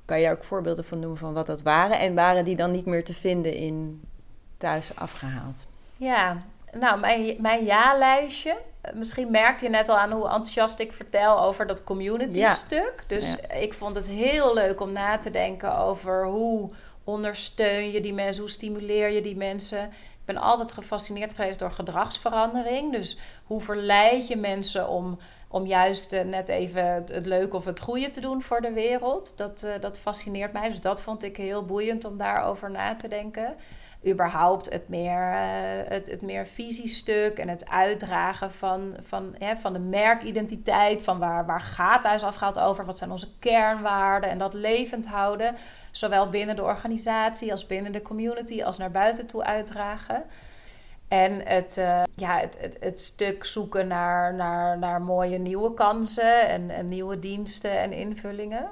kan 0.06 0.18
je 0.18 0.24
daar 0.24 0.34
ook 0.34 0.44
voorbeelden 0.44 0.86
van 0.86 1.00
noemen 1.00 1.18
van 1.18 1.34
wat 1.34 1.46
dat 1.46 1.62
waren? 1.62 2.00
En 2.00 2.16
waren 2.16 2.46
die 2.46 2.56
dan 2.56 2.72
niet 2.72 2.86
meer 2.86 3.04
te 3.04 3.14
vinden 3.14 3.54
in 3.54 4.02
thuis 4.58 4.96
afgehaald? 4.96 5.66
Ja, 5.98 6.44
nou, 6.80 7.00
mijn, 7.00 7.36
mijn 7.40 7.66
ja-lijstje. 7.66 8.58
Misschien 8.94 9.32
merkte 9.32 9.64
je 9.64 9.70
net 9.70 9.90
al 9.90 9.98
aan 9.98 10.12
hoe 10.12 10.24
enthousiast 10.24 10.80
ik 10.80 10.92
vertel 10.92 11.42
over 11.42 11.68
dat 11.68 11.84
community-stuk. 11.84 13.04
Dus 13.08 13.36
ik 13.60 13.74
vond 13.74 13.96
het 13.96 14.08
heel 14.08 14.54
leuk 14.54 14.82
om 14.82 14.92
na 14.92 15.18
te 15.18 15.32
denken 15.32 15.78
over 15.78 16.26
hoe 16.26 16.70
ondersteun 17.04 17.92
je 17.92 18.02
die 18.02 18.14
mensen, 18.14 18.42
hoe 18.42 18.52
stimuleer 18.52 19.10
je 19.10 19.22
die 19.22 19.38
mensen. 19.38 19.84
Ik 19.86 20.26
ben 20.26 20.38
altijd 20.38 20.72
gefascineerd 20.72 21.34
geweest 21.34 21.60
door 21.60 21.72
gedragsverandering. 21.72 22.92
Dus 22.92 23.18
hoe 23.46 23.62
verleid 23.62 24.28
je 24.28 24.36
mensen 24.36 24.88
om 24.88 25.18
om 25.54 25.66
juist 25.66 26.14
uh, 26.14 26.22
net 26.22 26.50
even 26.50 26.94
het, 26.94 27.10
het, 27.10 27.26
leuke 27.26 27.56
of 27.56 27.66
het 27.66 27.80
goede 27.80 28.10
te 28.10 28.22
doen 28.22 28.42
voor 28.42 28.62
de 28.62 28.72
wereld. 28.72 29.38
Dat, 29.38 29.64
uh, 29.66 29.72
dat 29.80 30.00
fascineert 30.00 30.54
mij. 30.54 30.70
Dus 30.70 30.82
dat 30.82 31.02
vond 31.02 31.24
ik 31.24 31.38
heel 31.38 31.66
boeiend 31.66 32.06
om 32.06 32.18
daarover 32.18 32.72
na 32.72 32.96
te 32.96 33.08
denken. 33.08 33.56
Überhaupt 34.08 34.70
het 34.70 34.90
meer, 34.90 35.32
uh, 35.32 35.40
het, 35.88 36.08
het 36.12 36.22
meer 36.22 36.48
visiestuk 36.48 37.38
en 37.38 37.50
het 37.50 37.70
uitdragen 37.70 38.52
van, 38.52 38.96
van, 39.00 39.36
hè, 39.38 39.56
van 39.56 39.74
de 39.74 39.80
merkidentiteit. 39.80 41.04
Van 41.04 41.20
waar, 41.20 41.46
waar 41.46 41.62
gaat 41.62 42.04
Thuisafgehaald 42.04 42.60
over? 42.60 42.86
Wat 42.86 42.98
zijn 42.98 43.12
onze 43.12 43.30
kernwaarden? 43.40 44.30
En 44.30 44.38
dat 44.38 44.54
levend 44.54 45.08
houden. 45.08 45.56
Zowel 45.92 46.30
binnen 46.30 46.56
de 46.56 46.64
organisatie 46.64 47.52
als 47.52 47.66
binnen 47.66 47.92
de 47.92 48.02
community 48.02 48.64
als 48.64 48.78
naar 48.78 48.92
buiten 48.92 49.26
toe 49.26 49.44
uitdragen. 49.44 50.24
En 51.08 51.42
het, 51.46 51.78
uh, 51.78 52.04
ja, 52.16 52.40
het, 52.40 52.58
het, 52.60 52.78
het, 52.80 53.00
stuk 53.00 53.46
zoeken 53.46 53.88
naar, 53.88 54.34
naar, 54.34 54.78
naar 54.78 55.02
mooie 55.02 55.38
nieuwe 55.38 55.74
kansen 55.74 56.48
en, 56.48 56.70
en 56.70 56.90
nieuwe 56.90 57.20
diensten 57.20 57.80
en 57.80 57.92
invullingen. 57.92 58.70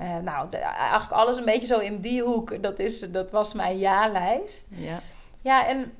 Uh, 0.00 0.16
nou, 0.16 0.50
de, 0.50 0.56
eigenlijk 0.56 1.12
alles 1.12 1.36
een 1.36 1.44
beetje 1.44 1.66
zo 1.66 1.78
in 1.78 2.00
die 2.00 2.22
hoek. 2.22 2.62
Dat, 2.62 2.78
is, 2.78 3.00
dat 3.00 3.30
was 3.30 3.54
mijn 3.54 3.78
ja-lijst. 3.78 4.66
Ja. 4.70 5.00
Ja, 5.40 5.66
en 5.66 5.92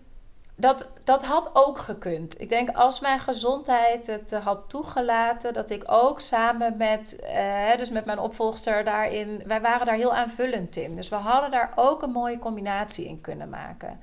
dat, 0.54 0.88
dat 1.04 1.24
had 1.24 1.50
ook 1.52 1.78
gekund. 1.78 2.40
Ik 2.40 2.48
denk 2.48 2.70
als 2.70 3.00
mijn 3.00 3.18
gezondheid 3.18 4.06
het 4.06 4.32
had 4.32 4.68
toegelaten, 4.68 5.52
dat 5.52 5.70
ik 5.70 5.84
ook 5.86 6.20
samen 6.20 6.76
met, 6.76 7.16
uh, 7.22 7.76
dus 7.76 7.90
met 7.90 8.04
mijn 8.04 8.18
opvolgster 8.18 8.84
daarin, 8.84 9.42
wij 9.46 9.60
waren 9.60 9.86
daar 9.86 9.94
heel 9.94 10.14
aanvullend 10.14 10.76
in. 10.76 10.94
Dus 10.94 11.08
we 11.08 11.16
hadden 11.16 11.50
daar 11.50 11.72
ook 11.74 12.02
een 12.02 12.10
mooie 12.10 12.38
combinatie 12.38 13.06
in 13.06 13.20
kunnen 13.20 13.48
maken. 13.48 14.00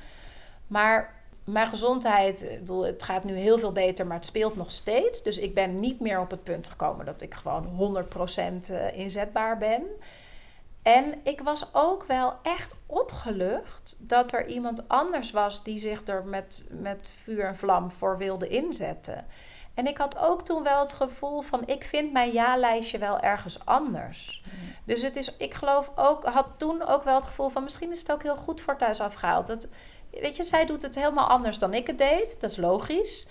Maar 0.68 1.15
mijn 1.46 1.68
gezondheid, 1.68 2.44
ik 2.44 2.60
bedoel, 2.60 2.86
het 2.86 3.04
gaat 3.04 3.24
nu 3.24 3.36
heel 3.36 3.58
veel 3.58 3.72
beter, 3.72 4.08
maar 4.08 4.18
het 4.18 4.26
speelt 4.26 4.56
nog 4.56 4.72
steeds. 4.72 5.24
Dus 5.24 5.38
ik 5.38 5.54
ben 5.54 5.80
niet 5.80 6.00
meer 6.00 6.20
op 6.20 6.32
het 6.32 6.44
punt 6.44 6.68
gekomen 6.68 7.06
dat 7.06 7.22
ik 7.22 7.34
gewoon 7.34 8.06
100% 8.68 8.70
eh, 8.70 8.98
inzetbaar 8.98 9.58
ben. 9.58 9.84
En 10.82 11.14
ik 11.24 11.42
was 11.42 11.74
ook 11.74 12.04
wel 12.04 12.34
echt 12.42 12.74
opgelucht 12.86 13.98
dat 14.00 14.34
er 14.34 14.48
iemand 14.48 14.88
anders 14.88 15.32
was 15.32 15.64
die 15.64 15.78
zich 15.78 16.08
er 16.08 16.26
met, 16.26 16.66
met 16.70 17.10
vuur 17.24 17.46
en 17.46 17.56
vlam 17.56 17.92
voor 17.92 18.18
wilde 18.18 18.48
inzetten. 18.48 19.26
En 19.74 19.88
ik 19.88 19.98
had 19.98 20.18
ook 20.18 20.42
toen 20.42 20.64
wel 20.64 20.80
het 20.80 20.94
gevoel 20.94 21.42
van 21.42 21.68
ik 21.68 21.84
vind 21.84 22.12
mijn 22.12 22.32
ja-lijstje 22.32 22.98
wel 22.98 23.20
ergens 23.20 23.66
anders. 23.66 24.44
Dus 24.84 25.02
het 25.02 25.16
is, 25.16 25.38
ik 25.38 25.54
geloof 25.54 25.92
ook, 25.96 26.24
had 26.24 26.48
toen 26.58 26.86
ook 26.88 27.04
wel 27.04 27.16
het 27.16 27.26
gevoel 27.26 27.50
van 27.50 27.64
misschien 27.64 27.92
is 27.92 28.00
het 28.00 28.12
ook 28.12 28.24
heel 28.24 28.36
goed 28.36 28.62
voor 28.62 28.78
thuis 28.78 29.00
afgehaald. 29.00 29.48
Dat, 29.48 29.68
weet 30.22 30.36
je, 30.36 30.44
zij 30.44 30.66
doet 30.66 30.82
het 30.82 30.96
helemaal 30.96 31.28
anders 31.28 31.60
dan 31.60 31.74
ik 31.74 31.88
het 31.88 31.98
deed. 31.98 32.38
Dat 32.40 32.50
is 32.50 32.58
logisch. 32.58 33.28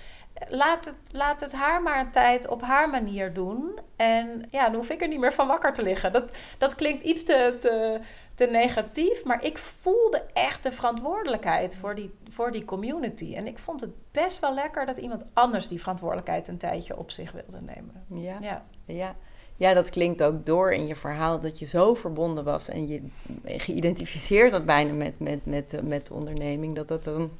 Laat 0.48 0.84
het, 0.84 0.94
laat 1.10 1.40
het 1.40 1.52
haar 1.52 1.82
maar 1.82 2.00
een 2.00 2.10
tijd 2.10 2.48
op 2.48 2.62
haar 2.62 2.90
manier 2.90 3.32
doen. 3.32 3.78
En 3.96 4.42
ja, 4.50 4.64
dan 4.64 4.74
hoef 4.74 4.90
ik 4.90 5.00
er 5.00 5.08
niet 5.08 5.18
meer 5.18 5.32
van 5.32 5.46
wakker 5.46 5.72
te 5.72 5.82
liggen. 5.82 6.12
Dat, 6.12 6.30
dat 6.58 6.74
klinkt 6.74 7.02
iets 7.02 7.24
te, 7.24 7.56
te, 7.60 8.00
te 8.34 8.46
negatief, 8.46 9.24
maar 9.24 9.44
ik 9.44 9.58
voelde 9.58 10.22
echt 10.32 10.62
de 10.62 10.72
verantwoordelijkheid 10.72 11.76
voor 11.76 11.94
die, 11.94 12.14
voor 12.28 12.52
die 12.52 12.64
community. 12.64 13.34
En 13.34 13.46
ik 13.46 13.58
vond 13.58 13.80
het 13.80 13.90
best 14.10 14.38
wel 14.38 14.54
lekker 14.54 14.86
dat 14.86 14.96
iemand 14.96 15.24
anders 15.32 15.68
die 15.68 15.80
verantwoordelijkheid 15.80 16.48
een 16.48 16.58
tijdje 16.58 16.98
op 16.98 17.10
zich 17.10 17.32
wilde 17.32 17.60
nemen. 17.60 18.04
Ja, 18.08 18.38
ja. 18.40 18.64
ja. 18.84 19.16
Ja 19.56 19.74
dat 19.74 19.90
klinkt 19.90 20.22
ook 20.22 20.46
door 20.46 20.72
in 20.72 20.86
je 20.86 20.96
verhaal 20.96 21.40
dat 21.40 21.58
je 21.58 21.66
zo 21.66 21.94
verbonden 21.94 22.44
was 22.44 22.68
en 22.68 22.88
je 22.88 23.02
geïdentificeerd 23.44 24.52
had 24.52 24.64
bijna 24.64 24.92
met, 24.92 25.20
met, 25.20 25.46
met, 25.46 25.80
met 25.82 26.06
de 26.06 26.14
onderneming. 26.14 26.74
Dat 26.74 26.88
dat 26.88 27.04
dan 27.04 27.30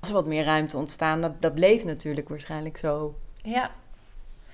als 0.00 0.08
er 0.08 0.18
wat 0.18 0.26
meer 0.26 0.44
ruimte 0.44 0.76
ontstaan, 0.76 1.20
dat, 1.20 1.32
dat 1.40 1.54
bleef 1.54 1.84
natuurlijk 1.84 2.28
waarschijnlijk 2.28 2.76
zo. 2.76 3.14
Ja, 3.42 3.70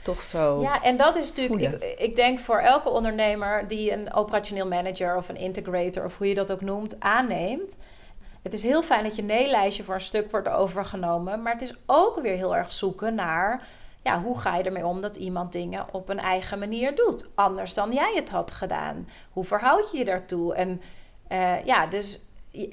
toch 0.03 0.23
zo. 0.23 0.61
Ja, 0.61 0.83
en 0.83 0.97
dat 0.97 1.17
is 1.17 1.33
natuurlijk, 1.35 1.83
ik, 1.83 1.99
ik, 1.99 2.17
denk 2.17 2.39
voor 2.39 2.59
elke 2.59 2.89
ondernemer 2.89 3.69
die 3.69 3.93
een 3.93 4.15
operationeel 4.15 4.67
manager 4.67 5.17
of 5.17 5.29
een 5.29 5.37
integrator 5.37 6.05
of 6.05 6.19
hoe 6.19 6.29
je 6.29 6.35
dat 6.35 6.53
ook 6.53 6.61
noemt, 6.61 7.01
aanneemt. 7.01 7.77
Het 8.43 8.53
is 8.53 8.63
heel 8.63 8.83
fijn 8.83 9.05
dat 9.05 9.17
je 9.17 9.23
nee-lijstje 9.23 9.83
voor 9.85 9.95
een 9.95 10.01
stuk 10.01 10.31
wordt 10.31 10.49
overgenomen, 10.49 11.43
maar 11.43 11.53
het 11.53 11.63
is 11.63 11.75
ook 11.87 12.21
weer 12.21 12.37
heel 12.37 12.57
erg 12.57 12.73
zoeken 12.73 13.15
naar 13.15 13.67
ja, 14.03 14.23
hoe 14.23 14.39
ga 14.39 14.57
je 14.57 14.63
ermee 14.63 14.87
om 14.87 15.01
dat 15.01 15.17
iemand 15.17 15.53
dingen 15.53 15.87
op 15.93 16.09
een 16.09 16.19
eigen 16.19 16.59
manier 16.59 16.95
doet, 16.95 17.27
anders 17.35 17.75
dan 17.75 17.93
jij 17.93 18.13
het 18.15 18.31
had 18.31 18.51
gedaan. 18.51 19.09
Hoe 19.31 19.45
verhoud 19.45 19.91
je 19.93 19.99
je 19.99 20.05
daartoe? 20.05 20.55
En 20.55 20.83
uh, 21.29 21.65
ja, 21.65 21.87
dus 21.87 22.25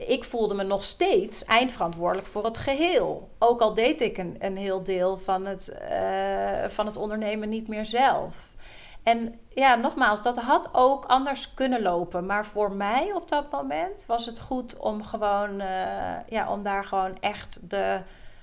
ik 0.08 0.24
voelde 0.24 0.54
me 0.54 0.64
nog 0.64 0.84
steeds 0.84 1.46
eindverantwoordelijk 1.46 2.28
voor 2.28 2.46
het 2.46 2.58
geheel. 2.58 3.30
Ook 3.40 3.62
al 3.62 3.74
deed 3.74 4.02
ik 4.02 4.18
een, 4.18 4.36
een 4.40 4.58
heel 4.58 4.84
deel 4.84 5.18
van 5.18 5.46
het, 5.46 5.78
uh, 5.92 6.70
van 6.70 6.86
het 6.86 6.98
ondernemen 6.98 7.50
niet 7.50 7.68
meer 7.68 7.86
zelf. 7.86 8.36
En 9.04 9.40
ja, 9.50 9.76
nogmaals, 9.76 10.22
dat 10.22 10.38
had 10.38 10.70
ook 10.72 11.06
anders 11.06 11.54
kunnen 11.54 11.82
lopen. 11.82 12.26
Maar 12.26 12.46
voor 12.46 12.72
mij 12.72 13.14
op 13.14 13.30
dat 13.30 13.52
moment 13.52 14.04
was 14.08 14.26
het 14.26 14.40
goed 14.40 14.78
om 14.78 15.04
gewoon, 15.04 15.62
uh, 15.62 16.28
ja, 16.28 16.52
om 16.52 16.64
daar 16.64 16.86
gewoon 16.86 17.18
echt 17.20 17.70
de, 17.70 18.02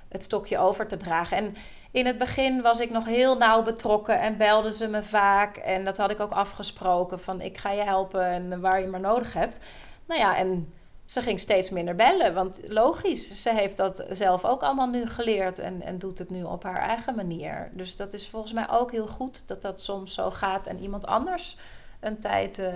het 0.08 0.22
stokje 0.22 0.58
over 0.58 0.86
te 0.86 0.96
dragen. 0.96 1.36
En 1.36 1.54
in 1.94 2.06
het 2.06 2.18
begin 2.18 2.62
was 2.62 2.80
ik 2.80 2.90
nog 2.90 3.04
heel 3.04 3.36
nauw 3.36 3.62
betrokken 3.62 4.20
en 4.20 4.36
belden 4.36 4.72
ze 4.72 4.88
me 4.88 5.02
vaak. 5.02 5.56
En 5.56 5.84
dat 5.84 5.96
had 5.96 6.10
ik 6.10 6.20
ook 6.20 6.30
afgesproken 6.30 7.20
van 7.20 7.40
ik 7.40 7.58
ga 7.58 7.70
je 7.70 7.82
helpen 7.82 8.24
en 8.24 8.60
waar 8.60 8.80
je 8.80 8.86
maar 8.86 9.00
nodig 9.00 9.32
hebt. 9.32 9.58
Nou 10.04 10.20
ja, 10.20 10.36
en 10.36 10.72
ze 11.04 11.22
ging 11.22 11.40
steeds 11.40 11.70
minder 11.70 11.94
bellen. 11.94 12.34
Want 12.34 12.60
logisch, 12.66 13.42
ze 13.42 13.54
heeft 13.54 13.76
dat 13.76 14.04
zelf 14.10 14.44
ook 14.44 14.62
allemaal 14.62 14.88
nu 14.88 15.06
geleerd 15.06 15.58
en, 15.58 15.82
en 15.82 15.98
doet 15.98 16.18
het 16.18 16.30
nu 16.30 16.42
op 16.42 16.62
haar 16.62 16.80
eigen 16.80 17.14
manier. 17.14 17.70
Dus 17.72 17.96
dat 17.96 18.12
is 18.12 18.28
volgens 18.28 18.52
mij 18.52 18.70
ook 18.70 18.92
heel 18.92 19.08
goed 19.08 19.42
dat 19.46 19.62
dat 19.62 19.80
soms 19.80 20.14
zo 20.14 20.30
gaat 20.30 20.66
en 20.66 20.78
iemand 20.78 21.06
anders 21.06 21.56
een 22.00 22.18
tijd 22.18 22.58
uh, 22.58 22.66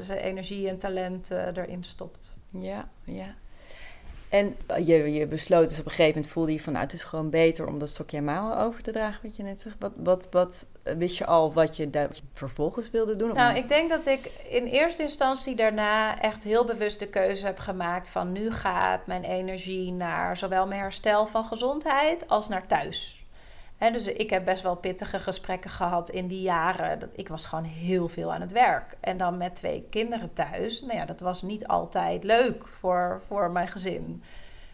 zijn 0.00 0.18
energie 0.18 0.68
en 0.68 0.78
talent 0.78 1.30
uh, 1.30 1.46
erin 1.46 1.84
stopt. 1.84 2.34
Ja, 2.50 2.88
ja. 3.04 3.34
En 4.36 4.56
je, 4.84 5.12
je 5.12 5.26
besloot 5.26 5.68
dus 5.68 5.78
op 5.78 5.84
een 5.84 5.90
gegeven 5.90 6.14
moment 6.14 6.32
voelde 6.32 6.52
je 6.52 6.60
van 6.60 6.72
nou, 6.72 6.84
het 6.84 6.94
is 6.94 7.04
gewoon 7.04 7.30
beter 7.30 7.66
om 7.66 7.78
dat 7.78 7.88
stokje 7.88 8.20
maal 8.20 8.58
over 8.58 8.82
te 8.82 8.92
dragen, 8.92 9.20
wat 9.22 9.36
je 9.36 9.42
net 9.42 9.60
zegt. 9.60 9.76
Wat, 9.78 9.92
wat, 9.96 10.28
wat 10.30 10.66
wist 10.82 11.18
je 11.18 11.26
al 11.26 11.52
wat 11.52 11.76
je 11.76 11.90
daar 11.90 12.08
vervolgens 12.32 12.90
wilde 12.90 13.16
doen? 13.16 13.34
Nou, 13.34 13.56
ik 13.56 13.68
denk 13.68 13.90
dat 13.90 14.06
ik 14.06 14.30
in 14.48 14.64
eerste 14.64 15.02
instantie 15.02 15.56
daarna 15.56 16.20
echt 16.20 16.44
heel 16.44 16.64
bewust 16.64 16.98
de 16.98 17.08
keuze 17.08 17.46
heb 17.46 17.58
gemaakt 17.58 18.08
van 18.08 18.32
nu 18.32 18.50
gaat 18.50 19.06
mijn 19.06 19.24
energie 19.24 19.92
naar 19.92 20.36
zowel 20.36 20.66
mijn 20.66 20.80
herstel 20.80 21.26
van 21.26 21.44
gezondheid 21.44 22.28
als 22.28 22.48
naar 22.48 22.66
thuis. 22.66 23.25
He, 23.76 23.90
dus 23.90 24.06
ik 24.06 24.30
heb 24.30 24.44
best 24.44 24.62
wel 24.62 24.76
pittige 24.76 25.18
gesprekken 25.18 25.70
gehad 25.70 26.10
in 26.10 26.26
die 26.26 26.42
jaren. 26.42 26.98
Dat, 26.98 27.10
ik 27.14 27.28
was 27.28 27.46
gewoon 27.46 27.64
heel 27.64 28.08
veel 28.08 28.32
aan 28.32 28.40
het 28.40 28.52
werk. 28.52 28.96
En 29.00 29.16
dan 29.16 29.36
met 29.36 29.56
twee 29.56 29.86
kinderen 29.90 30.32
thuis. 30.32 30.80
Nou 30.80 30.94
ja, 30.94 31.04
dat 31.04 31.20
was 31.20 31.42
niet 31.42 31.66
altijd 31.66 32.24
leuk 32.24 32.68
voor, 32.68 33.20
voor 33.22 33.50
mijn 33.50 33.68
gezin. 33.68 34.22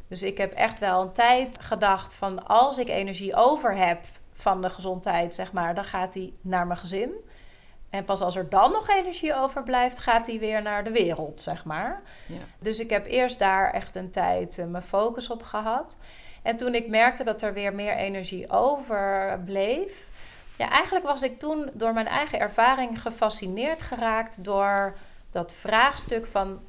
Dus 0.08 0.22
ik 0.22 0.38
heb 0.38 0.52
echt 0.52 0.78
wel 0.78 1.02
een 1.02 1.12
tijd 1.12 1.58
gedacht 1.60 2.14
van 2.14 2.46
als 2.46 2.78
ik 2.78 2.88
energie 2.88 3.34
over 3.34 3.76
heb 3.76 4.04
van 4.32 4.62
de 4.62 4.70
gezondheid, 4.70 5.34
zeg 5.34 5.52
maar, 5.52 5.74
dan 5.74 5.84
gaat 5.84 6.12
die 6.12 6.38
naar 6.40 6.66
mijn 6.66 6.78
gezin. 6.78 7.12
En 7.90 8.04
pas 8.04 8.20
als 8.20 8.36
er 8.36 8.48
dan 8.48 8.70
nog 8.70 8.88
energie 8.88 9.34
overblijft, 9.34 9.98
gaat 9.98 10.24
die 10.24 10.38
weer 10.38 10.62
naar 10.62 10.84
de 10.84 10.90
wereld, 10.90 11.40
zeg 11.40 11.64
maar. 11.64 12.02
Ja. 12.26 12.36
Dus 12.58 12.80
ik 12.80 12.90
heb 12.90 13.06
eerst 13.06 13.38
daar 13.38 13.72
echt 13.72 13.96
een 13.96 14.10
tijd 14.10 14.58
uh, 14.58 14.66
mijn 14.66 14.82
focus 14.82 15.30
op 15.30 15.42
gehad. 15.42 15.96
En 16.42 16.56
toen 16.56 16.74
ik 16.74 16.88
merkte 16.88 17.24
dat 17.24 17.42
er 17.42 17.52
weer 17.52 17.74
meer 17.74 17.96
energie 17.96 18.50
overbleef. 18.50 20.08
Ja, 20.56 20.70
eigenlijk 20.70 21.04
was 21.04 21.22
ik 21.22 21.38
toen 21.38 21.70
door 21.74 21.92
mijn 21.92 22.06
eigen 22.06 22.40
ervaring 22.40 23.02
gefascineerd 23.02 23.82
geraakt 23.82 24.44
door 24.44 24.94
dat 25.30 25.52
vraagstuk 25.52 26.26
van. 26.26 26.60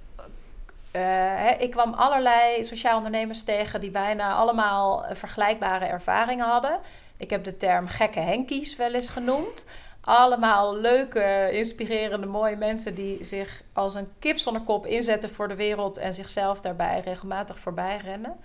Uh, 0.95 1.61
ik 1.61 1.71
kwam 1.71 1.93
allerlei 1.93 2.63
sociaal 2.63 2.97
ondernemers 2.97 3.43
tegen 3.43 3.82
die 3.82 3.91
bijna 3.91 4.34
allemaal 4.34 5.05
vergelijkbare 5.11 5.86
ervaringen 5.86 6.45
hadden. 6.45 6.80
Ik 7.17 7.30
heb 7.30 7.43
de 7.43 7.57
term 7.57 7.88
gekke 7.88 8.19
henkies 8.19 8.76
wel 8.76 8.93
eens 8.93 9.09
genoemd. 9.09 9.65
Allemaal 10.01 10.78
leuke, 10.78 11.49
inspirerende, 11.51 12.28
mooie 12.28 12.55
mensen 12.55 12.95
die 12.95 13.24
zich 13.24 13.61
als 13.74 13.95
een 13.95 14.13
kip 14.19 14.38
zonder 14.38 14.61
kop 14.61 14.86
inzetten 14.86 15.30
voor 15.30 15.47
de 15.47 15.55
wereld 15.55 15.97
en 15.97 16.13
zichzelf 16.13 16.61
daarbij 16.61 17.01
regelmatig 17.05 17.59
voorbij 17.59 17.97
rennen. 17.97 18.36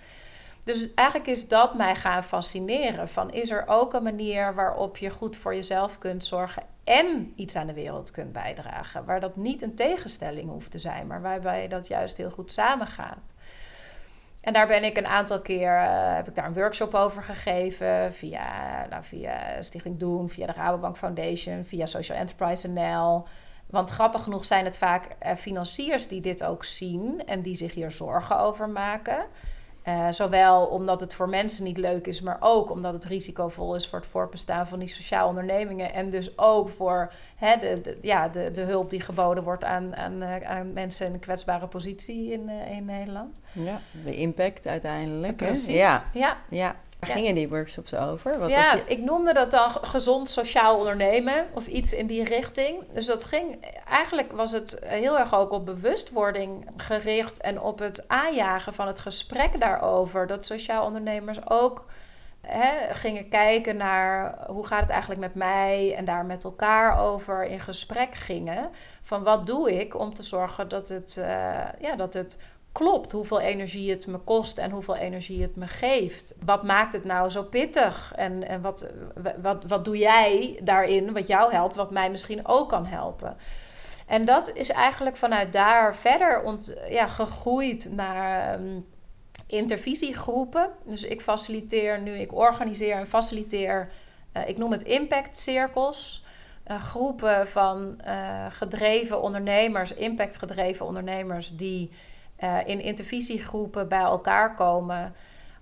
Dus 0.63 0.93
eigenlijk 0.93 1.29
is 1.29 1.47
dat 1.47 1.73
mij 1.73 1.95
gaan 1.95 2.23
fascineren. 2.23 3.09
Van 3.09 3.31
is 3.31 3.49
er 3.49 3.63
ook 3.67 3.93
een 3.93 4.03
manier 4.03 4.55
waarop 4.55 4.97
je 4.97 5.09
goed 5.09 5.37
voor 5.37 5.55
jezelf 5.55 5.97
kunt 5.97 6.23
zorgen 6.23 6.63
en 6.83 7.33
iets 7.35 7.55
aan 7.55 7.67
de 7.67 7.73
wereld 7.73 8.11
kunt 8.11 8.31
bijdragen. 8.31 9.05
Waar 9.05 9.19
dat 9.19 9.35
niet 9.35 9.61
een 9.61 9.75
tegenstelling 9.75 10.49
hoeft 10.49 10.71
te 10.71 10.79
zijn, 10.79 11.07
maar 11.07 11.21
waarbij 11.21 11.67
dat 11.67 11.87
juist 11.87 12.17
heel 12.17 12.29
goed 12.29 12.51
samengaat. 12.51 13.33
En 14.41 14.53
daar 14.53 14.67
ben 14.67 14.83
ik 14.83 14.97
een 14.97 15.07
aantal 15.07 15.41
keer, 15.41 15.81
uh, 15.81 16.15
heb 16.15 16.27
ik 16.27 16.35
daar 16.35 16.45
een 16.45 16.53
workshop 16.53 16.93
over 16.93 17.23
gegeven. 17.23 18.13
Via, 18.13 18.85
nou, 18.89 19.03
via 19.03 19.61
Stichting 19.61 19.99
Doen, 19.99 20.29
via 20.29 20.45
de 20.45 20.53
Rabobank 20.53 20.97
Foundation, 20.97 21.65
via 21.65 21.85
Social 21.85 22.17
Enterprise 22.17 22.67
NL. 22.67 23.27
Want 23.69 23.89
grappig 23.89 24.23
genoeg 24.23 24.45
zijn 24.45 24.65
het 24.65 24.77
vaak 24.77 25.07
uh, 25.25 25.35
financiers 25.35 26.07
die 26.07 26.21
dit 26.21 26.43
ook 26.43 26.63
zien 26.63 27.25
en 27.25 27.41
die 27.41 27.55
zich 27.55 27.73
hier 27.73 27.91
zorgen 27.91 28.39
over 28.39 28.69
maken. 28.69 29.25
Uh, 29.89 30.07
zowel 30.11 30.65
omdat 30.65 30.99
het 30.99 31.13
voor 31.13 31.29
mensen 31.29 31.63
niet 31.63 31.77
leuk 31.77 32.07
is, 32.07 32.21
maar 32.21 32.37
ook 32.39 32.71
omdat 32.71 32.93
het 32.93 33.05
risicovol 33.05 33.75
is 33.75 33.87
voor 33.87 33.99
het 33.99 34.07
voortbestaan 34.07 34.67
van 34.67 34.79
die 34.79 34.87
sociale 34.87 35.29
ondernemingen. 35.29 35.93
En 35.93 36.09
dus 36.09 36.37
ook 36.37 36.69
voor 36.69 37.11
hè, 37.35 37.57
de, 37.57 37.97
ja, 38.01 38.29
de, 38.29 38.51
de 38.51 38.61
hulp 38.61 38.89
die 38.89 39.01
geboden 39.01 39.43
wordt 39.43 39.63
aan, 39.63 39.95
aan, 39.95 40.23
aan 40.23 40.73
mensen 40.73 41.07
in 41.07 41.13
een 41.13 41.19
kwetsbare 41.19 41.67
positie 41.67 42.31
in, 42.31 42.49
uh, 42.49 42.71
in 42.71 42.85
Nederland. 42.85 43.41
Ja, 43.51 43.81
de 44.03 44.15
impact 44.15 44.67
uiteindelijk. 44.67 45.35
Precies. 45.35 45.75
Ja. 45.75 46.03
ja. 46.13 46.37
ja. 46.49 46.75
Waar 46.99 47.09
gingen 47.09 47.35
die 47.35 47.49
workshops 47.49 47.93
over? 47.93 48.39
Wat 48.39 48.49
ja, 48.49 48.79
ik 48.85 48.99
noemde 48.99 49.33
dat 49.33 49.51
dan 49.51 49.69
gezond 49.69 50.29
sociaal 50.29 50.77
ondernemen 50.77 51.45
of 51.53 51.67
iets 51.67 51.93
in 51.93 52.07
die 52.07 52.23
richting. 52.23 52.83
Dus 52.93 53.05
dat 53.05 53.23
ging, 53.23 53.65
eigenlijk 53.87 54.31
was 54.31 54.51
het 54.51 54.77
heel 54.85 55.19
erg 55.19 55.35
ook 55.35 55.51
op 55.51 55.65
bewustwording 55.65 56.67
gericht 56.77 57.41
en 57.41 57.61
op 57.61 57.79
het 57.79 58.07
aanjagen 58.07 58.73
van 58.73 58.87
het 58.87 58.99
gesprek 58.99 59.59
daarover. 59.59 60.27
Dat 60.27 60.45
sociaal 60.45 60.85
ondernemers 60.85 61.49
ook 61.49 61.85
hè, 62.41 62.93
gingen 62.93 63.29
kijken 63.29 63.77
naar 63.77 64.37
hoe 64.47 64.65
gaat 64.65 64.81
het 64.81 64.89
eigenlijk 64.89 65.21
met 65.21 65.35
mij 65.35 65.95
en 65.95 66.05
daar 66.05 66.25
met 66.25 66.43
elkaar 66.43 66.99
over 66.99 67.43
in 67.43 67.59
gesprek 67.59 68.15
gingen. 68.15 68.69
Van 69.01 69.23
wat 69.23 69.47
doe 69.47 69.79
ik 69.79 69.99
om 69.99 70.13
te 70.13 70.23
zorgen 70.23 70.67
dat 70.67 70.89
het, 70.89 71.15
uh, 71.19 71.25
ja, 71.79 71.95
dat 71.95 72.13
het 72.13 72.37
klopt 72.71 73.11
hoeveel 73.11 73.39
energie 73.39 73.89
het 73.89 74.07
me 74.07 74.17
kost 74.17 74.57
en 74.57 74.71
hoeveel 74.71 74.95
energie 74.95 75.41
het 75.41 75.55
me 75.55 75.67
geeft. 75.67 76.35
Wat 76.45 76.63
maakt 76.63 76.93
het 76.93 77.03
nou 77.03 77.29
zo 77.29 77.43
pittig? 77.43 78.13
En, 78.15 78.47
en 78.47 78.61
wat, 78.61 78.91
wat, 79.41 79.63
wat 79.63 79.85
doe 79.85 79.97
jij 79.97 80.59
daarin 80.63 81.13
wat 81.13 81.27
jou 81.27 81.51
helpt, 81.51 81.75
wat 81.75 81.91
mij 81.91 82.09
misschien 82.09 82.47
ook 82.47 82.69
kan 82.69 82.85
helpen? 82.85 83.37
En 84.07 84.25
dat 84.25 84.53
is 84.53 84.69
eigenlijk 84.69 85.17
vanuit 85.17 85.53
daar 85.53 85.95
verder 85.95 86.41
ont, 86.41 86.73
ja, 86.89 87.07
gegroeid 87.07 87.91
naar 87.91 88.59
um, 88.59 88.85
intervisiegroepen. 89.47 90.69
Dus 90.85 91.03
ik 91.03 91.21
faciliteer 91.21 92.01
nu, 92.01 92.19
ik 92.19 92.33
organiseer 92.33 92.95
en 92.95 93.07
faciliteer, 93.07 93.89
uh, 94.37 94.47
ik 94.47 94.57
noem 94.57 94.71
het 94.71 94.83
impact 94.83 95.37
cirkels. 95.37 96.23
Uh, 96.67 96.81
groepen 96.81 97.47
van 97.47 97.99
uh, 98.07 98.45
gedreven 98.49 99.21
ondernemers, 99.21 99.93
impactgedreven 99.93 100.85
ondernemers, 100.85 101.55
die 101.55 101.91
uh, 102.43 102.57
in 102.65 102.81
intervisiegroepen 102.81 103.87
bij 103.87 103.99
elkaar 103.99 104.55
komen 104.55 105.15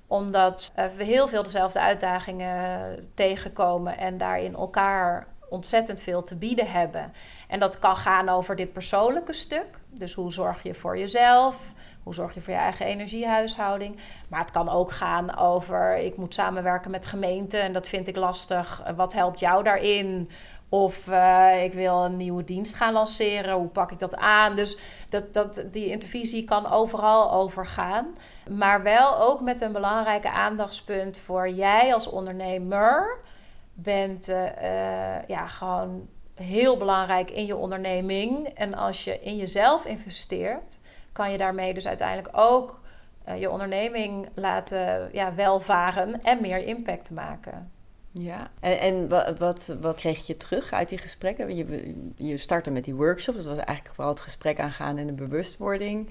omdat 0.08 0.72
uh, 0.76 0.86
we 0.86 1.04
heel 1.04 1.28
veel 1.28 1.44
dezelfde 1.44 1.80
uitdagingen 1.80 3.12
tegenkomen 3.14 3.98
en 3.98 4.18
daarin 4.18 4.56
elkaar 4.56 5.28
ontzettend 5.50 6.02
veel 6.02 6.24
te 6.24 6.36
bieden 6.36 6.72
hebben. 6.72 7.14
En 7.48 7.60
dat 7.60 7.80
kan 7.80 7.96
gaan 7.96 8.30
over 8.30 8.56
dit 8.56 8.74
persoonlijke 8.74 9.34
stuk. 9.34 9.80
Dus 9.90 10.14
hoe 10.14 10.34
zorg 10.34 10.64
je 10.64 10.74
voor 10.74 10.98
jezelf? 10.98 11.74
Hoe 12.04 12.14
zorg 12.14 12.34
je 12.34 12.42
voor 12.42 12.54
je 12.54 12.60
eigen 12.60 12.86
energiehuishouding? 12.86 13.98
Maar 14.28 14.40
het 14.40 14.52
kan 14.52 14.70
ook 14.70 14.92
gaan 14.92 15.38
over 15.38 15.98
ik 15.98 16.18
moet 16.18 16.34
samenwerken 16.34 16.92
met 16.92 17.06
gemeenten 17.06 17.62
en 17.62 17.74
dat 17.74 17.88
vind 17.88 18.08
ik 18.08 18.16
lastig. 18.16 18.84
Wat 18.96 19.14
helpt 19.14 19.40
jou 19.40 19.64
daarin? 19.64 20.30
Of 20.70 21.08
uh, 21.08 21.64
ik 21.64 21.74
wil 21.74 22.04
een 22.04 22.18
nieuwe 22.18 22.44
dienst 22.44 22.76
gaan 22.76 22.94
lanceren. 22.94 23.56
Hoe 23.56 23.68
pak 23.68 23.92
ik 23.92 24.00
dat 24.00 24.16
aan? 24.16 24.56
Dus 24.56 24.78
dat, 25.10 25.34
dat, 25.34 25.64
die 25.72 25.86
intervisie 25.86 26.44
kan 26.44 26.72
overal 26.72 27.32
overgaan. 27.32 28.16
Maar 28.50 28.84
wel 28.84 29.18
ook 29.18 29.42
met 29.42 29.62
een 29.62 29.72
belangrijke 29.72 30.32
aandachtspunt 30.32 31.18
voor 31.18 31.50
jij 31.50 31.94
als 31.94 32.10
ondernemer. 32.10 33.20
Bent 33.74 34.30
uh, 34.30 34.44
uh, 34.44 35.24
ja, 35.28 35.48
gewoon 35.48 36.08
heel 36.36 36.78
belangrijk 36.78 37.32
in 37.32 37.46
je 37.46 37.56
onderneming. 37.56 38.48
En 38.48 38.74
als 38.74 39.04
je 39.04 39.20
in 39.20 39.36
jezelf 39.36 39.86
investeert, 39.86 40.80
kan 41.12 41.32
je 41.32 41.38
daarmee 41.38 41.74
dus 41.74 41.88
uiteindelijk 41.88 42.38
ook 42.38 42.80
je 43.40 43.52
onderneming 43.52 44.30
laten 44.36 45.10
ja, 45.12 45.36
welvaren 45.36 46.22
en 46.22 46.42
meer 46.42 46.58
impact 46.58 47.12
maken. 47.12 47.72
Ja, 48.20 48.52
en, 48.60 48.80
en 48.80 49.08
wat, 49.08 49.38
wat, 49.38 49.72
wat, 49.82 49.96
kreeg 49.96 50.28
je 50.28 50.36
terug 50.36 50.74
uit 50.74 50.90
die 50.90 50.98
gesprekken? 50.98 51.56
Je, 51.56 51.96
je 52.16 52.38
startte 52.38 52.72
met 52.72 52.84
die 52.84 52.96
workshops, 52.96 53.38
dat 53.38 53.46
was 53.46 53.58
eigenlijk 53.58 53.96
vooral 53.96 54.14
het 54.14 54.24
gesprek 54.24 54.60
aangaan 54.60 54.98
en 54.98 55.08
de 55.08 55.14
bewustwording. 55.14 56.10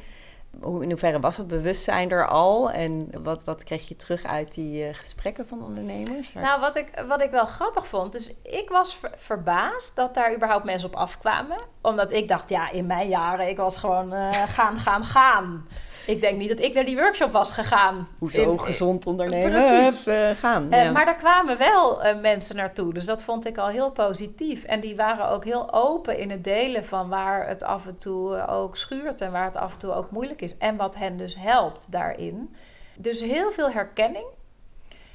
Hoe, 0.61 0.82
in 0.82 0.90
hoeverre 0.90 1.20
was 1.20 1.36
het 1.36 1.46
bewustzijn 1.46 2.11
er 2.11 2.28
al? 2.28 2.70
En 2.70 3.22
wat, 3.22 3.44
wat 3.44 3.64
kreeg 3.64 3.88
je 3.88 3.96
terug 3.96 4.24
uit 4.24 4.54
die 4.54 4.88
uh, 4.88 4.94
gesprekken 4.94 5.48
van 5.48 5.64
ondernemers? 5.64 6.32
Nou, 6.32 6.61
wat 6.61 6.76
ik, 6.76 7.04
wat 7.09 7.22
ik 7.22 7.30
wel 7.30 7.46
grappig 7.46 7.86
vond, 7.86 8.12
dus 8.12 8.34
ik 8.42 8.68
was 8.68 8.96
ver, 8.96 9.12
verbaasd 9.16 9.96
dat 9.96 10.14
daar 10.14 10.34
überhaupt 10.34 10.64
mensen 10.64 10.88
op 10.88 10.96
afkwamen. 10.96 11.59
Omdat 11.80 12.12
ik 12.12 12.28
dacht, 12.28 12.48
ja, 12.48 12.70
in 12.70 12.86
mijn 12.86 13.09
jaren, 13.09 13.48
ik 13.48 13.57
was 13.57 13.78
gewoon 13.78 14.12
uh, 14.12 14.42
gaan, 14.46 14.78
gaan, 14.78 15.04
gaan. 15.04 15.66
Ik 16.07 16.20
denk 16.20 16.38
niet 16.38 16.48
dat 16.48 16.61
ik 16.61 16.74
naar 16.74 16.84
die 16.84 16.96
workshop 16.96 17.32
was 17.32 17.52
gegaan. 17.52 18.09
Hoezo 18.18 18.52
in, 18.52 18.61
gezond 18.61 19.07
ondernemen 19.07 19.50
Precies. 19.50 20.07
Uh, 20.07 20.30
gaan. 20.30 20.74
Uh, 20.74 20.92
maar 20.92 21.04
daar 21.04 21.16
kwamen 21.16 21.59
wel 21.59 22.07
uh, 22.07 22.20
mensen 22.20 22.57
naartoe. 22.57 22.94
Dus 22.94 23.04
dat 23.04 23.22
vond 23.22 23.46
ik 23.46 23.59
al 23.59 23.68
heel 23.68 23.90
positief. 23.90 24.64
En 24.64 24.80
die 24.80 24.96
waren 24.96 25.28
ook 25.28 25.44
heel 25.44 25.72
open 25.72 26.18
in 26.18 26.30
het 26.30 26.44
delen 26.44 26.84
van 26.84 27.09
waar 27.09 27.48
het 27.48 27.62
af 27.62 27.86
en 27.86 27.98
toe 27.98 28.46
ook 28.46 28.76
schuurt 28.76 29.20
en 29.20 29.32
waar 29.32 29.44
het 29.44 29.57
af 29.57 29.72
en 29.72 29.78
toe 29.78 29.92
ook 29.92 30.11
moeilijk 30.11 30.42
is. 30.42 30.59
En 30.59 30.76
wat 30.76 30.96
hen 30.96 31.16
dus 31.16 31.36
helpt 31.38 31.92
daarin. 31.92 32.54
Dus 32.96 33.20
heel 33.20 33.52
veel 33.52 33.70
herkenning. 33.70 34.26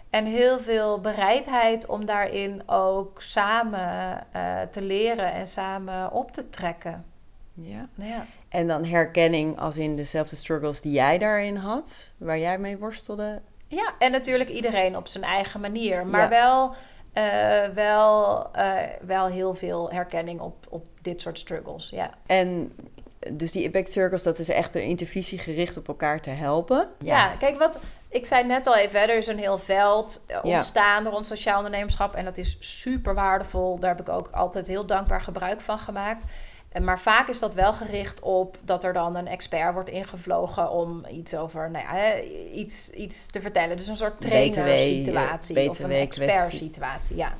En 0.09 0.25
heel 0.25 0.59
veel 0.59 1.01
bereidheid 1.01 1.85
om 1.85 2.05
daarin 2.05 2.61
ook 2.65 3.21
samen 3.21 4.23
te 4.71 4.81
leren 4.81 5.33
en 5.33 5.47
samen 5.47 6.11
op 6.11 6.31
te 6.31 6.47
trekken. 6.47 7.05
Ja. 7.53 7.87
ja. 7.95 8.25
En 8.51 8.67
dan 8.67 8.85
herkenning 8.85 9.59
als 9.59 9.77
in 9.77 9.95
dezelfde 9.95 10.35
struggles 10.35 10.81
die 10.81 10.91
jij 10.91 11.17
daarin 11.17 11.55
had, 11.55 12.09
waar 12.17 12.39
jij 12.39 12.57
mee 12.57 12.77
worstelde. 12.77 13.41
Ja, 13.67 13.93
en 13.99 14.11
natuurlijk 14.11 14.49
iedereen 14.49 14.97
op 14.97 15.07
zijn 15.07 15.23
eigen 15.23 15.59
manier. 15.59 16.07
Maar 16.07 16.21
ja. 16.21 16.29
wel, 16.29 16.73
uh, 17.13 17.73
wel, 17.73 18.47
uh, 18.55 18.77
wel 19.01 19.27
heel 19.27 19.53
veel 19.53 19.91
herkenning 19.91 20.39
op, 20.39 20.65
op 20.69 20.85
dit 21.01 21.21
soort 21.21 21.39
struggles. 21.39 21.89
Ja. 21.89 22.11
En 22.25 22.75
dus 23.29 23.51
die 23.51 23.63
impact 23.63 23.91
circles, 23.91 24.23
dat 24.23 24.39
is 24.39 24.49
echt 24.49 24.75
een 24.75 24.83
intervisie 24.83 25.39
gericht 25.39 25.77
op 25.77 25.87
elkaar 25.87 26.21
te 26.21 26.29
helpen. 26.29 26.87
Ja, 26.99 27.15
ja 27.15 27.35
kijk, 27.35 27.57
wat 27.57 27.79
ik 28.09 28.25
zei 28.25 28.43
net 28.43 28.67
al 28.67 28.75
even, 28.75 29.01
er 29.01 29.17
is 29.17 29.27
een 29.27 29.39
heel 29.39 29.57
veld 29.57 30.25
ontstaan 30.41 31.03
ja. 31.03 31.09
rond 31.09 31.27
sociaal 31.27 31.57
ondernemerschap. 31.57 32.15
En 32.15 32.25
dat 32.25 32.37
is 32.37 32.57
super 32.59 33.13
waardevol. 33.13 33.79
Daar 33.79 33.95
heb 33.95 34.07
ik 34.07 34.13
ook 34.13 34.29
altijd 34.31 34.67
heel 34.67 34.85
dankbaar 34.85 35.21
gebruik 35.21 35.61
van 35.61 35.79
gemaakt. 35.79 36.23
Maar 36.79 36.99
vaak 36.99 37.27
is 37.27 37.39
dat 37.39 37.53
wel 37.53 37.73
gericht 37.73 38.19
op 38.19 38.57
dat 38.63 38.83
er 38.83 38.93
dan 38.93 39.15
een 39.15 39.27
expert 39.27 39.73
wordt 39.73 39.89
ingevlogen 39.89 40.69
om 40.69 41.05
iets 41.11 41.35
over, 41.35 41.71
nou 41.71 41.85
ja, 41.85 42.19
iets, 42.51 42.89
iets 42.89 43.25
te 43.25 43.41
vertellen. 43.41 43.77
Dus 43.77 43.87
een 43.87 43.97
soort 43.97 44.21
trainersituatie 44.21 45.69
of 45.69 45.79
een 45.79 45.91
expertsituatie. 45.91 47.15
Ja. 47.15 47.35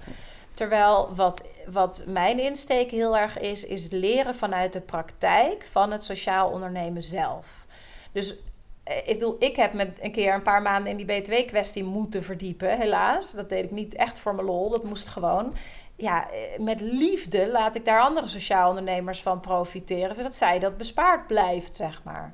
Terwijl 0.54 1.16
wat, 1.16 1.48
wat 1.68 2.04
mijn 2.08 2.40
insteek 2.40 2.92
heel 2.92 3.18
erg 3.18 3.40
is, 3.40 3.64
is 3.64 3.88
leren 3.90 4.36
vanuit 4.36 4.74
de 4.74 4.82
praktijk 4.82 5.68
van 5.72 5.92
het 5.92 6.04
sociaal 6.04 6.50
ondernemen 6.50 7.04
zelf. 7.04 7.66
Dus 8.12 8.36
ik, 8.84 9.14
bedoel, 9.14 9.36
ik 9.40 9.56
heb 9.56 9.74
me 9.74 9.88
een 10.02 10.12
keer 10.12 10.34
een 10.34 10.42
paar 10.42 10.62
maanden 10.62 10.92
in 10.92 11.06
die 11.06 11.22
BTW-kwestie 11.22 11.84
moeten 11.84 12.24
verdiepen, 12.24 12.78
helaas. 12.78 13.32
Dat 13.32 13.50
deed 13.50 13.64
ik 13.64 13.72
niet 13.72 13.96
echt 13.96 14.20
voor 14.20 14.36
mijn 14.36 14.48
lol, 14.48 14.70
dat 14.70 14.84
moest 14.84 15.08
gewoon 15.08 15.54
ja, 16.02 16.30
eh, 16.30 16.60
met 16.60 16.80
liefde 16.80 17.52
laat 17.52 17.76
ik 17.76 17.86
daar 17.86 18.02
andere 18.02 18.28
sociaal 18.28 18.70
ondernemers 18.70 19.22
van 19.22 19.39
profiteren, 19.39 20.16
zodat 20.16 20.36
zij 20.36 20.60
dat 20.60 20.78
bespaard 20.78 21.28
blijft, 21.28 21.76
zeg 21.76 22.04
maar. 22.04 22.34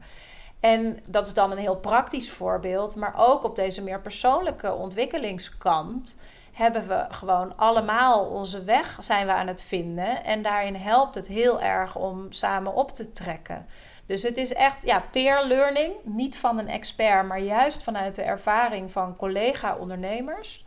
En 0.60 1.00
dat 1.06 1.28
is 1.28 1.34
dan 1.34 1.52
een 1.52 1.58
heel 1.58 1.78
praktisch 1.78 2.32
voorbeeld, 2.32 2.96
maar 2.96 3.14
ook 3.18 3.44
op 3.44 3.56
deze 3.56 3.84
meer 3.84 4.02
persoonlijke 4.02 4.74
ontwikkelingskant 4.74 6.18
hebben 6.54 6.88
we 6.88 7.06
gewoon 7.10 7.58
allemaal 7.58 8.26
onze 8.26 8.64
weg 8.64 8.98
zijn 9.00 9.26
we 9.26 9.32
aan 9.32 9.48
het 9.48 9.62
vinden 9.62 10.24
en 10.24 10.42
daarin 10.42 10.76
helpt 10.76 11.16
het 11.16 11.28
heel 11.28 11.62
erg 11.62 11.96
om 11.96 12.32
samen 12.32 12.74
op 12.74 12.92
te 12.92 13.12
trekken. 13.12 13.66
Dus 14.06 14.24
het 14.24 14.38
is 14.38 14.54
echt 14.54 14.86
ja, 14.86 15.04
peer 15.12 15.46
learning, 15.46 15.94
niet 16.04 16.38
van 16.38 16.58
een 16.58 16.68
expert, 16.68 17.28
maar 17.28 17.40
juist 17.40 17.84
vanuit 17.84 18.16
de 18.16 18.22
ervaring 18.22 18.92
van 18.92 19.16
collega-ondernemers. 19.16 20.66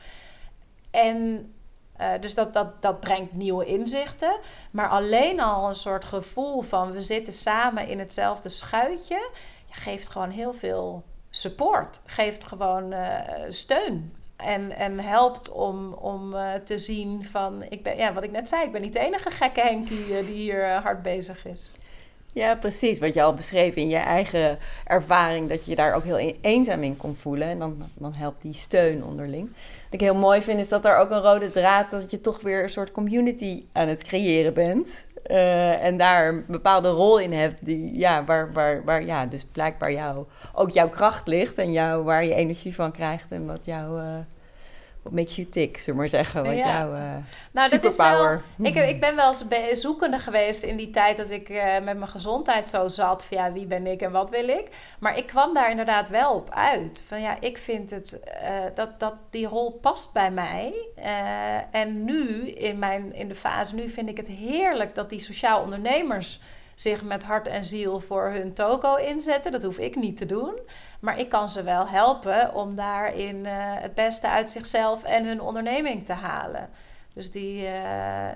En 0.91 1.53
uh, 2.01 2.07
dus 2.21 2.35
dat, 2.35 2.53
dat, 2.53 2.83
dat 2.83 3.01
brengt 3.01 3.33
nieuwe 3.33 3.65
inzichten. 3.65 4.39
Maar 4.71 4.89
alleen 4.89 5.41
al 5.41 5.69
een 5.69 5.75
soort 5.75 6.05
gevoel 6.05 6.61
van 6.61 6.93
we 6.93 7.01
zitten 7.01 7.33
samen 7.33 7.89
in 7.89 7.99
hetzelfde 7.99 8.49
schuitje, 8.49 9.31
geeft 9.71 10.09
gewoon 10.09 10.31
heel 10.31 10.53
veel 10.53 11.05
support. 11.31 12.01
Geeft 12.05 12.47
gewoon 12.47 12.93
uh, 12.93 13.19
steun. 13.49 14.15
En, 14.37 14.77
en 14.77 14.99
helpt 14.99 15.51
om, 15.51 15.93
om 15.93 16.35
uh, 16.35 16.55
te 16.55 16.79
zien 16.79 17.25
van, 17.25 17.63
ik 17.69 17.83
ben, 17.83 17.97
ja, 17.97 18.13
wat 18.13 18.23
ik 18.23 18.31
net 18.31 18.49
zei, 18.49 18.65
ik 18.65 18.73
ben 18.73 18.83
niet 18.83 18.93
de 18.93 18.99
enige 18.99 19.31
gekke 19.31 19.61
Henkie 19.61 20.07
die 20.07 20.35
hier 20.35 20.73
hard 20.73 21.03
bezig 21.03 21.47
is. 21.47 21.73
Ja, 22.33 22.55
precies. 22.55 22.99
Wat 22.99 23.15
je 23.15 23.23
al 23.23 23.35
beschreef 23.35 23.75
in 23.75 23.89
je 23.89 23.97
eigen 23.97 24.59
ervaring, 24.85 25.49
dat 25.49 25.65
je 25.65 25.75
daar 25.75 25.95
ook 25.95 26.05
heel 26.05 26.35
eenzaam 26.41 26.83
in 26.83 26.97
kon 26.97 27.15
voelen. 27.15 27.49
En 27.49 27.59
dan, 27.59 27.83
dan 27.95 28.15
helpt 28.15 28.43
die 28.43 28.55
steun 28.55 29.05
onderling. 29.05 29.49
Wat 29.85 30.01
ik 30.01 30.01
heel 30.01 30.15
mooi 30.15 30.43
vind, 30.43 30.61
is 30.61 30.69
dat 30.69 30.85
er 30.85 30.97
ook 30.97 31.11
een 31.11 31.21
rode 31.21 31.51
draad, 31.51 31.91
dat 31.91 32.11
je 32.11 32.21
toch 32.21 32.41
weer 32.41 32.63
een 32.63 32.71
soort 32.71 32.93
community 32.93 33.63
aan 33.73 33.89
het 33.89 34.05
creëren 34.05 34.55
bent. 34.55 35.09
eh, 35.23 35.85
en 35.85 35.97
daar 35.97 36.29
een 36.29 36.45
bepaalde 36.47 36.89
rol 36.89 37.19
in 37.19 37.33
hebt, 37.33 37.65
die, 37.65 37.99
ja, 37.99 38.25
waar, 38.25 38.53
waar, 38.53 38.85
waar 38.85 39.05
ja, 39.05 39.27
dus 39.27 39.45
blijkbaar 39.45 39.93
jou, 39.93 40.25
ook 40.55 40.71
jouw 40.71 40.89
kracht 40.89 41.27
ligt 41.27 41.59
en 41.59 41.73
jou, 41.73 42.05
waar 42.05 42.25
je 42.25 42.35
energie 42.35 42.75
van 42.75 42.93
krijgt 42.93 43.33
en 43.33 43.47
wat 43.47 43.65
jou... 43.65 43.91
Wat 43.91 44.25
makes 45.09 45.37
you 45.37 45.49
tick, 45.49 45.79
zullen 45.79 45.99
maar 45.99 46.09
zeggen. 46.09 46.45
Wat 46.45 46.57
ja. 46.57 46.79
jouw 46.79 46.95
uh, 46.95 47.17
nou, 47.53 47.69
superpower... 47.69 48.33
Dat 48.33 48.67
is 48.67 48.73
wel, 48.73 48.85
ik, 48.85 48.91
ik 48.91 49.01
ben 49.01 49.17
wel 49.17 49.35
eens 49.51 49.81
zoekende 49.81 50.19
geweest 50.19 50.63
in 50.63 50.77
die 50.77 50.91
tijd 50.91 51.17
dat 51.17 51.31
ik 51.31 51.49
uh, 51.49 51.63
met 51.73 51.99
mijn 51.99 52.09
gezondheid 52.09 52.69
zo 52.69 52.89
zat. 52.89 53.25
Van 53.25 53.37
ja, 53.37 53.53
wie 53.53 53.67
ben 53.67 53.87
ik 53.87 54.01
en 54.01 54.11
wat 54.13 54.31
wil 54.31 54.49
ik? 54.49 54.69
Maar 54.99 55.19
ik 55.19 55.27
kwam 55.27 55.55
daar 55.55 55.71
inderdaad 55.71 56.09
wel 56.09 56.35
op 56.35 56.51
uit. 56.51 57.03
Van 57.07 57.21
ja, 57.21 57.41
ik 57.41 57.59
vind 57.59 57.91
het, 57.91 58.21
uh, 58.43 58.61
dat, 58.75 59.01
dat 59.01 59.15
die 59.31 59.47
rol 59.47 59.71
past 59.71 60.13
bij 60.13 60.31
mij. 60.31 60.75
en 61.71 62.05
nu, 62.05 62.49
in, 62.49 62.79
mijn, 62.79 63.15
in 63.15 63.29
de 63.29 63.35
fase 63.35 63.75
nu, 63.75 63.89
vind 63.89 64.09
ik 64.09 64.17
het 64.17 64.29
heerlijk 64.29 64.95
dat 64.95 65.11
die 65.11 65.21
sociaal 65.21 65.63
ondernemers 65.63 66.41
zich 66.81 67.03
met 67.03 67.25
hart 67.25 67.47
en 67.47 67.65
ziel 67.65 68.01
voor 68.01 68.29
hun 68.29 68.53
toko 68.53 68.95
inzetten. 68.95 69.53
Dat 69.53 69.63
hoef 69.63 69.79
ik 69.79 69.97
niet 69.97 70.17
te 70.17 70.27
doen. 70.27 70.59
Maar 71.01 71.19
ik 71.19 71.29
kan 71.29 71.49
ze 71.49 71.63
wel 71.63 71.89
helpen 71.89 72.55
om 72.55 72.75
daarin 72.75 73.37
uh, 73.37 73.53
het 73.55 73.95
beste 73.95 74.29
uit 74.29 74.51
zichzelf 74.51 75.03
en 75.03 75.27
hun 75.27 75.41
onderneming 75.41 76.05
te 76.05 76.13
halen. 76.13 76.71
Dus 77.13 77.31
die, 77.31 77.63
uh, 77.63 77.69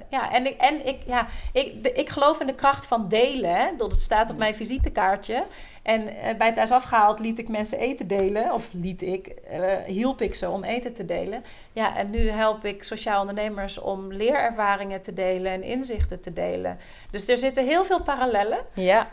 ja, 0.09 0.33
en, 0.33 0.47
ik, 0.47 0.61
en 0.61 0.87
ik, 0.87 1.03
ja, 1.07 1.27
ik, 1.53 1.87
ik 1.87 2.09
geloof 2.09 2.41
in 2.41 2.47
de 2.47 2.55
kracht 2.55 2.87
van 2.87 3.09
delen. 3.09 3.57
Hè? 3.57 3.67
Dat 3.77 3.99
staat 3.99 4.31
op 4.31 4.37
mijn 4.37 4.55
visitekaartje. 4.55 5.45
En 5.83 6.01
uh, 6.03 6.37
bij 6.39 6.53
het 6.55 6.71
afgehaald 6.71 7.19
liet 7.19 7.39
ik 7.39 7.49
mensen 7.49 7.79
eten 7.79 8.07
delen. 8.07 8.53
Of 8.53 8.71
liet 8.73 9.03
ik, 9.03 9.35
uh, 9.53 9.77
hielp 9.87 10.21
ik 10.21 10.35
ze 10.35 10.51
om 10.51 10.65
eten 10.65 10.93
te 10.93 11.05
delen. 11.05 11.45
Ja, 11.73 11.97
en 11.97 12.11
nu 12.11 12.29
help 12.29 12.65
ik 12.65 12.83
sociaal 12.83 13.21
ondernemers 13.21 13.79
om 13.79 14.13
leerervaringen 14.13 15.03
te 15.03 15.13
delen 15.13 15.53
en 15.53 15.63
inzichten 15.63 16.21
te 16.21 16.33
delen. 16.33 16.79
Dus 17.11 17.29
er 17.29 17.39
zitten 17.39 17.65
heel 17.65 17.85
veel 17.85 18.03
parallellen. 18.03 18.59
Ja. 18.75 19.11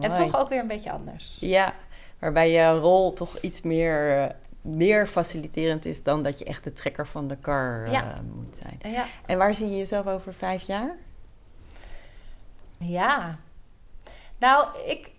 en 0.00 0.14
toch 0.14 0.36
ook 0.36 0.48
weer 0.48 0.60
een 0.60 0.66
beetje 0.66 0.92
anders. 0.92 1.36
Ja, 1.40 1.74
waarbij 2.18 2.50
je 2.50 2.68
rol 2.68 3.12
toch 3.12 3.38
iets 3.40 3.62
meer 3.62 4.34
meer 4.66 5.06
faciliterend 5.06 5.84
is 5.84 6.02
dan 6.02 6.22
dat 6.22 6.38
je 6.38 6.44
echt 6.44 6.64
de 6.64 6.72
trekker 6.72 7.06
van 7.06 7.28
de 7.28 7.36
kar 7.36 7.88
uh, 7.88 8.02
moet 8.34 8.56
zijn. 8.56 8.92
Ja. 8.92 9.04
En 9.26 9.38
waar 9.38 9.54
zie 9.54 9.70
je 9.70 9.76
jezelf 9.76 10.06
over 10.06 10.34
vijf 10.34 10.62
jaar? 10.62 10.96
Ja, 12.78 13.38
nou, 14.38 14.66
ik, 14.86 15.10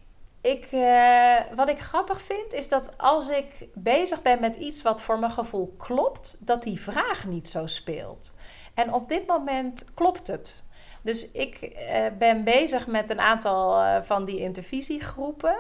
ik, 0.42 0.68
uh, 0.72 1.38
wat 1.56 1.70
ik 1.70 1.80
grappig 1.80 2.22
vind 2.22 2.54
is 2.54 2.70
dat 2.70 2.98
als 2.98 3.30
ik 3.30 3.68
bezig 3.74 4.22
ben 4.22 4.40
met 4.40 4.56
iets 4.56 4.82
wat 4.82 5.02
voor 5.02 5.20
mijn 5.20 5.32
gevoel 5.32 5.74
klopt, 5.78 6.38
dat 6.40 6.64
die 6.64 6.82
vraag 6.82 7.26
niet 7.26 7.50
zo 7.50 7.68
speelt. 7.68 8.34
En 8.74 8.94
op 8.94 9.10
dit 9.10 9.28
moment 9.28 9.86
klopt 9.94 10.28
het. 10.28 10.64
Dus 11.02 11.32
ik 11.32 11.62
uh, 11.62 12.06
ben 12.18 12.44
bezig 12.44 12.88
met 12.88 13.10
een 13.10 13.22
aantal 13.22 13.84
van 14.04 14.26
die 14.26 14.40
intervisiegroepen. 14.40 15.56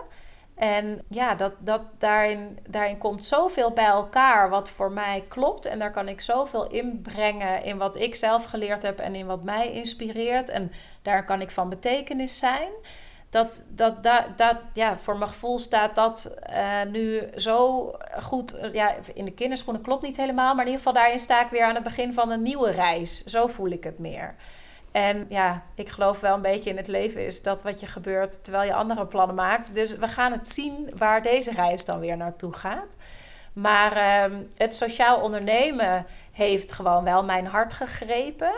En 0.58 1.02
ja, 1.10 1.36
dat, 1.36 1.54
dat 1.60 1.82
daarin, 1.98 2.60
daarin 2.70 2.98
komt 2.98 3.26
zoveel 3.26 3.72
bij 3.72 3.86
elkaar 3.86 4.50
wat 4.50 4.70
voor 4.70 4.92
mij 4.92 5.26
klopt. 5.28 5.66
En 5.66 5.80
daar 5.80 5.92
kan 5.92 6.08
ik 6.08 6.22
zoveel 6.22 6.68
inbrengen 6.68 7.64
in 7.64 7.78
wat 7.78 7.96
ik 7.96 8.16
zelf 8.16 8.46
geleerd 8.46 8.84
heb 8.84 9.00
en 9.00 9.16
in 9.16 9.26
wat 9.26 9.44
mij 9.44 9.72
inspireert. 9.72 10.50
En 10.50 10.72
daar 11.02 11.26
kan 11.26 11.42
ik 11.42 11.50
van 11.50 11.70
betekenis 11.70 12.38
zijn. 12.38 12.70
Dat, 13.30 13.64
dat, 13.70 14.04
dat, 14.04 14.24
dat 14.36 14.58
ja, 14.74 14.98
voor 14.98 15.18
mijn 15.18 15.30
gevoel 15.30 15.60
staat 15.60 15.96
dat 15.96 16.32
uh, 16.50 16.84
nu 16.92 17.22
zo 17.36 17.92
goed. 18.22 18.70
Ja, 18.72 18.96
in 19.14 19.26
de 19.26 19.34
kinderschoenen 19.34 19.82
klopt 19.82 20.04
niet 20.04 20.18
helemaal. 20.18 20.56
Maar 20.56 20.66
in 20.66 20.72
ieder 20.72 20.86
geval 20.86 21.02
daarin 21.02 21.20
sta 21.20 21.44
ik 21.44 21.50
weer 21.50 21.64
aan 21.64 21.76
het 21.76 21.84
begin 21.84 22.14
van 22.14 22.32
een 22.32 22.42
nieuwe 22.42 22.72
reis. 22.72 23.24
Zo 23.24 23.48
voel 23.48 23.70
ik 23.70 23.84
het 23.84 24.00
meer. 24.00 24.36
En 24.98 25.26
ja, 25.30 25.64
ik 25.76 25.90
geloof 25.90 26.20
wel 26.20 26.36
een 26.36 26.42
beetje 26.42 26.70
in 26.70 26.78
het 26.78 26.88
leven 26.88 27.26
is 27.26 27.42
dat 27.42 27.64
wat 27.64 27.80
je 27.80 27.86
gebeurt 27.86 28.44
terwijl 28.44 28.66
je 28.68 28.74
andere 28.74 29.06
plannen 29.06 29.36
maakt. 29.36 29.74
Dus 29.74 29.96
we 29.96 30.08
gaan 30.08 30.32
het 30.32 30.50
zien 30.50 30.92
waar 30.96 31.22
deze 31.22 31.52
reis 31.52 31.86
dan 31.86 32.00
weer 32.00 32.18
naartoe 32.18 32.54
gaat. 32.54 32.96
Maar 33.54 33.98
uh, 34.32 34.38
het 34.58 34.76
sociaal 34.76 35.22
ondernemen 35.22 36.06
heeft 36.32 36.72
gewoon 36.72 37.04
wel 37.04 37.24
mijn 37.24 37.46
hart 37.46 37.74
gegrepen. 37.74 38.52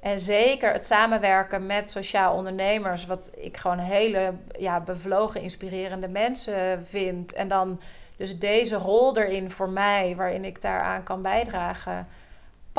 En 0.00 0.20
zeker 0.20 0.72
het 0.72 0.86
samenwerken 0.86 1.66
met 1.66 1.90
sociaal 1.90 2.34
ondernemers, 2.34 3.06
wat 3.06 3.30
ik 3.34 3.56
gewoon 3.56 3.78
hele 3.78 4.34
ja, 4.58 4.80
bevlogen, 4.80 5.40
inspirerende 5.40 6.08
mensen 6.08 6.86
vind. 6.86 7.32
En 7.32 7.48
dan 7.48 7.80
dus 8.16 8.38
deze 8.38 8.76
rol 8.76 9.16
erin 9.16 9.50
voor 9.50 9.68
mij, 9.68 10.14
waarin 10.16 10.44
ik 10.44 10.60
daaraan 10.60 11.02
kan 11.02 11.22
bijdragen 11.22 12.08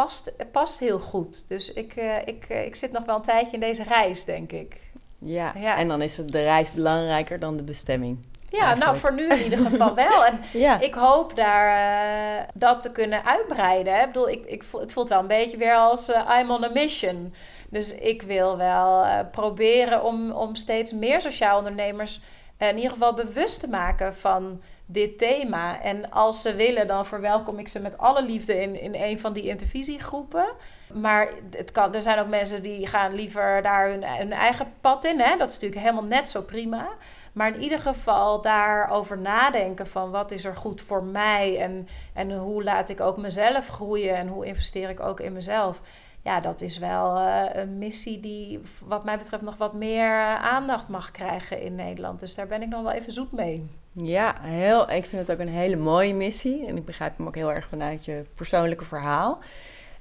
past, 0.04 0.34
past 0.52 0.80
heel 0.80 1.00
goed. 1.00 1.48
Dus 1.48 1.74
ik, 1.74 1.96
uh, 1.96 2.18
ik, 2.26 2.46
uh, 2.50 2.66
ik 2.66 2.76
zit 2.76 2.92
nog 2.92 3.06
wel 3.06 3.16
een 3.16 3.22
tijdje 3.22 3.54
in 3.54 3.60
deze 3.60 3.84
reis, 3.84 4.26
denk 4.26 4.52
ik. 4.52 4.76
Ja, 5.20 5.54
ja. 5.56 5.78
en 5.78 5.88
dan 5.88 6.02
is 6.02 6.18
het 6.18 6.32
de 6.32 6.42
reis 6.42 6.72
belangrijker 6.72 7.40
dan 7.40 7.56
de 7.56 7.64
bestemming. 7.64 8.18
Ja, 8.50 8.58
nou, 8.58 8.64
eigenlijk. 8.64 8.80
nou 8.80 8.98
voor 8.98 9.14
nu 9.14 9.30
in 9.38 9.44
ieder 9.44 9.60
geval 9.60 9.96
wel. 10.06 10.26
En 10.26 10.40
ja. 10.54 10.80
ik 10.80 10.94
hoop 10.94 11.36
daar 11.36 11.68
uh, 11.70 12.48
dat 12.54 12.82
te 12.82 12.92
kunnen 12.92 13.26
uitbreiden. 13.26 13.94
Hè. 13.94 14.00
Ik 14.00 14.08
bedoel, 14.08 14.30
ik, 14.30 14.46
ik 14.46 14.64
voel, 14.64 14.82
het 14.82 14.94
voelt 14.94 15.10
wel 15.10 15.20
een 15.20 15.28
beetje 15.28 15.58
weer 15.58 15.76
als 15.76 16.10
I'm 16.40 16.52
on 16.52 16.64
a 16.64 16.70
mission. 16.70 17.34
Dus 17.70 17.96
ik 17.96 18.22
wil 18.22 18.58
wel 18.58 19.06
proberen 19.32 20.04
om, 20.04 20.32
om 20.32 20.56
steeds 20.56 20.92
meer 20.92 21.22
sociaal 21.22 21.58
ondernemers 21.58 22.20
in 22.58 22.76
ieder 22.76 22.92
geval 22.92 23.14
bewust 23.14 23.60
te 23.60 23.68
maken 23.68 24.16
van 24.16 24.62
dit 24.86 25.18
thema. 25.18 25.82
En 25.82 26.12
als 26.12 26.42
ze 26.42 26.56
willen, 26.56 26.88
dan 26.88 27.06
verwelkom 27.06 27.60
ik 27.60 27.68
ze 27.68 27.82
met 27.82 27.98
alle 27.98 28.24
liefde 28.24 28.62
in, 28.62 28.82
in 28.82 28.96
een 28.96 29.20
van 29.20 29.34
die 29.34 29.44
intervisiegroepen. 29.44 30.46
Maar 30.94 31.30
het 31.52 31.72
kan, 31.72 31.94
er 31.94 32.02
zijn 32.02 32.20
ook 32.20 32.28
mensen 32.28 32.62
die 32.62 32.88
gaan 32.88 33.14
liever 33.14 33.62
daar 33.62 33.90
hun, 33.90 34.04
hun 34.04 34.32
eigen 34.32 34.74
pad 34.82 35.04
in. 35.04 35.20
Hè? 35.20 35.38
Dat 35.38 35.48
is 35.48 35.54
natuurlijk 35.54 35.82
helemaal 35.82 36.04
net 36.04 36.30
zo 36.30 36.42
prima. 36.42 36.88
Maar 37.34 37.54
in 37.56 37.62
ieder 37.62 37.80
geval 37.80 38.42
daarover 38.42 39.18
nadenken 39.18 39.88
van 39.88 40.12
wat 40.12 40.32
is 40.32 40.46
er 40.46 40.56
goed 40.56 40.82
voor 40.82 41.04
mij 41.04 41.58
en, 41.60 41.88
en 42.14 42.38
hoe 42.38 42.64
laat 42.64 42.90
ik 42.90 43.02
ook 43.02 43.18
mezelf 43.18 43.68
groeien 43.68 44.16
en 44.16 44.28
hoe 44.28 44.46
investeer 44.46 44.90
ik 44.90 45.00
ook 45.00 45.20
in 45.20 45.34
mezelf. 45.34 45.82
Ja, 46.24 46.40
dat 46.40 46.62
is 46.62 46.78
wel 46.78 47.18
uh, 47.18 47.44
een 47.54 47.78
missie 47.78 48.20
die 48.20 48.62
wat 48.86 49.04
mij 49.04 49.18
betreft 49.18 49.44
nog 49.44 49.58
wat 49.58 49.74
meer 49.74 50.12
aandacht 50.38 50.88
mag 50.88 51.12
krijgen 51.12 51.62
in 51.62 51.76
Nederland. 51.76 52.20
Dus 52.20 52.36
daar 52.36 52.48
ben 52.48 52.62
ik 52.62 52.70
nog 52.70 52.84
wel 52.84 52.92
even 52.92 53.14
zoet 53.14 53.32
mee. 53.32 53.66
Ja, 53.92 54.36
heel, 54.42 54.90
ik 54.90 55.06
vind 55.06 55.28
het 55.28 55.32
ook 55.32 55.46
een 55.46 55.54
hele 55.54 55.76
mooie 55.76 56.14
missie. 56.14 56.68
En 56.68 56.78
ik 56.78 56.86
begrijp 56.86 57.18
hem 57.18 57.28
ook 57.28 57.36
heel 57.36 57.54
erg 57.54 57.68
vanuit 57.68 58.06
je 58.06 58.26
persoonlijke 58.36 58.86
verhaal. 58.86 59.40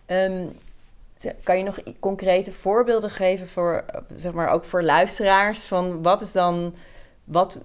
Um, 0.07 0.53
kan 1.43 1.59
je 1.59 1.65
nog 1.65 1.79
concrete 2.01 2.53
voorbeelden 2.53 3.11
geven 3.11 3.49
voor, 3.49 3.85
zeg 4.17 4.33
maar, 4.33 4.49
ook 4.49 4.65
voor 4.65 4.83
luisteraars? 4.83 5.61
Van 5.61 6.03
wat 6.03 6.21
is 6.21 6.33
dan, 6.33 6.75
wat 7.25 7.65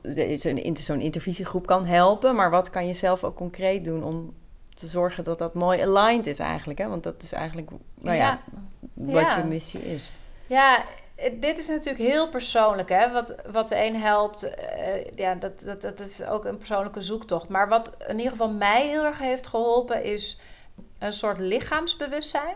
zo'n 0.74 1.00
intervisiegroep 1.00 1.66
kan 1.66 1.86
helpen, 1.86 2.36
maar 2.36 2.50
wat 2.50 2.70
kan 2.70 2.88
je 2.88 2.94
zelf 2.94 3.24
ook 3.24 3.36
concreet 3.36 3.86
doen 3.86 4.04
om 4.04 4.34
te 4.82 4.88
zorgen 4.88 5.24
dat 5.24 5.38
dat 5.38 5.54
mooi 5.54 5.82
aligned 5.82 6.28
is 6.28 6.40
eigenlijk? 6.40 6.80
Hè? 6.80 6.88
Want 6.88 7.04
dat 7.04 7.24
is 7.24 7.32
eigenlijk, 7.32 7.70
nou 8.00 8.18
ja, 8.18 8.24
ja 8.24 8.40
wat 8.94 9.22
ja. 9.24 9.38
je 9.38 9.44
missie 9.44 9.94
is. 9.94 10.10
Ja, 10.48 10.84
dit 11.34 11.58
is 11.58 11.68
natuurlijk 11.68 12.04
heel 12.04 12.30
persoonlijk, 12.30 12.90
hè? 12.90 13.12
Wat, 13.12 13.36
wat 13.52 13.68
de 13.68 13.86
een 13.86 13.96
helpt, 13.96 14.44
uh, 14.44 14.52
ja, 15.16 15.36
dat, 15.36 15.62
dat, 15.62 15.82
dat 15.82 16.00
is 16.00 16.26
ook 16.26 16.46
een 16.46 16.58
persoonlijke 16.58 17.02
zoektocht. 17.02 17.50
Maar 17.50 17.70
wat 17.70 17.96
in 18.08 18.18
ieder 18.18 18.32
geval 18.32 18.50
mij 18.50 18.88
heel 18.88 19.04
erg 19.04 19.18
heeft 19.18 19.48
geholpen, 19.48 20.04
is 20.04 20.40
een 21.00 21.14
soort 21.14 21.38
lichaamsbewustzijn. 21.38 22.56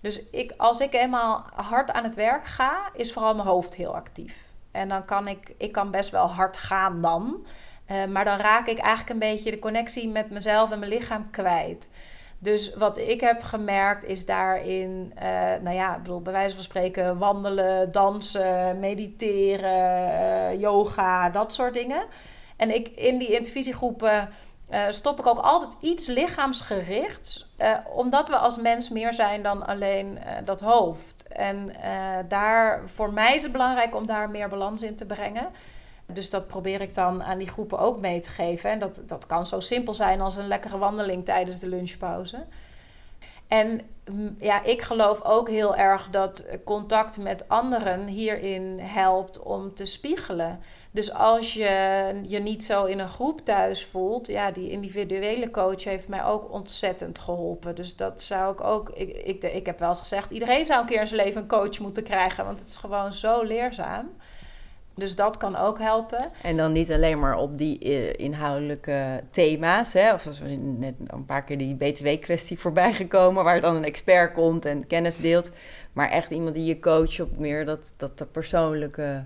Dus 0.00 0.22
ik, 0.30 0.54
als 0.56 0.80
ik 0.80 0.94
eenmaal 0.94 1.44
hard 1.54 1.90
aan 1.90 2.04
het 2.04 2.14
werk 2.14 2.44
ga, 2.44 2.90
is 2.92 3.12
vooral 3.12 3.34
mijn 3.34 3.48
hoofd 3.48 3.74
heel 3.74 3.94
actief. 3.94 4.48
En 4.70 4.88
dan 4.88 5.04
kan 5.04 5.28
ik, 5.28 5.54
ik 5.56 5.72
kan 5.72 5.90
best 5.90 6.10
wel 6.10 6.26
hard 6.26 6.56
gaan 6.56 7.02
dan. 7.02 7.46
Uh, 7.90 8.04
maar 8.04 8.24
dan 8.24 8.38
raak 8.38 8.66
ik 8.66 8.78
eigenlijk 8.78 9.10
een 9.10 9.30
beetje 9.30 9.50
de 9.50 9.58
connectie 9.58 10.08
met 10.08 10.30
mezelf 10.30 10.70
en 10.70 10.78
mijn 10.78 10.90
lichaam 10.90 11.30
kwijt. 11.30 11.90
Dus 12.38 12.74
wat 12.74 12.98
ik 12.98 13.20
heb 13.20 13.42
gemerkt 13.42 14.04
is 14.04 14.26
daarin, 14.26 15.12
uh, 15.16 15.22
nou 15.62 15.76
ja, 15.76 15.96
ik 15.96 16.02
bedoel, 16.02 16.20
bij 16.20 16.32
wijze 16.32 16.54
van 16.54 16.64
spreken, 16.64 17.18
wandelen, 17.18 17.92
dansen, 17.92 18.80
mediteren, 18.80 20.10
uh, 20.52 20.60
yoga, 20.60 21.30
dat 21.30 21.52
soort 21.52 21.74
dingen. 21.74 22.04
En 22.56 22.74
ik 22.74 22.88
in 22.88 23.18
die 23.18 23.32
intervisiegroepen 23.32 24.28
stop 24.88 25.18
ik 25.18 25.26
ook 25.26 25.38
altijd 25.38 25.76
iets 25.80 26.06
lichaamsgerichts, 26.06 27.54
omdat 27.94 28.28
we 28.28 28.36
als 28.36 28.58
mens 28.58 28.90
meer 28.90 29.12
zijn 29.12 29.42
dan 29.42 29.66
alleen 29.66 30.18
dat 30.44 30.60
hoofd. 30.60 31.24
En 31.28 31.72
daar, 32.28 32.82
voor 32.86 33.12
mij 33.12 33.34
is 33.34 33.42
het 33.42 33.52
belangrijk 33.52 33.94
om 33.94 34.06
daar 34.06 34.30
meer 34.30 34.48
balans 34.48 34.82
in 34.82 34.96
te 34.96 35.06
brengen. 35.06 35.48
Dus 36.14 36.30
dat 36.30 36.46
probeer 36.46 36.80
ik 36.80 36.94
dan 36.94 37.22
aan 37.22 37.38
die 37.38 37.48
groepen 37.48 37.78
ook 37.78 38.00
mee 38.00 38.20
te 38.20 38.28
geven. 38.28 38.70
En 38.70 38.78
dat, 38.78 39.02
dat 39.06 39.26
kan 39.26 39.46
zo 39.46 39.60
simpel 39.60 39.94
zijn 39.94 40.20
als 40.20 40.36
een 40.36 40.48
lekkere 40.48 40.78
wandeling 40.78 41.24
tijdens 41.24 41.58
de 41.58 41.68
lunchpauze. 41.68 42.44
En 43.50 43.80
mm, 44.10 44.36
ja, 44.38 44.64
ik 44.64 44.82
geloof 44.82 45.22
ook 45.22 45.48
heel 45.48 45.76
erg 45.76 46.08
dat 46.10 46.44
contact 46.64 47.18
met 47.18 47.48
anderen 47.48 48.06
hierin 48.06 48.78
helpt 48.78 49.42
om 49.42 49.74
te 49.74 49.84
spiegelen. 49.84 50.60
Dus 50.90 51.12
als 51.12 51.52
je 51.52 52.20
je 52.26 52.38
niet 52.38 52.64
zo 52.64 52.84
in 52.84 52.98
een 52.98 53.08
groep 53.08 53.40
thuis 53.40 53.84
voelt, 53.84 54.26
ja, 54.26 54.50
die 54.50 54.70
individuele 54.70 55.50
coach 55.50 55.84
heeft 55.84 56.08
mij 56.08 56.24
ook 56.24 56.52
ontzettend 56.52 57.18
geholpen. 57.18 57.74
Dus 57.74 57.96
dat 57.96 58.22
zou 58.22 58.52
ik 58.52 58.60
ook. 58.60 58.90
Ik, 58.90 59.16
ik, 59.16 59.42
ik 59.42 59.66
heb 59.66 59.78
wel 59.78 59.88
eens 59.88 60.00
gezegd: 60.00 60.30
iedereen 60.30 60.66
zou 60.66 60.80
een 60.80 60.86
keer 60.86 61.00
in 61.00 61.06
zijn 61.06 61.20
leven 61.20 61.40
een 61.40 61.48
coach 61.48 61.78
moeten 61.78 62.02
krijgen, 62.02 62.44
want 62.44 62.58
het 62.58 62.68
is 62.68 62.76
gewoon 62.76 63.12
zo 63.12 63.42
leerzaam. 63.42 64.10
Dus 65.00 65.16
dat 65.16 65.36
kan 65.36 65.56
ook 65.56 65.78
helpen. 65.78 66.30
En 66.42 66.56
dan 66.56 66.72
niet 66.72 66.92
alleen 66.92 67.18
maar 67.18 67.36
op 67.36 67.58
die 67.58 67.78
eh, 67.78 68.12
inhoudelijke 68.24 69.22
thema's. 69.30 69.92
Hè? 69.92 70.12
Of 70.12 70.26
als 70.26 70.38
we 70.38 70.48
net 70.54 70.94
een 71.06 71.24
paar 71.24 71.44
keer 71.44 71.58
die 71.58 71.74
BTW-kwestie 71.74 72.58
voorbij 72.58 72.92
gekomen, 72.92 73.44
waar 73.44 73.60
dan 73.60 73.76
een 73.76 73.84
expert 73.84 74.32
komt 74.32 74.64
en 74.64 74.86
kennis 74.86 75.16
deelt. 75.16 75.50
Maar 75.92 76.10
echt 76.10 76.30
iemand 76.30 76.54
die 76.54 76.64
je 76.64 76.78
coacht 76.78 77.20
op 77.20 77.38
meer 77.38 77.64
dat, 77.64 77.90
dat 77.96 78.18
de 78.18 78.26
persoonlijke 78.26 79.24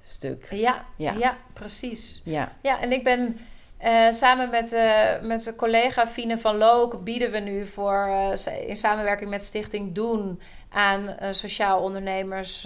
stuk. 0.00 0.46
Ja, 0.50 0.84
ja. 0.96 1.12
ja 1.18 1.36
precies. 1.52 2.20
Ja. 2.24 2.52
ja, 2.62 2.80
en 2.80 2.92
ik 2.92 3.04
ben 3.04 3.38
uh, 3.84 4.10
samen 4.10 4.50
met, 4.50 4.72
uh, 4.72 5.20
met 5.22 5.52
collega 5.56 6.06
Fine 6.06 6.38
van 6.38 6.56
Look 6.56 7.04
bieden 7.04 7.30
we 7.30 7.38
nu 7.38 7.66
voor, 7.66 8.06
uh, 8.08 8.68
in 8.68 8.76
samenwerking 8.76 9.30
met 9.30 9.42
Stichting 9.42 9.94
Doen 9.94 10.40
aan 10.74 11.16
sociaal 11.30 11.82
ondernemers 11.82 12.62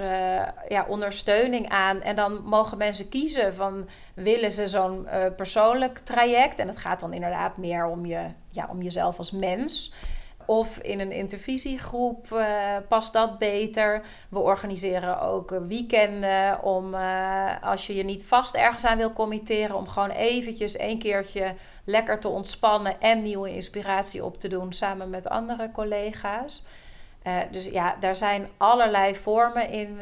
ja, 0.68 0.84
ondersteuning 0.88 1.68
aan. 1.68 2.02
En 2.02 2.16
dan 2.16 2.42
mogen 2.44 2.78
mensen 2.78 3.08
kiezen 3.08 3.54
van 3.54 3.88
willen 4.14 4.50
ze 4.50 4.66
zo'n 4.66 5.08
persoonlijk 5.36 5.98
traject. 5.98 6.58
En 6.58 6.68
het 6.68 6.78
gaat 6.78 7.00
dan 7.00 7.12
inderdaad 7.12 7.56
meer 7.56 7.86
om, 7.86 8.06
je, 8.06 8.20
ja, 8.50 8.68
om 8.70 8.82
jezelf 8.82 9.18
als 9.18 9.30
mens 9.30 9.92
of 10.48 10.78
in 10.78 11.00
een 11.00 11.12
intervisiegroep 11.12 12.42
past 12.88 13.12
dat 13.12 13.38
beter. 13.38 14.02
We 14.28 14.38
organiseren 14.38 15.20
ook 15.20 15.50
weekenden 15.50 16.62
om, 16.62 16.94
als 17.62 17.86
je 17.86 17.94
je 17.94 18.04
niet 18.04 18.24
vast 18.24 18.54
ergens 18.54 18.84
aan 18.84 18.98
wil 18.98 19.12
committeren, 19.12 19.76
om 19.76 19.88
gewoon 19.88 20.10
eventjes 20.10 20.78
een 20.78 20.98
keertje 20.98 21.54
lekker 21.84 22.20
te 22.20 22.28
ontspannen 22.28 23.00
en 23.00 23.22
nieuwe 23.22 23.54
inspiratie 23.54 24.24
op 24.24 24.38
te 24.40 24.48
doen 24.48 24.72
samen 24.72 25.10
met 25.10 25.28
andere 25.28 25.70
collega's. 25.70 26.62
Uh, 27.26 27.38
dus 27.50 27.64
ja, 27.64 27.96
daar 28.00 28.16
zijn 28.16 28.48
allerlei 28.56 29.16
vormen 29.16 29.70
in, 29.70 29.98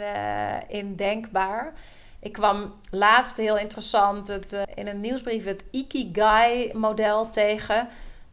in 0.69 0.97
denkbaar. 0.97 1.73
Ik 2.21 2.33
kwam 2.33 2.75
laatst 2.91 3.37
heel 3.37 3.59
interessant 3.59 4.29
het, 4.29 4.65
in 4.75 4.87
een 4.87 5.01
nieuwsbrief 5.01 5.45
het 5.45 5.65
Ikigai-model 5.71 7.29
tegen 7.29 7.89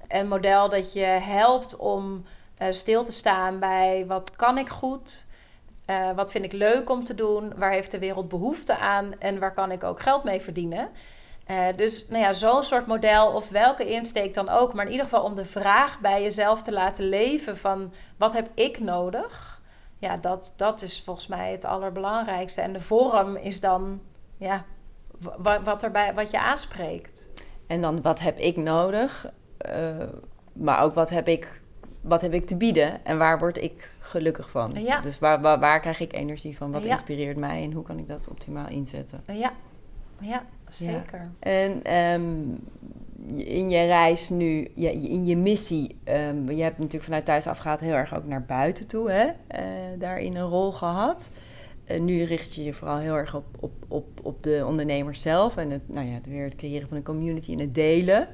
een 0.07 0.27
model 0.27 0.69
dat 0.69 0.93
je 0.93 1.05
helpt 1.05 1.75
om 1.75 2.25
stil 2.69 3.03
te 3.03 3.11
staan 3.11 3.59
bij 3.59 4.05
wat 4.07 4.35
kan 4.35 4.57
ik 4.57 4.69
goed, 4.69 5.25
wat 6.15 6.31
vind 6.31 6.45
ik 6.45 6.51
leuk 6.51 6.89
om 6.89 7.03
te 7.03 7.15
doen, 7.15 7.53
waar 7.55 7.71
heeft 7.71 7.91
de 7.91 7.99
wereld 7.99 8.29
behoefte 8.29 8.77
aan 8.77 9.19
en 9.19 9.39
waar 9.39 9.53
kan 9.53 9.71
ik 9.71 9.83
ook 9.83 9.99
geld 9.99 10.23
mee 10.23 10.41
verdienen. 10.41 10.89
Uh, 11.47 11.65
dus 11.75 12.07
nou 12.07 12.21
ja, 12.21 12.33
zo'n 12.33 12.63
soort 12.63 12.87
model 12.87 13.27
of 13.27 13.49
welke 13.49 13.85
insteek 13.85 14.33
dan 14.33 14.49
ook, 14.49 14.73
maar 14.73 14.85
in 14.85 14.91
ieder 14.91 15.05
geval 15.05 15.23
om 15.23 15.35
de 15.35 15.45
vraag 15.45 15.99
bij 15.99 16.21
jezelf 16.21 16.61
te 16.61 16.71
laten 16.71 17.09
leven 17.09 17.57
van 17.57 17.93
wat 18.17 18.33
heb 18.33 18.49
ik 18.53 18.79
nodig? 18.79 19.61
Ja, 19.99 20.17
dat, 20.17 20.53
dat 20.57 20.81
is 20.81 21.01
volgens 21.01 21.27
mij 21.27 21.51
het 21.51 21.65
allerbelangrijkste. 21.65 22.61
En 22.61 22.73
de 22.73 22.81
vorm 22.81 23.35
is 23.35 23.59
dan 23.59 24.01
ja, 24.37 24.65
wat, 25.63 25.83
erbij, 25.83 26.13
wat 26.13 26.31
je 26.31 26.39
aanspreekt. 26.39 27.29
En 27.67 27.81
dan 27.81 28.01
wat 28.01 28.19
heb 28.19 28.37
ik 28.37 28.57
nodig? 28.57 29.31
Uh, 29.69 29.97
maar 30.53 30.81
ook 30.81 30.93
wat 30.93 31.09
heb, 31.09 31.27
ik, 31.27 31.61
wat 32.01 32.21
heb 32.21 32.33
ik 32.33 32.47
te 32.47 32.57
bieden 32.57 33.05
en 33.05 33.17
waar 33.17 33.39
word 33.39 33.57
ik 33.57 33.89
gelukkig 33.99 34.49
van? 34.49 34.71
Ja. 34.75 34.99
Dus 34.99 35.19
waar, 35.19 35.41
waar, 35.41 35.59
waar, 35.59 35.79
krijg 35.79 35.99
ik 35.99 36.13
energie 36.13 36.57
van? 36.57 36.71
Wat 36.71 36.83
ja. 36.83 36.91
inspireert 36.91 37.37
mij 37.37 37.63
en 37.63 37.71
hoe 37.71 37.83
kan 37.83 37.97
ik 37.99 38.07
dat 38.07 38.27
optimaal 38.27 38.67
inzetten? 38.67 39.23
Ja, 39.27 39.51
ja 40.19 40.43
zeker. 40.75 41.31
En 41.39 41.93
um, 41.97 42.59
in 43.35 43.69
je 43.69 43.85
reis 43.85 44.29
nu, 44.29 44.63
in 44.75 45.25
je 45.25 45.37
missie, 45.37 45.95
um, 46.05 46.51
je 46.51 46.63
hebt 46.63 46.77
natuurlijk 46.77 47.03
vanuit 47.03 47.25
thuis 47.25 47.47
afgehaald 47.47 47.79
heel 47.79 47.93
erg 47.93 48.15
ook 48.15 48.25
naar 48.25 48.45
buiten 48.45 48.87
toe, 48.87 49.11
hè? 49.11 49.25
Uh, 49.25 49.99
daarin 49.99 50.35
een 50.35 50.47
rol 50.47 50.71
gehad. 50.71 51.29
Uh, 51.87 51.99
nu 51.99 52.23
richt 52.23 52.55
je 52.55 52.63
je 52.63 52.73
vooral 52.73 52.97
heel 52.97 53.15
erg 53.15 53.35
op, 53.35 53.45
op, 53.59 53.71
op, 53.87 54.05
op 54.23 54.43
de 54.43 54.63
ondernemer 54.67 55.15
zelf 55.15 55.57
en 55.57 55.69
het, 55.69 55.89
nou 55.89 56.07
ja, 56.07 56.19
weer 56.23 56.43
het 56.43 56.55
creëren 56.55 56.87
van 56.87 56.97
een 56.97 57.03
community 57.03 57.51
en 57.51 57.59
het 57.59 57.75
delen 57.75 58.27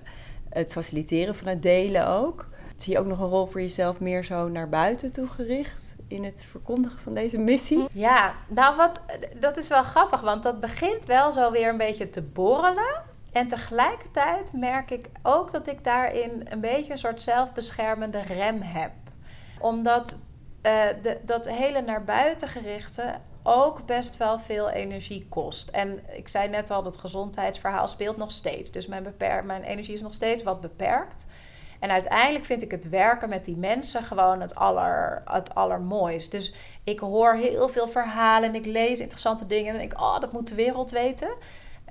het 0.49 0.71
faciliteren 0.71 1.35
van 1.35 1.47
het 1.47 1.63
delen 1.63 2.07
ook. 2.07 2.49
Zie 2.81 2.93
je 2.93 2.99
ook 2.99 3.05
nog 3.05 3.19
een 3.19 3.27
rol 3.27 3.45
voor 3.45 3.61
jezelf 3.61 3.99
meer 3.99 4.23
zo 4.25 4.47
naar 4.47 4.69
buiten 4.69 5.11
toe 5.11 5.27
gericht 5.27 5.95
in 6.07 6.23
het 6.23 6.45
verkondigen 6.49 6.99
van 6.99 7.13
deze 7.13 7.37
missie? 7.37 7.87
Ja, 7.93 8.33
nou 8.47 8.75
wat, 8.75 9.03
dat 9.39 9.57
is 9.57 9.67
wel 9.67 9.83
grappig, 9.83 10.21
want 10.21 10.43
dat 10.43 10.59
begint 10.59 11.05
wel 11.05 11.33
zo 11.33 11.51
weer 11.51 11.69
een 11.69 11.77
beetje 11.77 12.09
te 12.09 12.21
borrelen. 12.21 13.03
En 13.31 13.47
tegelijkertijd 13.47 14.53
merk 14.53 14.91
ik 14.91 15.09
ook 15.23 15.51
dat 15.51 15.67
ik 15.67 15.83
daarin 15.83 16.47
een 16.49 16.59
beetje 16.59 16.91
een 16.91 16.97
soort 16.97 17.21
zelfbeschermende 17.21 18.21
rem 18.21 18.61
heb. 18.61 18.91
Omdat 19.59 20.17
uh, 20.63 20.81
de, 21.01 21.17
dat 21.25 21.49
hele 21.49 21.81
naar 21.81 22.03
buiten 22.03 22.47
gerichte 22.47 23.15
ook 23.43 23.85
best 23.85 24.17
wel 24.17 24.39
veel 24.39 24.69
energie 24.69 25.25
kost. 25.29 25.69
En 25.69 25.99
ik 26.15 26.27
zei 26.27 26.49
net 26.49 26.71
al, 26.71 26.83
dat 26.83 26.97
gezondheidsverhaal 26.97 27.87
speelt 27.87 28.17
nog 28.17 28.31
steeds. 28.31 28.71
Dus 28.71 28.87
mijn, 28.87 29.15
mijn 29.43 29.63
energie 29.63 29.93
is 29.93 30.01
nog 30.01 30.13
steeds 30.13 30.43
wat 30.43 30.61
beperkt. 30.61 31.25
En 31.79 31.91
uiteindelijk 31.91 32.45
vind 32.45 32.61
ik 32.61 32.71
het 32.71 32.89
werken 32.89 33.29
met 33.29 33.45
die 33.45 33.57
mensen 33.57 34.03
gewoon 34.03 34.41
het, 34.41 34.55
aller, 34.55 35.21
het 35.25 35.55
allermooist. 35.55 36.31
Dus 36.31 36.53
ik 36.83 36.99
hoor 36.99 37.33
heel 37.33 37.69
veel 37.69 37.87
verhalen 37.87 38.49
en 38.49 38.55
ik 38.55 38.65
lees 38.65 38.99
interessante 38.99 39.45
dingen. 39.45 39.71
En 39.71 39.77
denk 39.77 39.91
ik, 39.91 39.99
oh, 39.99 40.19
dat 40.19 40.33
moet 40.33 40.47
de 40.47 40.55
wereld 40.55 40.91
weten. 40.91 41.35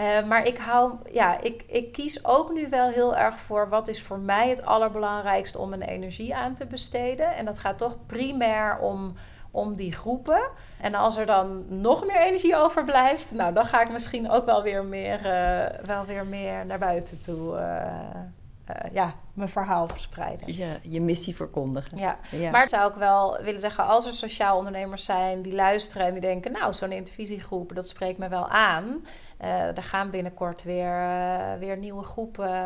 Uh, 0.01 0.25
maar 0.27 0.47
ik 0.47 0.59
hou, 0.59 0.93
ja, 1.13 1.41
ik, 1.41 1.65
ik 1.67 1.93
kies 1.93 2.25
ook 2.25 2.53
nu 2.53 2.69
wel 2.69 2.89
heel 2.89 3.17
erg 3.17 3.41
voor 3.41 3.69
wat 3.69 3.89
is 3.89 4.03
voor 4.03 4.19
mij 4.19 4.49
het 4.49 4.65
allerbelangrijkste 4.65 5.59
om 5.59 5.69
mijn 5.69 5.83
energie 5.83 6.35
aan 6.35 6.55
te 6.55 6.67
besteden. 6.67 7.37
En 7.37 7.45
dat 7.45 7.59
gaat 7.59 7.79
toch 7.79 7.97
primair 8.07 8.79
om 8.79 9.15
om 9.51 9.77
die 9.77 9.93
groepen. 9.93 10.41
En 10.81 10.95
als 10.95 11.17
er 11.17 11.27
dan 11.27 11.65
nog 11.81 12.07
meer 12.07 12.21
energie 12.21 12.57
overblijft, 12.57 13.33
nou, 13.33 13.53
dan 13.53 13.65
ga 13.65 13.81
ik 13.81 13.91
misschien 13.91 14.31
ook 14.31 14.45
wel 14.45 14.63
weer 14.63 14.85
meer, 14.85 15.19
uh, 15.19 15.87
wel 15.87 16.05
weer 16.05 16.27
meer 16.27 16.67
naar 16.67 16.79
buiten 16.79 17.21
toe. 17.21 17.57
Uh, 17.57 18.21
uh, 18.71 18.93
ja, 18.93 19.15
mijn 19.33 19.49
verhaal 19.49 19.89
verspreiden. 19.89 20.57
Ja, 20.57 20.77
je 20.83 21.01
missie 21.01 21.37
verkondigen. 21.37 21.99
Ja. 21.99 22.19
ja. 22.31 22.51
maar 22.51 22.69
zou 22.69 22.91
ik 22.91 22.97
wel 22.99 23.43
willen 23.43 23.61
zeggen, 23.61 23.87
als 23.87 24.07
er 24.07 24.13
sociaal 24.13 24.57
ondernemers 24.57 25.05
zijn 25.05 25.43
die 25.43 25.55
luisteren 25.55 26.07
en 26.07 26.13
die 26.13 26.21
denken, 26.21 26.53
nou, 26.53 26.75
zo'n 26.75 26.93
intervisiegroep, 26.93 27.75
dat 27.75 27.89
spreekt 27.89 28.19
me 28.19 28.29
wel 28.29 28.49
aan. 28.49 29.05
er 29.75 29.83
gaan 29.83 30.11
binnenkort 30.11 30.63
weer, 30.63 30.97
weer 31.59 31.77
nieuwe 31.77 32.03
groepen 32.03 32.57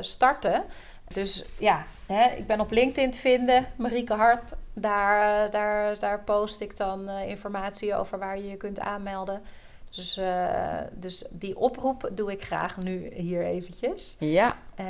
starten. 0.00 0.64
Dus 1.12 1.44
ja, 1.58 1.84
hè, 2.06 2.28
ik 2.36 2.46
ben 2.46 2.60
op 2.60 2.70
LinkedIn 2.70 3.10
te 3.10 3.18
vinden, 3.18 3.66
Marieke 3.76 4.14
Hart. 4.14 4.54
Daar, 4.72 5.44
eh, 5.44 5.52
daar, 5.52 5.98
daar 5.98 6.20
post 6.20 6.60
ik 6.60 6.76
dan 6.76 7.08
uh, 7.08 7.28
informatie 7.28 7.94
over 7.94 8.18
waar 8.18 8.38
je 8.38 8.48
je 8.48 8.56
kunt 8.56 8.80
aanmelden. 8.80 9.42
Dus, 9.90 10.18
uh, 10.18 10.80
dus 10.92 11.24
die 11.30 11.56
oproep 11.56 12.10
doe 12.12 12.32
ik 12.32 12.42
graag 12.44 12.76
nu 12.76 13.10
hier 13.14 13.42
eventjes. 13.42 14.16
Ja. 14.18 14.56
Uh, 14.80 14.86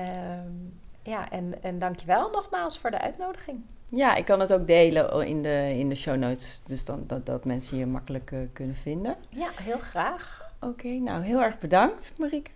ja, 1.02 1.30
en, 1.30 1.62
en 1.62 1.78
dankjewel 1.78 2.30
nogmaals 2.30 2.78
voor 2.78 2.90
de 2.90 3.00
uitnodiging. 3.00 3.60
Ja, 3.90 4.14
ik 4.14 4.24
kan 4.24 4.40
het 4.40 4.52
ook 4.52 4.66
delen 4.66 5.26
in 5.26 5.42
de, 5.42 5.74
in 5.78 5.88
de 5.88 5.94
show 5.94 6.16
notes. 6.16 6.60
Dus 6.64 6.84
dan, 6.84 7.04
dat, 7.06 7.26
dat 7.26 7.44
mensen 7.44 7.78
je 7.78 7.86
makkelijk 7.86 8.30
uh, 8.30 8.40
kunnen 8.52 8.76
vinden. 8.76 9.16
Ja, 9.28 9.48
heel 9.62 9.78
graag. 9.78 10.50
Oké, 10.60 10.66
okay, 10.66 10.96
nou 10.98 11.22
heel 11.22 11.42
erg 11.42 11.58
bedankt 11.58 12.12
Marieke. 12.18 12.50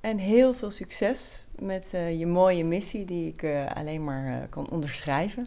En 0.00 0.18
heel 0.18 0.54
veel 0.54 0.70
succes 0.70 1.44
met 1.58 1.90
uh, 1.94 2.18
je 2.18 2.26
mooie 2.26 2.64
missie 2.64 3.04
die 3.04 3.32
ik 3.32 3.68
alleen 3.74 4.04
maar 4.04 4.46
kan 4.48 4.70
onderschrijven. 4.70 5.46